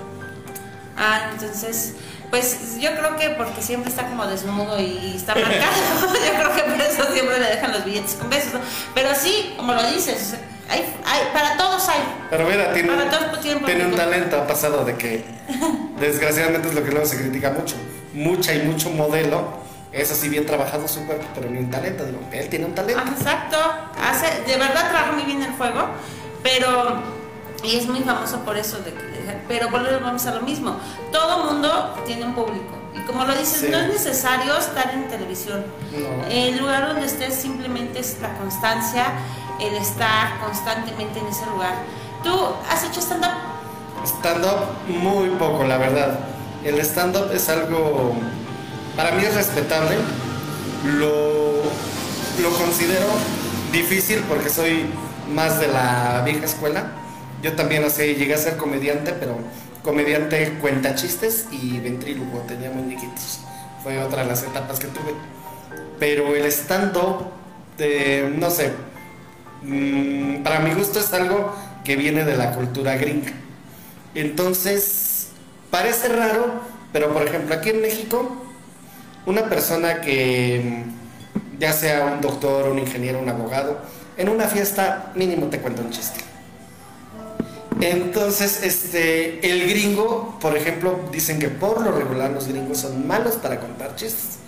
Ah, 0.97 1.31
entonces, 1.33 1.95
pues 2.31 2.79
yo 2.79 2.91
creo 2.95 3.17
que 3.17 3.31
porque 3.31 3.63
siempre 3.63 3.91
está 3.91 4.07
como 4.09 4.27
desnudo 4.27 4.79
y 4.81 5.15
está 5.17 5.35
marcado, 5.35 5.73
yo 6.03 6.35
creo 6.35 6.55
que 6.55 6.63
por 6.63 6.81
eso 6.81 7.13
siempre 7.13 7.39
le 7.41 7.47
dejan 7.47 7.73
los 7.73 7.85
billetes 7.85 8.15
con 8.15 8.29
besos. 8.29 8.55
¿no? 8.55 8.61
Pero 8.95 9.11
sí, 9.15 9.55
como 9.57 9.73
lo 9.75 9.83
dices, 9.91 10.35
hay, 10.69 10.81
hay, 11.07 11.21
para 11.33 11.57
todos 11.57 11.89
hay. 11.89 12.01
Pero 12.31 12.45
mira, 12.47 12.73
tiene, 12.73 12.93
Para 12.93 13.11
todos 13.11 13.41
tienen 13.41 13.65
tiene 13.65 13.85
un 13.85 13.91
público. 13.93 14.11
talento, 14.11 14.37
ha 14.37 14.47
pasado 14.47 14.85
de 14.85 14.97
que, 14.97 15.25
desgraciadamente 16.01 16.69
es 16.69 16.75
lo 16.75 16.85
que 16.85 16.91
luego 16.91 17.07
se 17.07 17.17
critica 17.17 17.51
mucho, 17.51 17.77
mucha 18.13 18.55
y 18.55 18.63
mucho 18.63 18.91
modelo, 18.91 19.67
eso 19.93 20.15
sí 20.15 20.29
bien 20.29 20.45
trabajado 20.45 20.87
su 20.87 21.07
cuerpo, 21.07 21.25
pero 21.35 21.49
ni 21.49 21.59
un 21.59 21.71
talento, 21.71 22.05
digo, 22.05 22.21
él 22.31 22.49
tiene 22.51 22.67
un 22.67 22.75
talento. 22.75 23.03
Ah, 23.05 23.11
Exacto, 23.17 23.57
hace, 24.03 24.43
de 24.43 24.59
verdad 24.59 24.91
trabaja 24.91 25.13
muy 25.13 25.23
bien 25.23 25.43
el 25.43 25.55
fuego, 25.55 25.89
pero 26.43 27.03
y 27.63 27.77
es 27.77 27.87
muy 27.87 28.01
famoso 28.01 28.41
por 28.45 28.57
eso 28.57 28.79
de 28.79 28.93
que 28.93 29.18
pero 29.47 29.69
volvemos 29.71 30.27
a 30.27 30.35
lo 30.35 30.41
mismo. 30.43 30.77
Todo 31.13 31.45
mundo 31.45 31.95
tiene 32.07 32.25
un 32.25 32.35
público 32.35 32.77
y 32.95 33.01
como 33.07 33.25
lo 33.25 33.35
dices, 33.37 33.61
Sí. 33.61 33.69
no 33.71 33.79
es 33.79 33.89
necesario 33.89 34.57
estar 34.57 34.91
en 34.95 35.09
televisión. 35.09 35.65
No. 35.93 36.27
El 36.31 36.59
lugar 36.59 36.89
donde 36.89 37.07
estés 37.07 37.35
simplemente 37.35 38.01
es 38.01 38.19
la 38.21 38.37
constancia, 38.39 39.07
el 39.61 39.75
estar 39.75 40.39
constantemente 40.41 41.19
en 41.21 41.27
ese 41.27 41.47
lugar. 41.47 41.75
¿Tú 42.25 42.33
has 42.71 42.85
hecho 42.85 43.01
stand 43.01 43.25
up? 43.25 44.07
Stand-up 44.07 44.67
muy 44.89 45.29
poco, 45.31 45.65
la 45.65 45.77
verdad. 45.79 46.19
El 46.65 46.79
stand-up 46.81 47.31
es 47.33 47.49
algo, 47.49 48.15
para 48.97 49.13
mí 49.13 49.23
es 49.25 49.35
respetable. 49.35 49.97
Lo, 50.85 51.63
lo 52.41 52.51
considero 52.59 53.07
difícil 53.73 54.21
porque 54.29 54.49
soy 54.49 54.87
más 55.33 55.59
de 55.61 55.69
la 55.69 56.23
vieja 56.25 56.45
escuela. 56.45 56.85
Yo 57.43 57.55
también 57.55 57.85
llegué 57.89 58.35
a 58.35 58.39
ser 58.39 58.57
comediante, 58.57 59.13
pero 59.13 59.39
comediante 59.83 60.55
cuenta 60.61 60.95
chistes 60.95 61.47
y 61.53 61.79
ventrílogo, 61.79 62.41
tenía 62.49 62.71
muñequitos. 62.71 63.41
Fue 63.83 63.99
otra 64.03 64.23
de 64.23 64.29
las 64.29 64.43
etapas 64.43 64.79
que 64.79 64.89
tuve. 64.89 65.15
Pero 65.99 66.35
el 66.35 66.47
stand-up, 66.47 67.27
eh, 67.79 68.33
no 68.37 68.51
sé, 68.51 68.73
mm, 69.63 70.43
para 70.43 70.61
mi 70.61 70.75
gusto 70.75 70.99
es 70.99 71.13
algo 71.13 71.55
que 71.85 71.97
viene 71.97 72.25
de 72.25 72.37
la 72.37 72.53
cultura 72.53 72.97
gringa. 72.97 73.33
Entonces, 74.15 75.29
parece 75.71 76.09
raro, 76.09 76.61
pero 76.93 77.13
por 77.13 77.23
ejemplo, 77.23 77.55
aquí 77.55 77.71
en 77.71 77.81
México, 77.81 78.45
una 79.27 79.49
persona 79.49 80.01
que 80.01 80.85
ya 81.59 81.73
sea 81.73 82.05
un 82.05 82.21
doctor, 82.21 82.69
un 82.69 82.79
ingeniero, 82.79 83.21
un 83.21 83.29
abogado, 83.29 83.79
en 84.17 84.29
una 84.29 84.49
fiesta 84.49 85.13
mínimo 85.15 85.47
te 85.47 85.61
cuenta 85.61 85.83
un 85.83 85.91
chiste. 85.91 86.21
Entonces, 87.81 88.63
este, 88.63 89.49
el 89.49 89.69
gringo, 89.69 90.37
por 90.41 90.57
ejemplo, 90.57 90.99
dicen 91.13 91.39
que 91.39 91.49
por 91.49 91.81
lo 91.81 91.93
regular 91.93 92.31
los 92.31 92.49
gringos 92.49 92.79
son 92.79 93.07
malos 93.07 93.37
para 93.37 93.61
contar 93.61 93.95
chistes, 93.95 94.39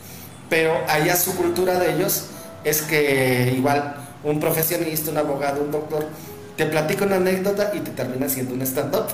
pero 0.49 0.73
allá 0.89 1.15
su 1.15 1.37
cultura 1.37 1.79
de 1.79 1.95
ellos 1.95 2.27
es 2.65 2.83
que 2.83 3.53
igual 3.57 3.97
un 4.25 4.41
profesionista, 4.41 5.11
un 5.11 5.19
abogado, 5.19 5.63
un 5.63 5.71
doctor, 5.71 6.07
te 6.57 6.67
platica 6.67 7.05
una 7.05 7.17
anécdota 7.17 7.71
y 7.75 7.81
te 7.81 7.93
termina 7.93 8.29
siendo 8.29 8.55
un 8.55 8.63
stand-up. 8.63 9.07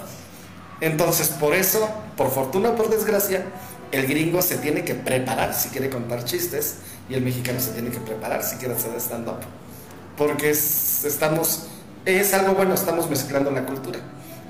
Entonces, 0.81 1.29
por 1.29 1.55
eso, 1.55 1.89
por 2.17 2.31
fortuna 2.31 2.71
o 2.71 2.75
por 2.75 2.89
desgracia, 2.91 3.45
el 3.93 4.07
gringo 4.07 4.43
se 4.43 4.57
tiene 4.59 4.85
que 4.85 4.95
preparar 4.95 5.55
si 5.55 5.69
quiere 5.69 5.91
contar 5.91 6.25
chistes 6.25 6.77
y 7.09 7.15
el 7.15 7.23
mexicano 7.23 7.61
se 7.61 7.71
tiene 7.71 7.91
que 7.91 8.01
preparar 8.01 8.43
si 8.43 8.57
quiere 8.57 8.75
hacer 8.75 8.93
stand-up. 8.99 9.41
Porque 10.17 10.51
es, 10.51 11.05
estamos, 11.05 11.69
es 12.07 12.33
algo 12.33 12.55
bueno, 12.55 12.75
estamos 12.75 13.11
mezclando 13.11 13.51
la 13.51 13.65
cultura. 13.65 13.99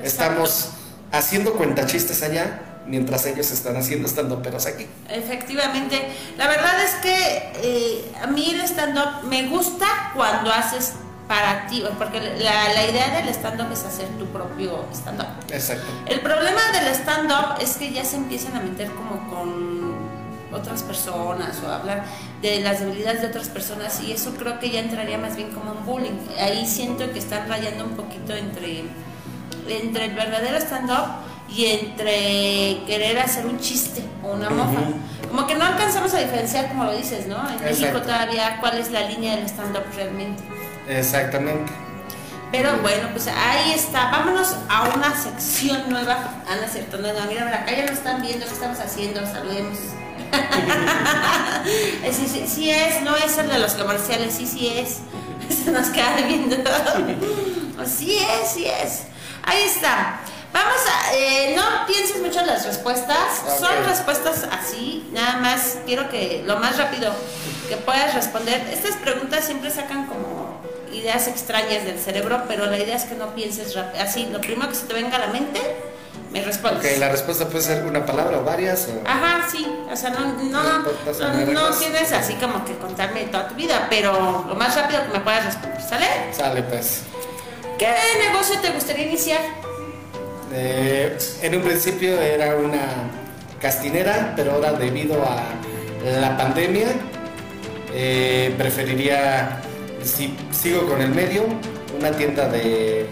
Estamos 0.02 0.70
haciendo 1.10 1.54
cuentachistes 1.54 2.22
allá 2.22 2.60
mientras 2.86 3.26
ellos 3.26 3.50
están 3.50 3.76
haciendo 3.76 4.06
stand 4.08 4.42
peros 4.42 4.66
aquí. 4.66 4.86
Efectivamente, 5.08 6.12
la 6.36 6.46
verdad 6.46 6.84
es 6.84 6.94
que 6.96 7.52
eh, 7.56 8.12
a 8.22 8.26
mí 8.28 8.50
el 8.50 8.60
stand-up 8.60 9.24
me 9.24 9.48
gusta 9.48 9.86
cuando 10.14 10.52
haces 10.52 10.92
para 11.26 11.66
ti, 11.66 11.82
porque 11.98 12.20
la, 12.20 12.72
la 12.72 12.86
idea 12.86 13.20
del 13.20 13.28
stand-up 13.30 13.72
es 13.72 13.82
hacer 13.84 14.06
tu 14.18 14.26
propio 14.26 14.84
stand-up. 14.92 15.26
Exacto. 15.50 15.84
El 16.06 16.20
problema 16.20 16.60
del 16.72 16.94
stand-up 16.94 17.60
es 17.60 17.76
que 17.76 17.92
ya 17.92 18.04
se 18.04 18.16
empiezan 18.16 18.56
a 18.56 18.60
meter 18.60 18.88
como 18.92 19.28
con 19.28 19.75
otras 20.52 20.82
personas 20.82 21.60
o 21.64 21.70
hablar 21.70 22.04
de 22.42 22.60
las 22.60 22.80
debilidades 22.80 23.22
de 23.22 23.28
otras 23.28 23.48
personas 23.48 24.00
y 24.02 24.12
eso 24.12 24.34
creo 24.34 24.58
que 24.58 24.70
ya 24.70 24.80
entraría 24.80 25.18
más 25.18 25.36
bien 25.36 25.50
como 25.50 25.72
un 25.72 25.84
bullying. 25.84 26.18
Ahí 26.40 26.66
siento 26.66 27.10
que 27.12 27.18
están 27.18 27.48
rayando 27.48 27.84
un 27.84 27.96
poquito 27.96 28.34
entre, 28.34 28.84
entre 29.68 30.04
el 30.06 30.14
verdadero 30.14 30.56
stand-up 30.58 31.06
y 31.48 31.66
entre 31.66 32.82
querer 32.86 33.18
hacer 33.18 33.46
un 33.46 33.58
chiste 33.58 34.02
o 34.22 34.32
una 34.32 34.50
mofa. 34.50 34.80
Como 35.28 35.46
que 35.46 35.54
no 35.54 35.64
alcanzamos 35.64 36.14
a 36.14 36.18
diferenciar, 36.18 36.68
como 36.68 36.84
lo 36.84 36.96
dices, 36.96 37.26
¿no? 37.26 37.36
En 37.48 37.62
México 37.62 37.88
Exacto. 37.88 38.02
todavía 38.02 38.58
cuál 38.60 38.78
es 38.78 38.90
la 38.90 39.02
línea 39.02 39.36
del 39.36 39.46
stand-up 39.46 39.84
realmente. 39.94 40.42
Exactamente. 40.88 41.72
Pero 42.52 42.76
bueno, 42.78 43.08
pues 43.12 43.26
ahí 43.26 43.72
está. 43.72 44.10
Vámonos 44.10 44.54
a 44.68 44.88
una 44.94 45.14
sección 45.14 45.90
nueva. 45.90 46.16
Ah, 46.48 46.66
cierto, 46.70 46.98
no, 46.98 47.12
no, 47.12 47.26
mira, 47.26 47.48
acá 47.48 47.72
ya 47.72 47.82
nos 47.82 47.98
están 47.98 48.22
viendo, 48.22 48.46
¿qué 48.46 48.52
estamos 48.52 48.78
haciendo? 48.78 49.20
Saludemos. 49.26 49.78
Sí, 52.12 52.28
sí, 52.28 52.44
sí 52.46 52.70
es, 52.70 53.02
no 53.02 53.16
es 53.16 53.36
el 53.38 53.48
de 53.48 53.58
los 53.58 53.72
comerciales, 53.72 54.34
sí, 54.34 54.46
sí 54.46 54.68
es. 54.68 54.98
Se 55.64 55.70
nos 55.70 55.88
queda 55.88 56.16
viendo. 56.26 56.56
Sí 57.84 58.18
es, 58.18 58.50
sí 58.52 58.66
es. 58.66 59.02
Ahí 59.42 59.62
está. 59.62 60.20
Vamos 60.52 60.80
a, 60.88 61.14
eh, 61.14 61.54
no 61.54 61.86
pienses 61.86 62.22
mucho 62.22 62.40
en 62.40 62.46
las 62.46 62.64
respuestas, 62.64 63.42
son 63.60 63.84
respuestas 63.86 64.48
así, 64.50 65.06
nada 65.12 65.36
más 65.36 65.76
quiero 65.84 66.08
que 66.08 66.42
lo 66.46 66.56
más 66.56 66.78
rápido 66.78 67.12
que 67.68 67.76
puedas 67.76 68.14
responder. 68.14 68.66
Estas 68.72 68.96
preguntas 68.96 69.44
siempre 69.44 69.70
sacan 69.70 70.06
como 70.06 70.58
ideas 70.92 71.28
extrañas 71.28 71.84
del 71.84 71.98
cerebro, 71.98 72.44
pero 72.48 72.64
la 72.66 72.78
idea 72.78 72.96
es 72.96 73.04
que 73.04 73.14
no 73.16 73.34
pienses 73.34 73.76
así, 73.76 74.26
lo 74.32 74.40
primero 74.40 74.70
que 74.70 74.74
se 74.74 74.86
te 74.86 74.94
venga 74.94 75.16
a 75.16 75.20
la 75.20 75.26
mente, 75.26 75.60
me 76.32 76.42
respondes. 76.42 76.92
Ok, 76.92 76.98
la 76.98 77.08
respuesta 77.08 77.48
puede 77.48 77.64
ser 77.64 77.84
una 77.84 78.04
palabra 78.04 78.38
o 78.38 78.44
varias. 78.44 78.88
O... 78.88 79.08
Ajá, 79.08 79.48
sí, 79.50 79.66
o 79.90 79.96
sea, 79.96 80.10
no, 80.10 80.32
no, 80.42 80.62
No 80.62 81.52
no, 81.52 81.70
tienes 81.76 82.12
así 82.12 82.34
como 82.34 82.64
que 82.64 82.76
contarme 82.76 83.24
toda 83.24 83.48
tu 83.48 83.54
vida, 83.54 83.86
pero 83.90 84.44
lo 84.48 84.54
más 84.54 84.76
rápido 84.76 85.02
que 85.06 85.18
me 85.18 85.20
puedas 85.20 85.44
responder, 85.46 85.80
¿sale? 85.80 86.06
Sale, 86.32 86.62
pues. 86.62 87.02
¿Qué 87.78 87.94
negocio 88.26 88.58
te 88.60 88.70
gustaría 88.70 89.06
iniciar? 89.06 89.40
Eh, 90.52 91.18
en 91.42 91.54
un 91.56 91.62
principio 91.62 92.20
era 92.20 92.56
una 92.56 92.86
castinera, 93.60 94.32
pero 94.36 94.52
ahora 94.52 94.72
debido 94.72 95.22
a 95.24 95.42
la 96.20 96.36
pandemia, 96.36 96.88
eh, 97.92 98.54
preferiría, 98.56 99.60
si 100.02 100.36
sigo 100.52 100.86
con 100.86 101.00
el 101.02 101.10
medio, 101.10 101.44
una 101.98 102.12
tienda 102.12 102.48
de 102.48 103.06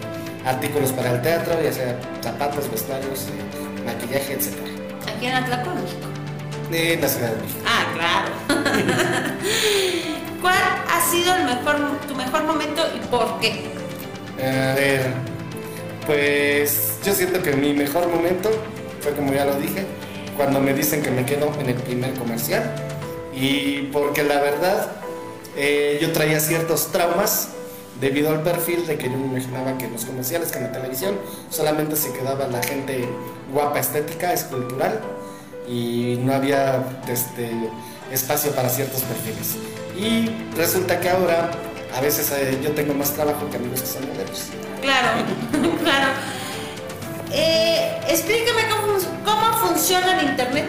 artículos 0.45 0.91
para 0.91 1.11
el 1.11 1.21
teatro, 1.21 1.61
ya 1.61 1.73
sea 1.73 1.99
zapatos, 2.21 2.69
vestuarios, 2.69 3.27
eh, 3.27 3.83
maquillaje, 3.85 4.33
etc. 4.33 4.53
Aquí 5.15 5.25
en 5.25 5.33
Atlántico, 5.33 5.75
México. 5.75 6.07
En 6.71 7.01
la 7.01 7.07
Ciudad 7.07 7.29
de 7.31 7.41
México. 7.41 7.59
Ah, 7.65 7.85
claro. 7.93 8.63
¿Cuál 10.41 10.55
ha 10.55 11.11
sido 11.11 11.35
el 11.35 11.45
mejor, 11.45 11.75
tu 12.07 12.15
mejor 12.15 12.43
momento 12.43 12.83
y 12.95 12.99
por 13.07 13.39
qué? 13.39 13.65
A 14.37 14.75
ver, 14.75 15.13
pues 16.05 16.99
yo 17.03 17.13
siento 17.13 17.41
que 17.41 17.53
mi 17.53 17.73
mejor 17.73 18.07
momento 18.07 18.49
fue 19.01 19.13
como 19.13 19.33
ya 19.33 19.45
lo 19.45 19.55
dije, 19.55 19.85
cuando 20.35 20.59
me 20.59 20.73
dicen 20.73 21.01
que 21.01 21.11
me 21.11 21.25
quedo 21.25 21.51
en 21.59 21.69
el 21.69 21.75
primer 21.75 22.13
comercial 22.13 22.63
y 23.33 23.83
porque 23.93 24.23
la 24.23 24.39
verdad 24.41 24.91
eh, 25.55 25.97
yo 26.01 26.11
traía 26.11 26.39
ciertos 26.39 26.91
traumas 26.91 27.49
debido 28.01 28.29
al 28.31 28.41
perfil 28.41 28.85
de 28.87 28.97
que 28.97 29.09
yo 29.09 29.17
me 29.17 29.27
imaginaba 29.27 29.77
que 29.77 29.85
en 29.85 29.93
los 29.93 30.05
comerciales, 30.05 30.51
que 30.51 30.57
en 30.57 30.65
la 30.65 30.71
televisión 30.71 31.15
solamente 31.49 31.95
se 31.95 32.11
quedaba 32.13 32.47
la 32.47 32.61
gente 32.61 33.07
guapa, 33.53 33.79
estética, 33.79 34.33
escultural 34.33 34.99
y 35.67 36.19
no 36.21 36.33
había 36.33 36.83
este, 37.07 37.51
espacio 38.11 38.51
para 38.51 38.69
ciertos 38.69 39.01
perfiles. 39.01 39.55
Y 39.97 40.29
resulta 40.57 40.99
que 40.99 41.09
ahora 41.09 41.51
a 41.95 42.01
veces 42.01 42.29
eh, 42.31 42.57
yo 42.61 42.71
tengo 42.71 42.93
más 42.93 43.11
trabajo 43.13 43.49
que 43.49 43.57
amigos 43.57 43.81
que 43.81 43.87
son 43.87 44.07
modelos. 44.07 44.47
Claro, 44.81 45.07
claro. 45.83 46.07
Eh, 47.31 47.99
explícame 48.09 48.61
cómo, 48.69 48.97
cómo 49.23 49.57
funciona 49.57 50.19
el 50.19 50.29
internet. 50.29 50.65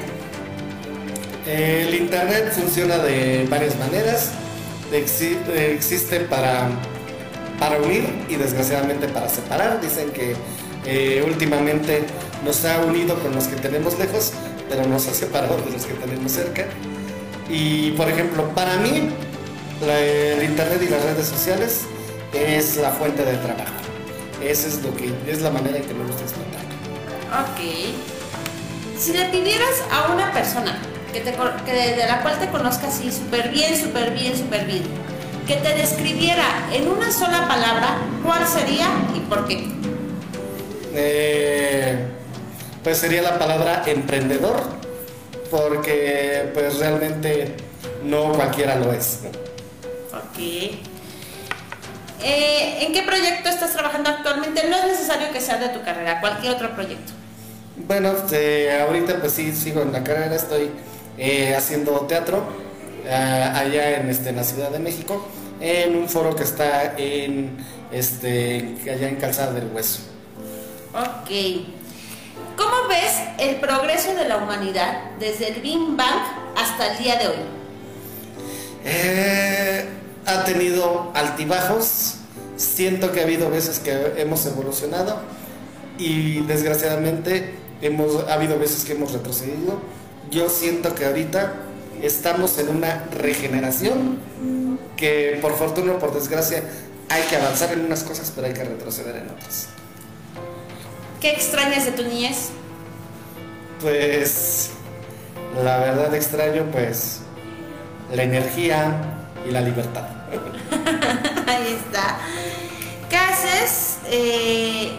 El 1.47 1.95
internet 1.95 2.53
funciona 2.53 2.99
de 2.99 3.47
varias 3.49 3.77
maneras. 3.79 4.31
Exi- 4.93 5.37
existe 5.55 6.20
para, 6.20 6.68
para 7.59 7.79
unir 7.79 8.05
y 8.29 8.37
desgraciadamente 8.37 9.09
para 9.09 9.29
separar. 9.29 9.81
Dicen 9.81 10.11
que 10.11 10.35
eh, 10.85 11.25
últimamente 11.27 12.05
nos 12.45 12.65
ha 12.65 12.81
unido 12.85 13.19
con 13.21 13.35
los 13.35 13.49
que 13.49 13.57
tenemos 13.57 13.99
lejos, 13.99 14.33
pero 14.69 14.87
nos 14.87 15.07
ha 15.09 15.15
separado 15.15 15.57
de 15.59 15.71
los 15.71 15.85
que 15.85 15.95
tenemos 15.95 16.33
cerca. 16.33 16.67
Y 17.49 17.93
por 17.93 18.09
ejemplo, 18.09 18.49
para 18.55 18.77
mí, 18.77 19.11
el 19.83 20.43
internet 20.43 20.81
y 20.83 20.89
las 20.89 21.03
redes 21.03 21.27
sociales 21.27 21.83
es 22.33 22.77
la 22.77 22.91
fuente 22.91 23.25
de 23.25 23.37
trabajo. 23.39 23.73
Esa 24.43 24.69
es 24.69 24.83
lo 24.83 24.95
que 24.95 25.13
es 25.27 25.41
la 25.43 25.51
manera 25.51 25.79
en 25.79 25.85
que 25.85 25.95
me 25.95 26.05
gusta 26.05 26.23
explotar. 26.23 26.61
Ok. 27.43 28.99
Si 28.99 29.13
le 29.13 29.27
pidieras 29.27 29.83
a 29.91 30.13
una 30.13 30.33
persona 30.33 30.79
que 31.13 31.21
te, 31.21 31.31
de 31.33 32.07
la 32.07 32.23
cual 32.23 32.39
te 32.39 32.49
conozcas 32.49 32.95
así 32.95 33.11
súper 33.11 33.51
bien, 33.51 33.77
súper 33.77 34.13
bien, 34.13 34.37
súper 34.37 34.67
bien, 34.67 34.83
que 35.47 35.57
te 35.57 35.74
describiera 35.74 36.68
en 36.72 36.88
una 36.88 37.12
sola 37.12 37.47
palabra, 37.47 37.99
¿cuál 38.24 38.47
sería 38.47 38.88
y 39.14 39.20
por 39.20 39.47
qué? 39.47 39.68
Eh, 40.92 41.97
pues 42.82 42.99
sería 42.99 43.22
la 43.22 43.38
palabra 43.38 43.84
emprendedor, 43.86 44.61
porque 45.51 46.51
pues 46.53 46.78
realmente 46.78 47.55
no 48.03 48.32
cualquiera 48.32 48.76
lo 48.76 48.92
es. 48.92 49.20
Ok. 50.12 50.38
Eh, 52.22 52.78
¿En 52.80 52.92
qué 52.92 53.03
proyecto 53.03 53.49
estás 53.49 53.72
trabajando 53.72 54.11
actualmente? 54.11 54.68
No 54.68 54.76
es 54.76 54.86
necesario 54.86 55.30
que 55.32 55.40
sea 55.40 55.59
de 55.59 55.68
tu 55.68 55.82
carrera, 55.84 56.20
cualquier 56.20 56.55
otro 56.55 56.74
proyecto. 56.74 57.12
Bueno, 57.76 58.12
eh, 58.32 58.84
ahorita 58.84 59.20
pues 59.20 59.32
sí 59.32 59.53
sigo 59.53 59.82
en 59.82 59.92
la 59.92 60.03
carrera, 60.03 60.34
estoy 60.34 60.70
haciendo 61.57 61.92
teatro 62.01 62.66
ah, 63.11 63.59
allá 63.59 63.99
en, 64.01 64.11
este, 64.11 64.31
en 64.31 64.37
la 64.37 64.45
Ciudad 64.45 64.71
de 64.71 64.79
México, 64.79 65.29
en 65.61 65.97
un 65.97 66.09
foro 66.09 66.35
que 66.35 66.43
está 66.43 66.95
en 66.97 67.57
este 67.93 68.77
allá 68.85 69.09
en 69.09 69.17
Calzada 69.17 69.53
del 69.53 69.69
Hueso. 69.73 70.01
Ok. 70.93 71.31
¿Cómo 72.57 72.89
ves 72.89 73.13
el 73.39 73.57
progreso 73.57 74.15
de 74.15 74.29
la 74.29 74.39
humanidad 74.39 75.11
desde 75.19 75.49
el 75.49 75.61
Big 75.61 75.79
Bang 75.97 76.23
hasta 76.57 76.93
el 76.93 76.99
día 76.99 77.17
de 77.17 77.29
hoy? 77.29 77.37
Eh, 78.85 79.85
ha 80.25 80.45
tenido 80.45 81.11
altibajos. 81.15 82.15
Siento 82.57 83.13
que 83.13 83.21
ha 83.21 83.25
habido 83.25 83.51
veces 83.51 83.79
que 83.79 84.15
hemos 84.17 84.47
evolucionado 84.47 85.21
y 85.99 86.41
desgraciadamente 86.47 87.55
hemos, 87.83 88.27
ha 88.29 88.35
habido 88.35 88.59
veces 88.59 88.85
que 88.85 88.93
hemos 88.93 89.13
retrocedido. 89.13 89.81
Yo 90.31 90.49
siento 90.49 90.95
que 90.95 91.05
ahorita 91.05 91.53
estamos 92.03 92.59
en 92.59 92.68
una 92.68 93.05
regeneración 93.12 94.18
que 94.97 95.38
por 95.42 95.55
fortuna 95.57 95.92
o 95.92 95.99
por 95.99 96.14
desgracia 96.14 96.62
hay 97.09 97.22
que 97.24 97.36
avanzar 97.36 97.72
en 97.72 97.84
unas 97.84 98.03
cosas 98.03 98.32
pero 98.34 98.47
hay 98.49 98.53
que 98.55 98.64
retroceder 98.64 99.16
en 99.16 99.30
otras. 99.30 99.68
¿Qué 101.20 101.30
extrañas 101.30 101.84
de 101.86 101.92
tu 101.92 102.03
niñez? 102.03 102.51
Pues 103.80 104.70
la 105.62 105.78
verdad 105.78 106.14
extraño 106.14 106.66
pues 106.72 107.20
la 108.12 108.22
energía 108.22 108.94
y 109.47 109.51
la 109.51 109.61
libertad. 109.61 110.05
Ahí 111.47 111.78
está. 111.78 112.18
¿Qué 113.09 113.16
haces 113.16 113.99
eh, 114.07 114.99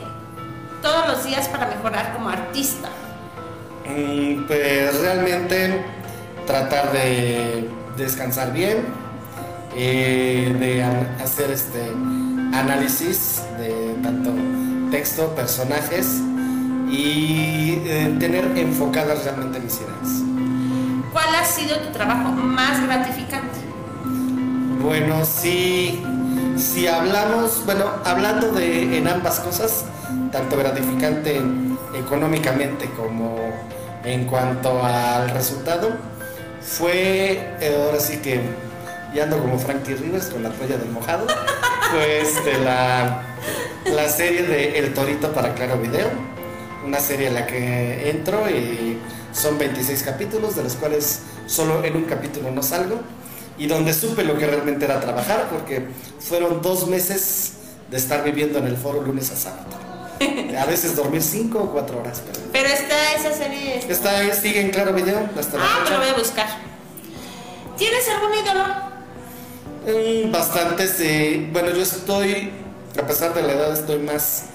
todos 0.82 1.08
los 1.08 1.24
días 1.26 1.48
para 1.50 1.68
mejorar 1.68 2.14
como 2.14 2.30
artista? 2.30 2.90
Mm, 3.86 4.46
Pues 4.48 5.00
realmente 5.00 5.84
tratar 6.48 6.92
de 6.94 7.70
descansar 7.98 8.54
bien, 8.54 8.78
eh, 9.76 10.56
de 10.60 10.84
hacer 11.24 11.52
este 11.52 11.92
análisis 12.54 13.44
de 13.60 13.96
tanto 14.02 14.32
texto, 14.90 15.36
personajes 15.36 16.22
y 16.90 17.82
eh, 17.86 18.16
tener 18.20 18.46
enfocadas 18.58 19.26
realmente 19.26 19.60
mis 19.60 19.76
ideas. 19.76 20.24
¿Cuál 21.12 21.36
ha 21.36 21.46
sido 21.46 21.78
tu 21.80 21.92
trabajo 21.92 22.32
más 22.32 22.82
gratificante? 22.82 23.60
Bueno, 24.82 25.26
si, 25.26 26.02
si 26.56 26.88
hablamos, 26.88 27.64
bueno, 27.66 27.86
hablando 28.06 28.52
de 28.54 28.98
en 28.98 29.08
ambas 29.08 29.40
cosas, 29.42 29.84
tanto 30.32 30.58
gratificante 30.58 31.42
económicamente 31.94 32.90
como 32.92 33.36
en 34.06 34.26
cuanto 34.26 34.82
al 34.84 35.30
resultado, 35.32 35.90
fue 36.68 37.40
eh, 37.62 37.84
ahora 37.86 38.00
sí 38.00 38.18
que 38.18 38.42
ya 39.16 39.24
ando 39.24 39.40
como 39.40 39.58
Frankie 39.58 39.96
Rivers 39.96 40.26
con 40.28 40.44
la 40.44 40.50
toalla 40.50 40.78
del 40.78 40.90
mojado, 40.90 41.26
pues 41.94 42.44
de 42.44 42.60
la, 42.60 43.24
la 43.86 44.10
serie 44.10 44.44
de 44.44 44.78
El 44.78 44.94
Torito 44.94 45.32
para 45.32 45.56
Claro 45.56 45.80
Video, 45.80 46.10
una 46.86 47.00
serie 47.00 47.28
en 47.28 47.34
la 47.36 47.48
que 47.48 48.10
entro 48.10 48.50
y 48.50 48.98
son 49.32 49.58
26 49.58 50.04
capítulos, 50.04 50.56
de 50.56 50.64
los 50.64 50.76
cuales 50.76 51.22
solo 51.48 51.84
en 51.84 51.96
un 51.96 52.04
capítulo 52.04 52.52
no 52.52 52.62
salgo 52.62 53.00
y 53.58 53.68
donde 53.68 53.94
supe 53.94 54.24
lo 54.24 54.38
que 54.38 54.46
realmente 54.46 54.86
era 54.86 55.00
trabajar, 55.00 55.48
porque 55.50 55.88
fueron 56.20 56.62
dos 56.62 56.88
meses 56.88 57.54
de 57.90 57.98
estar 57.98 58.24
viviendo 58.24 58.60
en 58.60 58.68
el 58.68 58.76
foro 58.76 59.02
lunes 59.02 59.32
a 59.32 59.36
sábado. 59.36 59.87
A 60.58 60.66
veces 60.66 60.96
dormir 60.96 61.22
cinco 61.22 61.60
o 61.60 61.72
cuatro 61.72 62.00
horas. 62.00 62.22
Pero 62.26 62.40
Pero 62.52 62.68
está 62.70 63.14
esa 63.14 63.32
serie. 63.34 63.80
está, 63.88 64.34
sigue 64.34 64.62
en 64.62 64.70
claro 64.72 64.94
video 64.94 65.20
hasta 65.38 65.58
la 65.58 65.64
Ah, 65.64 65.84
te 65.86 65.92
lo 65.92 65.98
voy 65.98 66.06
fecha. 66.08 66.16
a 66.16 66.20
buscar. 66.20 66.48
¿Tienes 67.78 68.04
algún 68.10 68.34
ídolo? 68.34 68.64
Mm, 70.28 70.32
Bastantes. 70.32 70.96
eh, 71.00 71.48
bueno, 71.52 71.70
yo 71.72 71.82
estoy 71.84 72.52
a 73.00 73.06
pesar 73.06 73.34
de 73.36 73.44
la 73.44 73.54
edad, 73.54 73.74
estoy 73.74 74.00
más, 74.00 74.46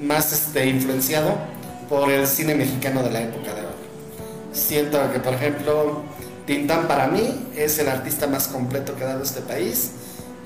más 0.00 0.32
este, 0.32 0.66
influenciado 0.66 1.34
por 1.88 2.10
el 2.10 2.26
cine 2.26 2.54
mexicano 2.54 3.02
de 3.02 3.10
la 3.10 3.20
época 3.20 3.52
de 3.54 3.60
hoy. 3.60 3.66
Siento 4.52 5.12
que, 5.12 5.18
por 5.20 5.34
ejemplo, 5.34 6.02
Tintán 6.46 6.88
para 6.88 7.06
mí 7.08 7.48
es 7.56 7.78
el 7.78 7.88
artista 7.88 8.26
más 8.26 8.48
completo 8.48 8.96
que 8.96 9.04
ha 9.04 9.08
dado 9.08 9.22
este 9.22 9.40
país. 9.42 9.90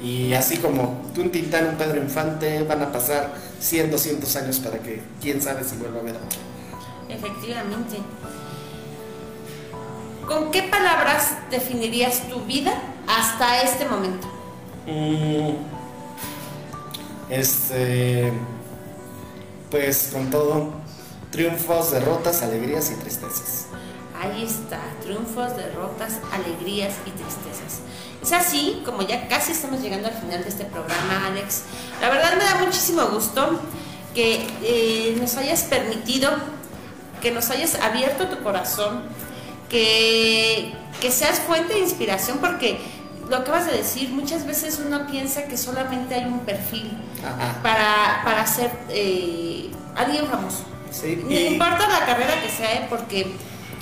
Y 0.05 0.34
así 0.34 0.59
como 0.59 1.00
un 1.16 1.30
Tintán, 1.30 1.66
un 1.66 1.76
Pedro 1.76 1.96
Infante, 1.98 2.62
van 2.64 2.82
a 2.82 2.92
pasar 2.92 3.32
100, 3.59 3.90
200 3.90 4.36
años 4.36 4.59
para 4.59 4.78
que 4.78 5.00
quién 5.22 5.40
sabe 5.40 5.64
si 5.64 5.76
vuelva 5.76 6.00
a 6.00 6.02
ver. 6.02 6.16
Efectivamente. 7.09 7.96
¿Con 10.28 10.50
qué 10.50 10.64
palabras 10.64 11.30
definirías 11.50 12.28
tu 12.28 12.40
vida 12.40 12.74
hasta 13.09 13.62
este 13.62 13.88
momento? 13.88 14.26
Mm, 14.86 15.55
este, 17.30 18.30
pues 19.70 20.11
con 20.12 20.28
todo, 20.28 20.74
triunfos, 21.30 21.92
derrotas, 21.92 22.42
alegrías 22.42 22.90
y 22.90 22.94
tristezas. 22.96 23.68
Ahí 24.20 24.44
está, 24.44 24.80
triunfos, 25.02 25.57
derrotas, 25.57 26.18
alegrías 26.30 26.92
y 27.07 27.11
tristezas. 27.11 27.80
Es 28.25 28.33
así 28.33 28.83
como 28.85 29.03
ya 29.03 29.29
casi 29.29 29.53
estamos 29.53 29.81
llegando 29.81 30.09
al 30.09 30.14
final 30.14 30.43
de 30.43 30.49
este 30.49 30.64
programa, 30.64 31.27
Alex. 31.27 31.62
La 32.01 32.09
verdad 32.09 32.37
me 32.39 32.45
da 32.45 32.55
muchísimo 32.64 33.03
gusto 33.07 33.61
que 34.14 34.47
eh, 34.62 35.16
nos 35.20 35.37
hayas 35.37 35.62
permitido, 35.64 36.31
que 37.20 37.31
nos 37.31 37.51
hayas 37.51 37.75
abierto 37.77 38.27
tu 38.29 38.43
corazón, 38.43 39.03
que, 39.68 40.72
que 41.01 41.11
seas 41.11 41.41
fuente 41.41 41.75
de 41.75 41.81
inspiración, 41.81 42.39
porque 42.39 42.79
lo 43.29 43.45
que 43.45 43.51
vas 43.51 43.66
a 43.68 43.72
decir, 43.72 44.09
muchas 44.11 44.47
veces 44.47 44.81
uno 44.85 45.07
piensa 45.07 45.45
que 45.45 45.57
solamente 45.57 46.14
hay 46.14 46.25
un 46.25 46.41
perfil 46.41 46.93
Ajá. 47.25 47.61
para, 47.62 48.22
para 48.25 48.47
ser 48.47 48.70
eh, 48.89 49.70
alguien 49.97 50.27
famoso. 50.27 50.64
Sí, 50.91 51.20
No 51.25 51.31
y- 51.31 51.47
importa 51.55 51.87
la 51.89 52.07
carrera 52.07 52.41
que 52.43 52.49
sea, 52.51 52.72
¿eh? 52.75 52.87
porque 52.89 53.33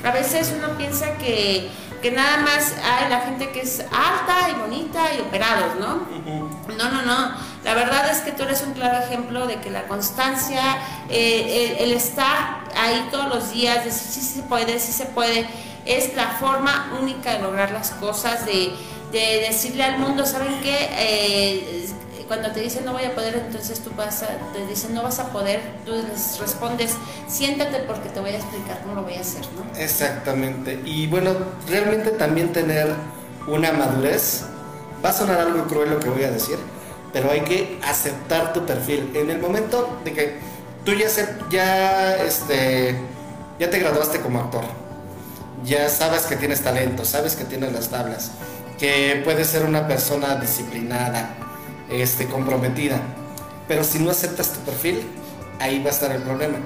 a 0.02 0.10
veces 0.12 0.52
uno 0.56 0.76
piensa 0.78 1.16
que, 1.18 1.68
que 2.02 2.10
nada 2.10 2.38
más 2.38 2.74
hay 2.82 3.08
la 3.08 3.20
gente 3.20 3.50
que 3.50 3.60
es 3.60 3.80
alta 3.80 4.50
y 4.50 4.60
bonita 4.60 5.14
y 5.14 5.20
operados, 5.20 5.76
¿no? 5.78 6.02
No, 6.76 6.90
no, 6.90 7.02
no. 7.02 7.34
La 7.64 7.74
verdad 7.74 8.10
es 8.10 8.18
que 8.18 8.32
tú 8.32 8.42
eres 8.42 8.62
un 8.62 8.72
claro 8.74 8.98
ejemplo 9.04 9.46
de 9.46 9.60
que 9.60 9.70
la 9.70 9.84
constancia, 9.84 10.78
eh, 11.08 11.76
el, 11.78 11.90
el 11.90 11.96
estar 11.96 12.64
ahí 12.76 13.08
todos 13.12 13.28
los 13.28 13.52
días, 13.52 13.84
decir 13.84 14.12
sí 14.12 14.20
se 14.20 14.42
puede, 14.42 14.80
sí 14.80 14.92
se 14.92 15.06
puede, 15.06 15.46
es 15.86 16.14
la 16.14 16.26
forma 16.40 16.92
única 17.00 17.32
de 17.32 17.38
lograr 17.38 17.70
las 17.70 17.92
cosas, 17.92 18.44
de, 18.46 18.74
de 19.12 19.46
decirle 19.48 19.84
al 19.84 19.98
mundo, 19.98 20.26
¿saben 20.26 20.60
qué? 20.60 20.88
Eh, 20.92 21.88
cuando 22.32 22.50
te 22.50 22.60
dicen 22.60 22.86
no 22.86 22.94
voy 22.94 23.04
a 23.04 23.14
poder, 23.14 23.34
entonces 23.46 23.80
tú 23.80 23.90
vas 23.94 24.22
a, 24.22 24.28
te 24.54 24.64
dicen 24.66 24.94
no 24.94 25.02
vas 25.02 25.18
a 25.18 25.26
poder, 25.30 25.60
tú 25.84 25.92
respondes, 26.40 26.92
siéntate 27.28 27.80
porque 27.80 28.08
te 28.08 28.20
voy 28.20 28.30
a 28.30 28.36
explicar 28.36 28.80
cómo 28.80 28.94
lo 28.94 29.02
voy 29.02 29.16
a 29.16 29.20
hacer, 29.20 29.42
¿no? 29.54 29.78
Exactamente. 29.78 30.80
Y 30.86 31.08
bueno, 31.08 31.34
realmente 31.68 32.10
también 32.12 32.50
tener 32.50 32.88
una 33.46 33.72
madurez. 33.72 34.44
Va 35.04 35.10
a 35.10 35.12
sonar 35.12 35.40
algo 35.40 35.66
cruel 35.66 35.90
lo 35.90 36.00
que 36.00 36.08
voy 36.08 36.24
a 36.24 36.30
decir, 36.30 36.56
pero 37.12 37.30
hay 37.30 37.42
que 37.42 37.78
aceptar 37.86 38.54
tu 38.54 38.64
perfil. 38.64 39.10
En 39.14 39.28
el 39.28 39.38
momento 39.38 39.98
de 40.02 40.12
que 40.14 40.38
tú 40.86 40.94
ya, 40.94 41.10
se- 41.10 41.36
ya, 41.50 42.16
este, 42.16 42.96
ya 43.58 43.68
te 43.68 43.78
graduaste 43.78 44.20
como 44.20 44.40
actor, 44.40 44.64
ya 45.66 45.86
sabes 45.90 46.22
que 46.22 46.36
tienes 46.36 46.62
talento, 46.62 47.04
sabes 47.04 47.36
que 47.36 47.44
tienes 47.44 47.74
las 47.74 47.90
tablas, 47.90 48.30
que 48.78 49.20
puedes 49.22 49.48
ser 49.48 49.66
una 49.66 49.86
persona 49.86 50.36
disciplinada, 50.36 51.34
este, 51.92 52.26
comprometida. 52.26 53.00
Pero 53.68 53.84
si 53.84 53.98
no 53.98 54.10
aceptas 54.10 54.52
tu 54.52 54.60
perfil, 54.60 55.02
ahí 55.60 55.78
va 55.82 55.90
a 55.90 55.92
estar 55.92 56.10
el 56.12 56.22
problema. 56.22 56.58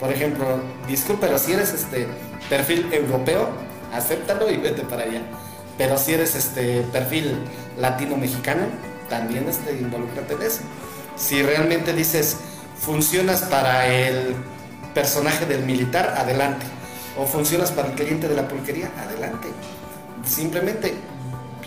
Por 0.00 0.12
ejemplo, 0.12 0.60
disculpa, 0.86 1.26
pero 1.26 1.38
si 1.38 1.52
eres 1.52 1.72
este 1.72 2.06
perfil 2.48 2.92
europeo, 2.92 3.48
acéptalo 3.92 4.50
y 4.50 4.56
vete 4.56 4.82
para 4.82 5.04
allá. 5.04 5.22
Pero 5.78 5.98
si 5.98 6.14
eres 6.14 6.34
este 6.34 6.82
perfil 6.92 7.36
latino-mexicano, 7.78 8.62
también 9.08 9.48
este, 9.48 9.72
involúcrate 9.72 10.34
en 10.34 10.42
eso. 10.42 10.60
Si 11.16 11.42
realmente 11.42 11.92
dices, 11.92 12.36
funcionas 12.78 13.42
para 13.42 13.86
el 13.86 14.34
personaje 14.94 15.46
del 15.46 15.64
militar, 15.64 16.14
adelante. 16.16 16.66
O 17.16 17.26
funcionas 17.26 17.70
para 17.70 17.88
el 17.88 17.94
cliente 17.94 18.28
de 18.28 18.34
la 18.34 18.48
pulquería, 18.48 18.90
adelante. 18.98 19.48
Simplemente 20.26 20.94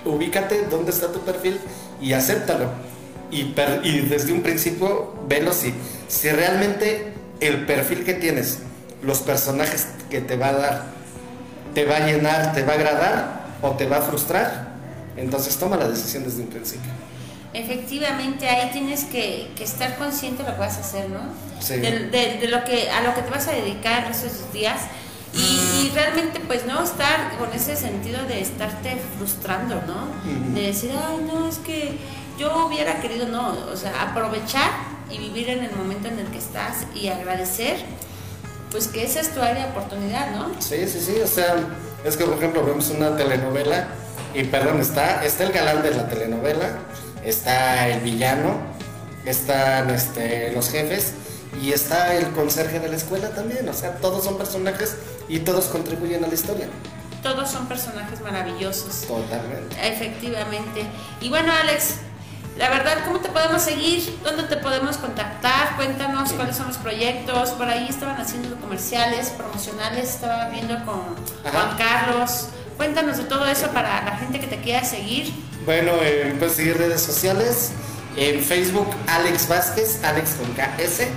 ubícate 0.05 0.63
dónde 0.69 0.91
está 0.91 1.11
tu 1.11 1.19
perfil 1.19 1.59
y 2.01 2.13
acéptalo. 2.13 2.69
Y, 3.31 3.43
per- 3.45 3.81
y 3.83 3.99
desde 4.01 4.31
un 4.31 4.41
principio 4.41 5.13
velo 5.27 5.51
si, 5.53 5.73
si 6.07 6.29
realmente 6.29 7.13
el 7.39 7.65
perfil 7.65 8.03
que 8.05 8.13
tienes, 8.13 8.59
los 9.03 9.19
personajes 9.19 9.87
que 10.09 10.21
te 10.21 10.37
va 10.37 10.47
a 10.47 10.53
dar, 10.53 10.83
te 11.73 11.85
va 11.85 11.97
a 11.97 11.99
llenar, 11.99 12.53
te 12.53 12.63
va 12.63 12.73
a 12.73 12.75
agradar 12.75 13.45
o 13.61 13.71
te 13.71 13.85
va 13.87 13.97
a 13.97 14.01
frustrar, 14.01 14.69
entonces 15.17 15.57
toma 15.57 15.77
la 15.77 15.87
decisión 15.89 16.23
desde 16.23 16.41
un 16.41 16.47
principio. 16.47 16.89
Efectivamente, 17.53 18.47
ahí 18.47 18.69
tienes 18.71 19.03
que, 19.05 19.49
que 19.55 19.63
estar 19.63 19.97
consciente 19.97 20.43
de 20.43 20.49
lo 20.49 20.55
que 20.55 20.61
vas 20.61 20.77
a 20.77 20.81
hacer, 20.81 21.09
¿no? 21.09 21.19
Sí. 21.59 21.77
De, 21.77 22.07
de- 22.09 22.37
de 22.39 22.47
lo 22.47 22.63
que, 22.63 22.89
a 22.89 23.01
lo 23.01 23.13
que 23.15 23.21
te 23.21 23.29
vas 23.29 23.47
a 23.47 23.51
dedicar 23.51 24.11
tus 24.11 24.51
días. 24.53 24.79
Y, 25.33 25.39
y 25.87 25.91
realmente, 25.93 26.39
pues, 26.47 26.65
no 26.65 26.81
estar 26.83 27.37
con 27.37 27.51
ese 27.53 27.75
sentido 27.75 28.23
de 28.25 28.41
estarte 28.41 28.97
frustrando, 29.17 29.75
¿no? 29.85 30.07
De 30.53 30.61
decir, 30.67 30.91
ay, 30.93 31.17
no, 31.31 31.47
es 31.47 31.57
que 31.57 31.97
yo 32.37 32.67
hubiera 32.67 33.01
querido, 33.01 33.27
no. 33.27 33.55
O 33.71 33.75
sea, 33.75 34.09
aprovechar 34.09 34.71
y 35.09 35.17
vivir 35.17 35.49
en 35.49 35.63
el 35.63 35.75
momento 35.75 36.07
en 36.07 36.19
el 36.19 36.27
que 36.27 36.37
estás 36.37 36.85
y 36.93 37.07
agradecer, 37.07 37.77
pues, 38.71 38.87
que 38.87 39.03
esa 39.03 39.21
es 39.21 39.33
tu 39.33 39.41
área 39.41 39.65
de 39.65 39.71
oportunidad, 39.71 40.31
¿no? 40.31 40.49
Sí, 40.59 40.87
sí, 40.87 40.99
sí, 40.99 41.19
o 41.23 41.27
sea, 41.27 41.55
es 42.03 42.17
que 42.17 42.25
por 42.25 42.37
ejemplo 42.37 42.63
vemos 42.63 42.89
una 42.89 43.15
telenovela 43.15 43.87
y 44.33 44.43
perdón, 44.43 44.81
está, 44.81 45.23
está 45.23 45.45
el 45.45 45.51
galán 45.51 45.81
de 45.81 45.91
la 45.91 46.07
telenovela, 46.07 46.79
está 47.23 47.87
el 47.87 48.01
villano, 48.01 48.57
están 49.25 49.89
este, 49.89 50.51
los 50.51 50.69
jefes 50.69 51.13
y 51.61 51.71
está 51.71 52.13
el 52.15 52.31
conserje 52.31 52.79
de 52.79 52.89
la 52.89 52.97
escuela 52.97 53.29
también, 53.29 53.67
o 53.67 53.73
sea, 53.73 53.95
todos 53.95 54.23
son 54.23 54.37
personajes 54.37 54.95
y 55.27 55.39
todos 55.39 55.65
contribuyen 55.65 56.23
a 56.23 56.27
la 56.27 56.33
historia. 56.33 56.67
Todos 57.23 57.49
son 57.49 57.67
personajes 57.67 58.21
maravillosos. 58.21 59.01
Totalmente. 59.07 59.75
Efectivamente. 59.81 60.85
Y 61.19 61.29
bueno, 61.29 61.51
Alex, 61.51 61.95
la 62.57 62.69
verdad, 62.69 63.05
¿cómo 63.05 63.19
te 63.19 63.29
podemos 63.29 63.61
seguir? 63.61 64.17
¿Dónde 64.23 64.43
te 64.43 64.57
podemos 64.57 64.97
contactar? 64.97 65.75
Cuéntanos 65.75 66.33
cuáles 66.33 66.55
son 66.55 66.67
los 66.67 66.77
proyectos. 66.77 67.51
Por 67.51 67.67
ahí 67.67 67.87
estaban 67.87 68.19
haciendo 68.19 68.55
comerciales, 68.55 69.29
promocionales, 69.29 70.09
estaba 70.09 70.49
viendo 70.49 70.73
con 70.85 71.01
Ajá. 71.45 71.51
Juan 71.51 71.77
Carlos. 71.77 72.47
Cuéntanos 72.75 73.17
de 73.17 73.25
todo 73.25 73.45
eso 73.45 73.67
para 73.67 74.03
la 74.03 74.17
gente 74.17 74.39
que 74.39 74.47
te 74.47 74.59
quiera 74.61 74.83
seguir. 74.83 75.31
Bueno, 75.65 75.91
eh, 76.01 76.35
puedes 76.39 76.55
seguir 76.55 76.77
redes 76.77 77.01
sociales. 77.01 77.71
En 78.15 78.41
Facebook, 78.41 78.87
Alex 79.07 79.47
Vázquez, 79.47 80.03
Alex 80.03 80.35
con 80.35 80.51
KS. 80.53 81.07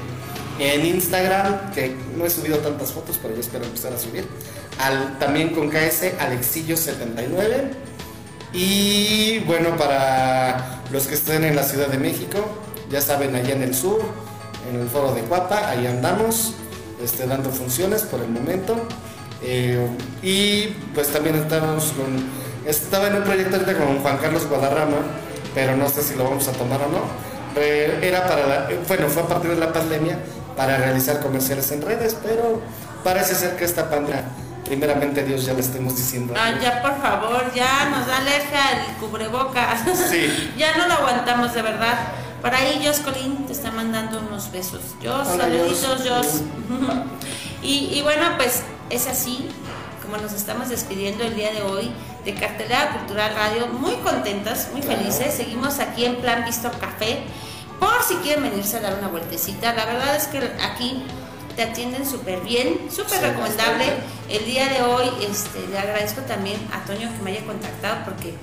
En 0.59 0.85
Instagram, 0.85 1.73
que 1.73 1.97
no 2.17 2.27
he 2.27 2.31
subido 2.31 2.59
tantas 2.59 2.93
fotos, 2.93 3.19
pero 3.21 3.35
yo 3.35 3.41
espero 3.41 3.65
empezar 3.65 3.95
a 3.95 3.99
subir. 3.99 4.27
Al, 4.79 5.19
también 5.19 5.55
con 5.55 5.71
KS, 5.71 6.19
Alexillo79. 6.19 7.90
Y 8.53 9.41
bueno, 9.41 9.77
para 9.77 10.81
los 10.91 11.07
que 11.07 11.15
estén 11.15 11.45
en 11.45 11.55
la 11.55 11.63
Ciudad 11.63 11.89
de 11.89 11.99
México, 11.99 12.39
ya 12.91 13.01
saben, 13.01 13.35
allá 13.35 13.55
en 13.55 13.63
el 13.63 13.75
sur, 13.75 14.01
en 14.69 14.81
el 14.81 14.89
foro 14.89 15.15
de 15.15 15.23
Cuapa, 15.23 15.69
ahí 15.69 15.87
andamos, 15.87 16.55
este, 17.03 17.27
dando 17.27 17.51
funciones 17.51 18.03
por 18.03 18.21
el 18.21 18.29
momento. 18.29 18.77
Eh, 19.43 19.87
y 20.23 20.67
pues 20.95 21.09
también 21.09 21.37
estamos 21.37 21.93
con, 21.93 22.25
estaba 22.67 23.09
en 23.09 23.17
un 23.17 23.23
proyecto 23.23 23.57
ahorita 23.57 23.79
con 23.79 24.01
Juan 24.01 24.19
Carlos 24.19 24.47
Guadarrama, 24.47 24.99
pero 25.55 25.77
no 25.77 25.89
sé 25.89 26.03
si 26.03 26.15
lo 26.15 26.25
vamos 26.25 26.47
a 26.49 26.53
tomar 26.53 26.81
o 26.83 26.89
no. 26.89 27.31
Era 27.61 28.27
para, 28.27 28.69
bueno, 28.87 29.09
fue 29.09 29.23
a 29.23 29.27
partir 29.27 29.51
de 29.51 29.57
la 29.57 29.73
pandemia 29.73 30.19
para 30.57 30.77
realizar 30.77 31.21
comerciales 31.21 31.71
en 31.73 31.83
redes, 31.83 32.17
pero 32.23 32.61
parece 33.03 33.35
ser 33.35 33.57
que 33.57 33.65
esta 33.65 33.89
pandemia, 33.89 34.25
primeramente 34.71 35.25
Dios 35.25 35.45
ya 35.45 35.53
le 35.53 35.61
estemos 35.63 35.97
diciendo. 35.97 36.33
Ah, 36.37 36.53
ya, 36.63 36.81
por 36.81 36.97
favor, 37.03 37.53
ya 37.53 37.89
nos 37.91 38.07
da 38.07 38.19
alergia 38.19 38.87
el 38.87 38.95
cubrebocas. 38.99 39.81
Sí. 40.09 40.53
ya 40.57 40.77
no 40.77 40.87
lo 40.87 40.95
aguantamos, 40.95 41.53
de 41.53 41.61
verdad. 41.63 41.99
Por 42.41 42.55
ahí 42.55 42.81
Jos 42.87 43.01
Colín 43.01 43.47
te 43.47 43.53
está 43.53 43.73
mandando 43.73 44.21
unos 44.21 44.53
besos. 44.53 44.81
Jos, 45.05 45.27
saluditos, 45.27 45.85
Jos. 45.87 46.09
Jos. 46.09 46.27
y, 47.65 47.91
y 47.95 48.03
bueno, 48.03 48.27
pues 48.37 48.63
es 48.91 49.09
así 49.09 49.49
como 50.03 50.17
nos 50.23 50.33
estamos 50.35 50.69
despidiendo 50.69 51.25
el 51.25 51.35
día 51.35 51.53
de 51.53 51.63
hoy 51.63 51.91
de 52.25 52.35
Cartelera 52.35 52.91
Cultural 52.97 53.35
Radio. 53.35 53.67
Muy 53.67 53.97
contentas, 53.97 54.69
muy 54.73 54.83
Claro. 54.83 54.99
felices. 55.01 55.35
Seguimos 55.35 55.81
aquí 55.81 56.05
en 56.05 56.15
Plan 56.17 56.45
Visto 56.45 56.71
Café. 56.79 57.19
Por 57.81 58.03
si 58.07 58.15
quieren 58.23 58.45
venirse 58.45 58.77
a 58.77 58.81
dar 58.83 58.95
una 58.99 59.09
vueltecita. 59.09 59.73
La 59.75 59.85
verdad 59.85 60.15
es 60.15 60.29
que 60.29 60.39
aquí 60.63 61.03
te 61.61 61.65
atienden 61.69 62.09
súper 62.09 62.41
bien, 62.41 62.89
súper 62.91 63.19
Sí, 63.19 63.25
recomendable. 63.27 63.85
bastante. 63.87 64.35
El 64.35 64.45
día 64.47 64.67
de 64.71 64.83
hoy 64.83 65.05
este, 65.31 65.67
le 65.69 65.79
agradezco 65.79 66.23
también 66.23 66.59
a 66.73 66.83
Toño 66.87 67.11
que 67.15 67.23
me 67.23 67.33
haya 67.33 67.45
contactado 67.45 68.03
porque 68.07 68.35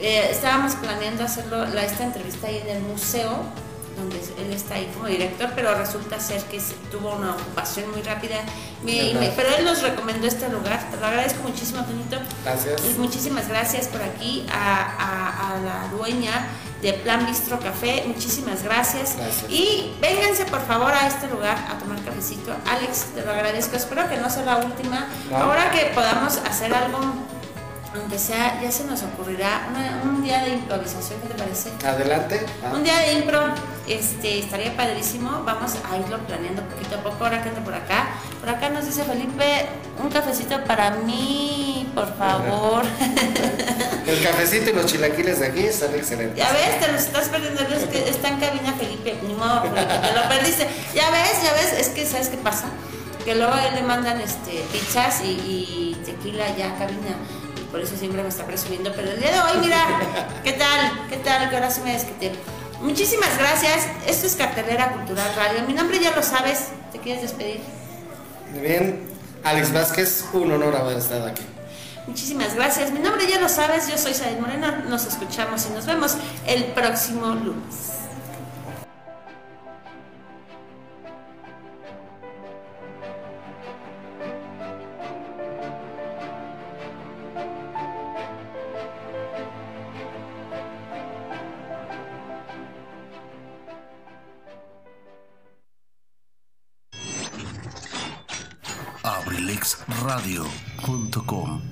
eh, 0.00 0.28
estábamos 0.30 0.76
planeando 0.76 1.24
hacerlo 1.24 1.66
la, 1.66 1.84
esta 1.84 2.04
entrevista 2.04 2.46
ahí 2.46 2.62
en 2.64 2.76
el 2.76 2.82
museo 2.82 3.30
donde 3.96 4.16
él 4.16 4.52
está 4.52 4.76
ahí 4.76 4.88
como 4.94 5.06
director, 5.06 5.50
pero 5.56 5.74
resulta 5.74 6.20
ser 6.20 6.40
que 6.44 6.60
tuvo 6.92 7.16
una 7.16 7.32
ocupación 7.32 7.90
muy 7.90 8.00
rápida. 8.02 8.36
Me- 8.84 9.08
Verdad. 9.12 9.20
me- 9.20 9.28
pero 9.30 9.48
él 9.56 9.64
nos 9.64 9.82
recomendó 9.82 10.28
este 10.28 10.48
lugar. 10.48 10.88
Te 10.90 10.96
lo 10.98 11.06
agradezco 11.06 11.42
muchísimo, 11.42 11.82
Tonito. 11.84 12.16
Gracias. 12.44 12.80
Y 12.84 12.98
muchísimas 12.98 13.48
gracias 13.48 13.88
por 13.88 14.02
aquí 14.02 14.46
a, 14.52 14.82
a- 14.82 15.56
a 15.56 15.58
la 15.58 15.88
dueña 15.96 16.46
de 16.82 16.92
Plan 16.94 17.24
Bistro 17.26 17.58
Café. 17.60 18.04
Muchísimas 18.06 18.62
gracias. 18.62 19.16
Gracias. 19.16 19.48
Y 19.50 19.94
vénganse 20.00 20.44
por 20.46 20.60
favor 20.66 20.92
a 20.92 21.06
este 21.06 21.28
lugar 21.28 21.56
a 21.70 21.78
tomar 21.78 21.98
cafecito. 22.04 22.52
Alex, 22.70 23.06
te 23.14 23.22
lo 23.24 23.30
agradezco. 23.32 23.76
Espero 23.76 24.08
que 24.08 24.16
no 24.18 24.28
sea 24.28 24.44
la 24.44 24.56
última. 24.58 25.06
No. 25.30 25.36
Ahora 25.38 25.70
que 25.70 25.92
podamos 25.94 26.36
hacer 26.38 26.74
algo, 26.74 26.98
aunque 27.94 28.18
sea, 28.18 28.60
ya 28.62 28.72
se 28.72 28.84
nos 28.84 29.02
ocurrirá 29.02 29.68
una- 29.70 30.00
un 30.10 30.22
día 30.24 30.42
de 30.42 30.50
improvisación, 30.54 31.20
¿qué 31.20 31.28
te 31.28 31.34
parece? 31.34 31.70
Adelante. 31.86 32.44
Ah, 32.64 32.72
Un 32.74 32.82
día 32.82 32.98
de 32.98 33.12
impro, 33.12 33.40
este, 33.86 34.38
estaría 34.40 34.74
padrísimo. 34.76 35.42
Vamos 35.44 35.72
a 35.88 35.96
irlo 35.98 36.18
planeando 36.26 36.62
poquito 36.62 36.96
a 36.96 37.02
poco. 37.02 37.24
Ahora 37.24 37.42
que 37.42 37.50
ando 37.50 37.60
por 37.62 37.74
acá. 37.74 38.08
Por 38.40 38.48
acá 38.48 38.70
nos 38.70 38.86
dice 38.86 39.04
Felipe, 39.04 39.66
un 40.02 40.08
cafecito 40.10 40.64
para 40.64 40.90
mí, 40.90 41.71
por 41.94 42.16
favor. 42.16 42.82
El 44.06 44.22
cafecito 44.22 44.70
y 44.70 44.72
los 44.72 44.86
chilaquiles 44.86 45.38
de 45.38 45.46
aquí 45.46 45.60
están 45.60 45.94
excelentes. 45.94 46.36
Ya 46.36 46.52
ves, 46.52 46.80
te 46.80 46.92
los 46.92 47.02
estás 47.02 47.28
perdiendo. 47.28 47.60
Es 47.62 47.84
que 47.84 48.08
está 48.08 48.28
en 48.28 48.40
cabina 48.40 48.72
Felipe. 48.72 49.16
Ni 49.26 49.34
modo, 49.34 49.62
Felipe, 49.62 49.86
te 49.86 50.12
lo 50.12 50.28
perdiste. 50.28 50.66
Ya 50.94 51.10
ves, 51.10 51.42
ya 51.42 51.52
ves. 51.52 51.72
Es 51.78 51.88
que, 51.88 52.04
¿sabes 52.06 52.28
qué 52.28 52.36
pasa? 52.36 52.66
Que 53.24 53.34
luego 53.36 53.52
a 53.52 53.68
él 53.68 53.76
le 53.76 53.82
mandan 53.82 54.20
este, 54.20 54.64
pizzas 54.72 55.22
y, 55.22 55.28
y 55.28 56.02
tequila 56.04 56.56
ya 56.56 56.72
a 56.74 56.78
cabina. 56.78 57.16
Y 57.60 57.64
por 57.70 57.80
eso 57.80 57.96
siempre 57.96 58.22
me 58.22 58.28
está 58.28 58.44
presumiendo. 58.44 58.92
Pero 58.96 59.10
el 59.12 59.20
día 59.20 59.30
de 59.30 59.40
hoy, 59.40 59.58
mira, 59.60 59.86
¿qué 60.44 60.52
tal? 60.52 61.06
¿Qué 61.08 61.18
tal? 61.18 61.48
Que 61.48 61.56
ahora 61.56 61.70
sí 61.70 61.80
me 61.84 61.92
desquité. 61.92 62.32
Muchísimas 62.80 63.38
gracias. 63.38 63.86
Esto 64.06 64.26
es 64.26 64.34
Cartelera 64.34 64.92
Cultural 64.92 65.32
Radio. 65.36 65.62
Mi 65.68 65.74
nombre 65.74 66.00
ya 66.00 66.10
lo 66.16 66.22
sabes. 66.22 66.68
¿Te 66.90 66.98
quieres 66.98 67.22
despedir? 67.22 67.60
Muy 68.50 68.60
bien. 68.60 69.08
Alex 69.44 69.72
Vázquez, 69.72 70.24
un 70.32 70.50
honor 70.52 70.74
haber 70.74 70.98
estado 70.98 71.26
aquí. 71.26 71.42
Muchísimas 72.06 72.54
gracias. 72.54 72.92
Mi 72.92 72.98
nombre 72.98 73.26
ya 73.28 73.40
lo 73.40 73.48
sabes. 73.48 73.88
Yo 73.88 73.96
soy 73.96 74.14
Said 74.14 74.38
Moreno. 74.38 74.70
Nos 74.88 75.06
escuchamos 75.06 75.66
y 75.70 75.74
nos 75.74 75.86
vemos 75.86 76.16
el 76.46 76.64
próximo 76.66 77.34
lunes. 77.34 78.02
abrilexradio.com 99.04 101.71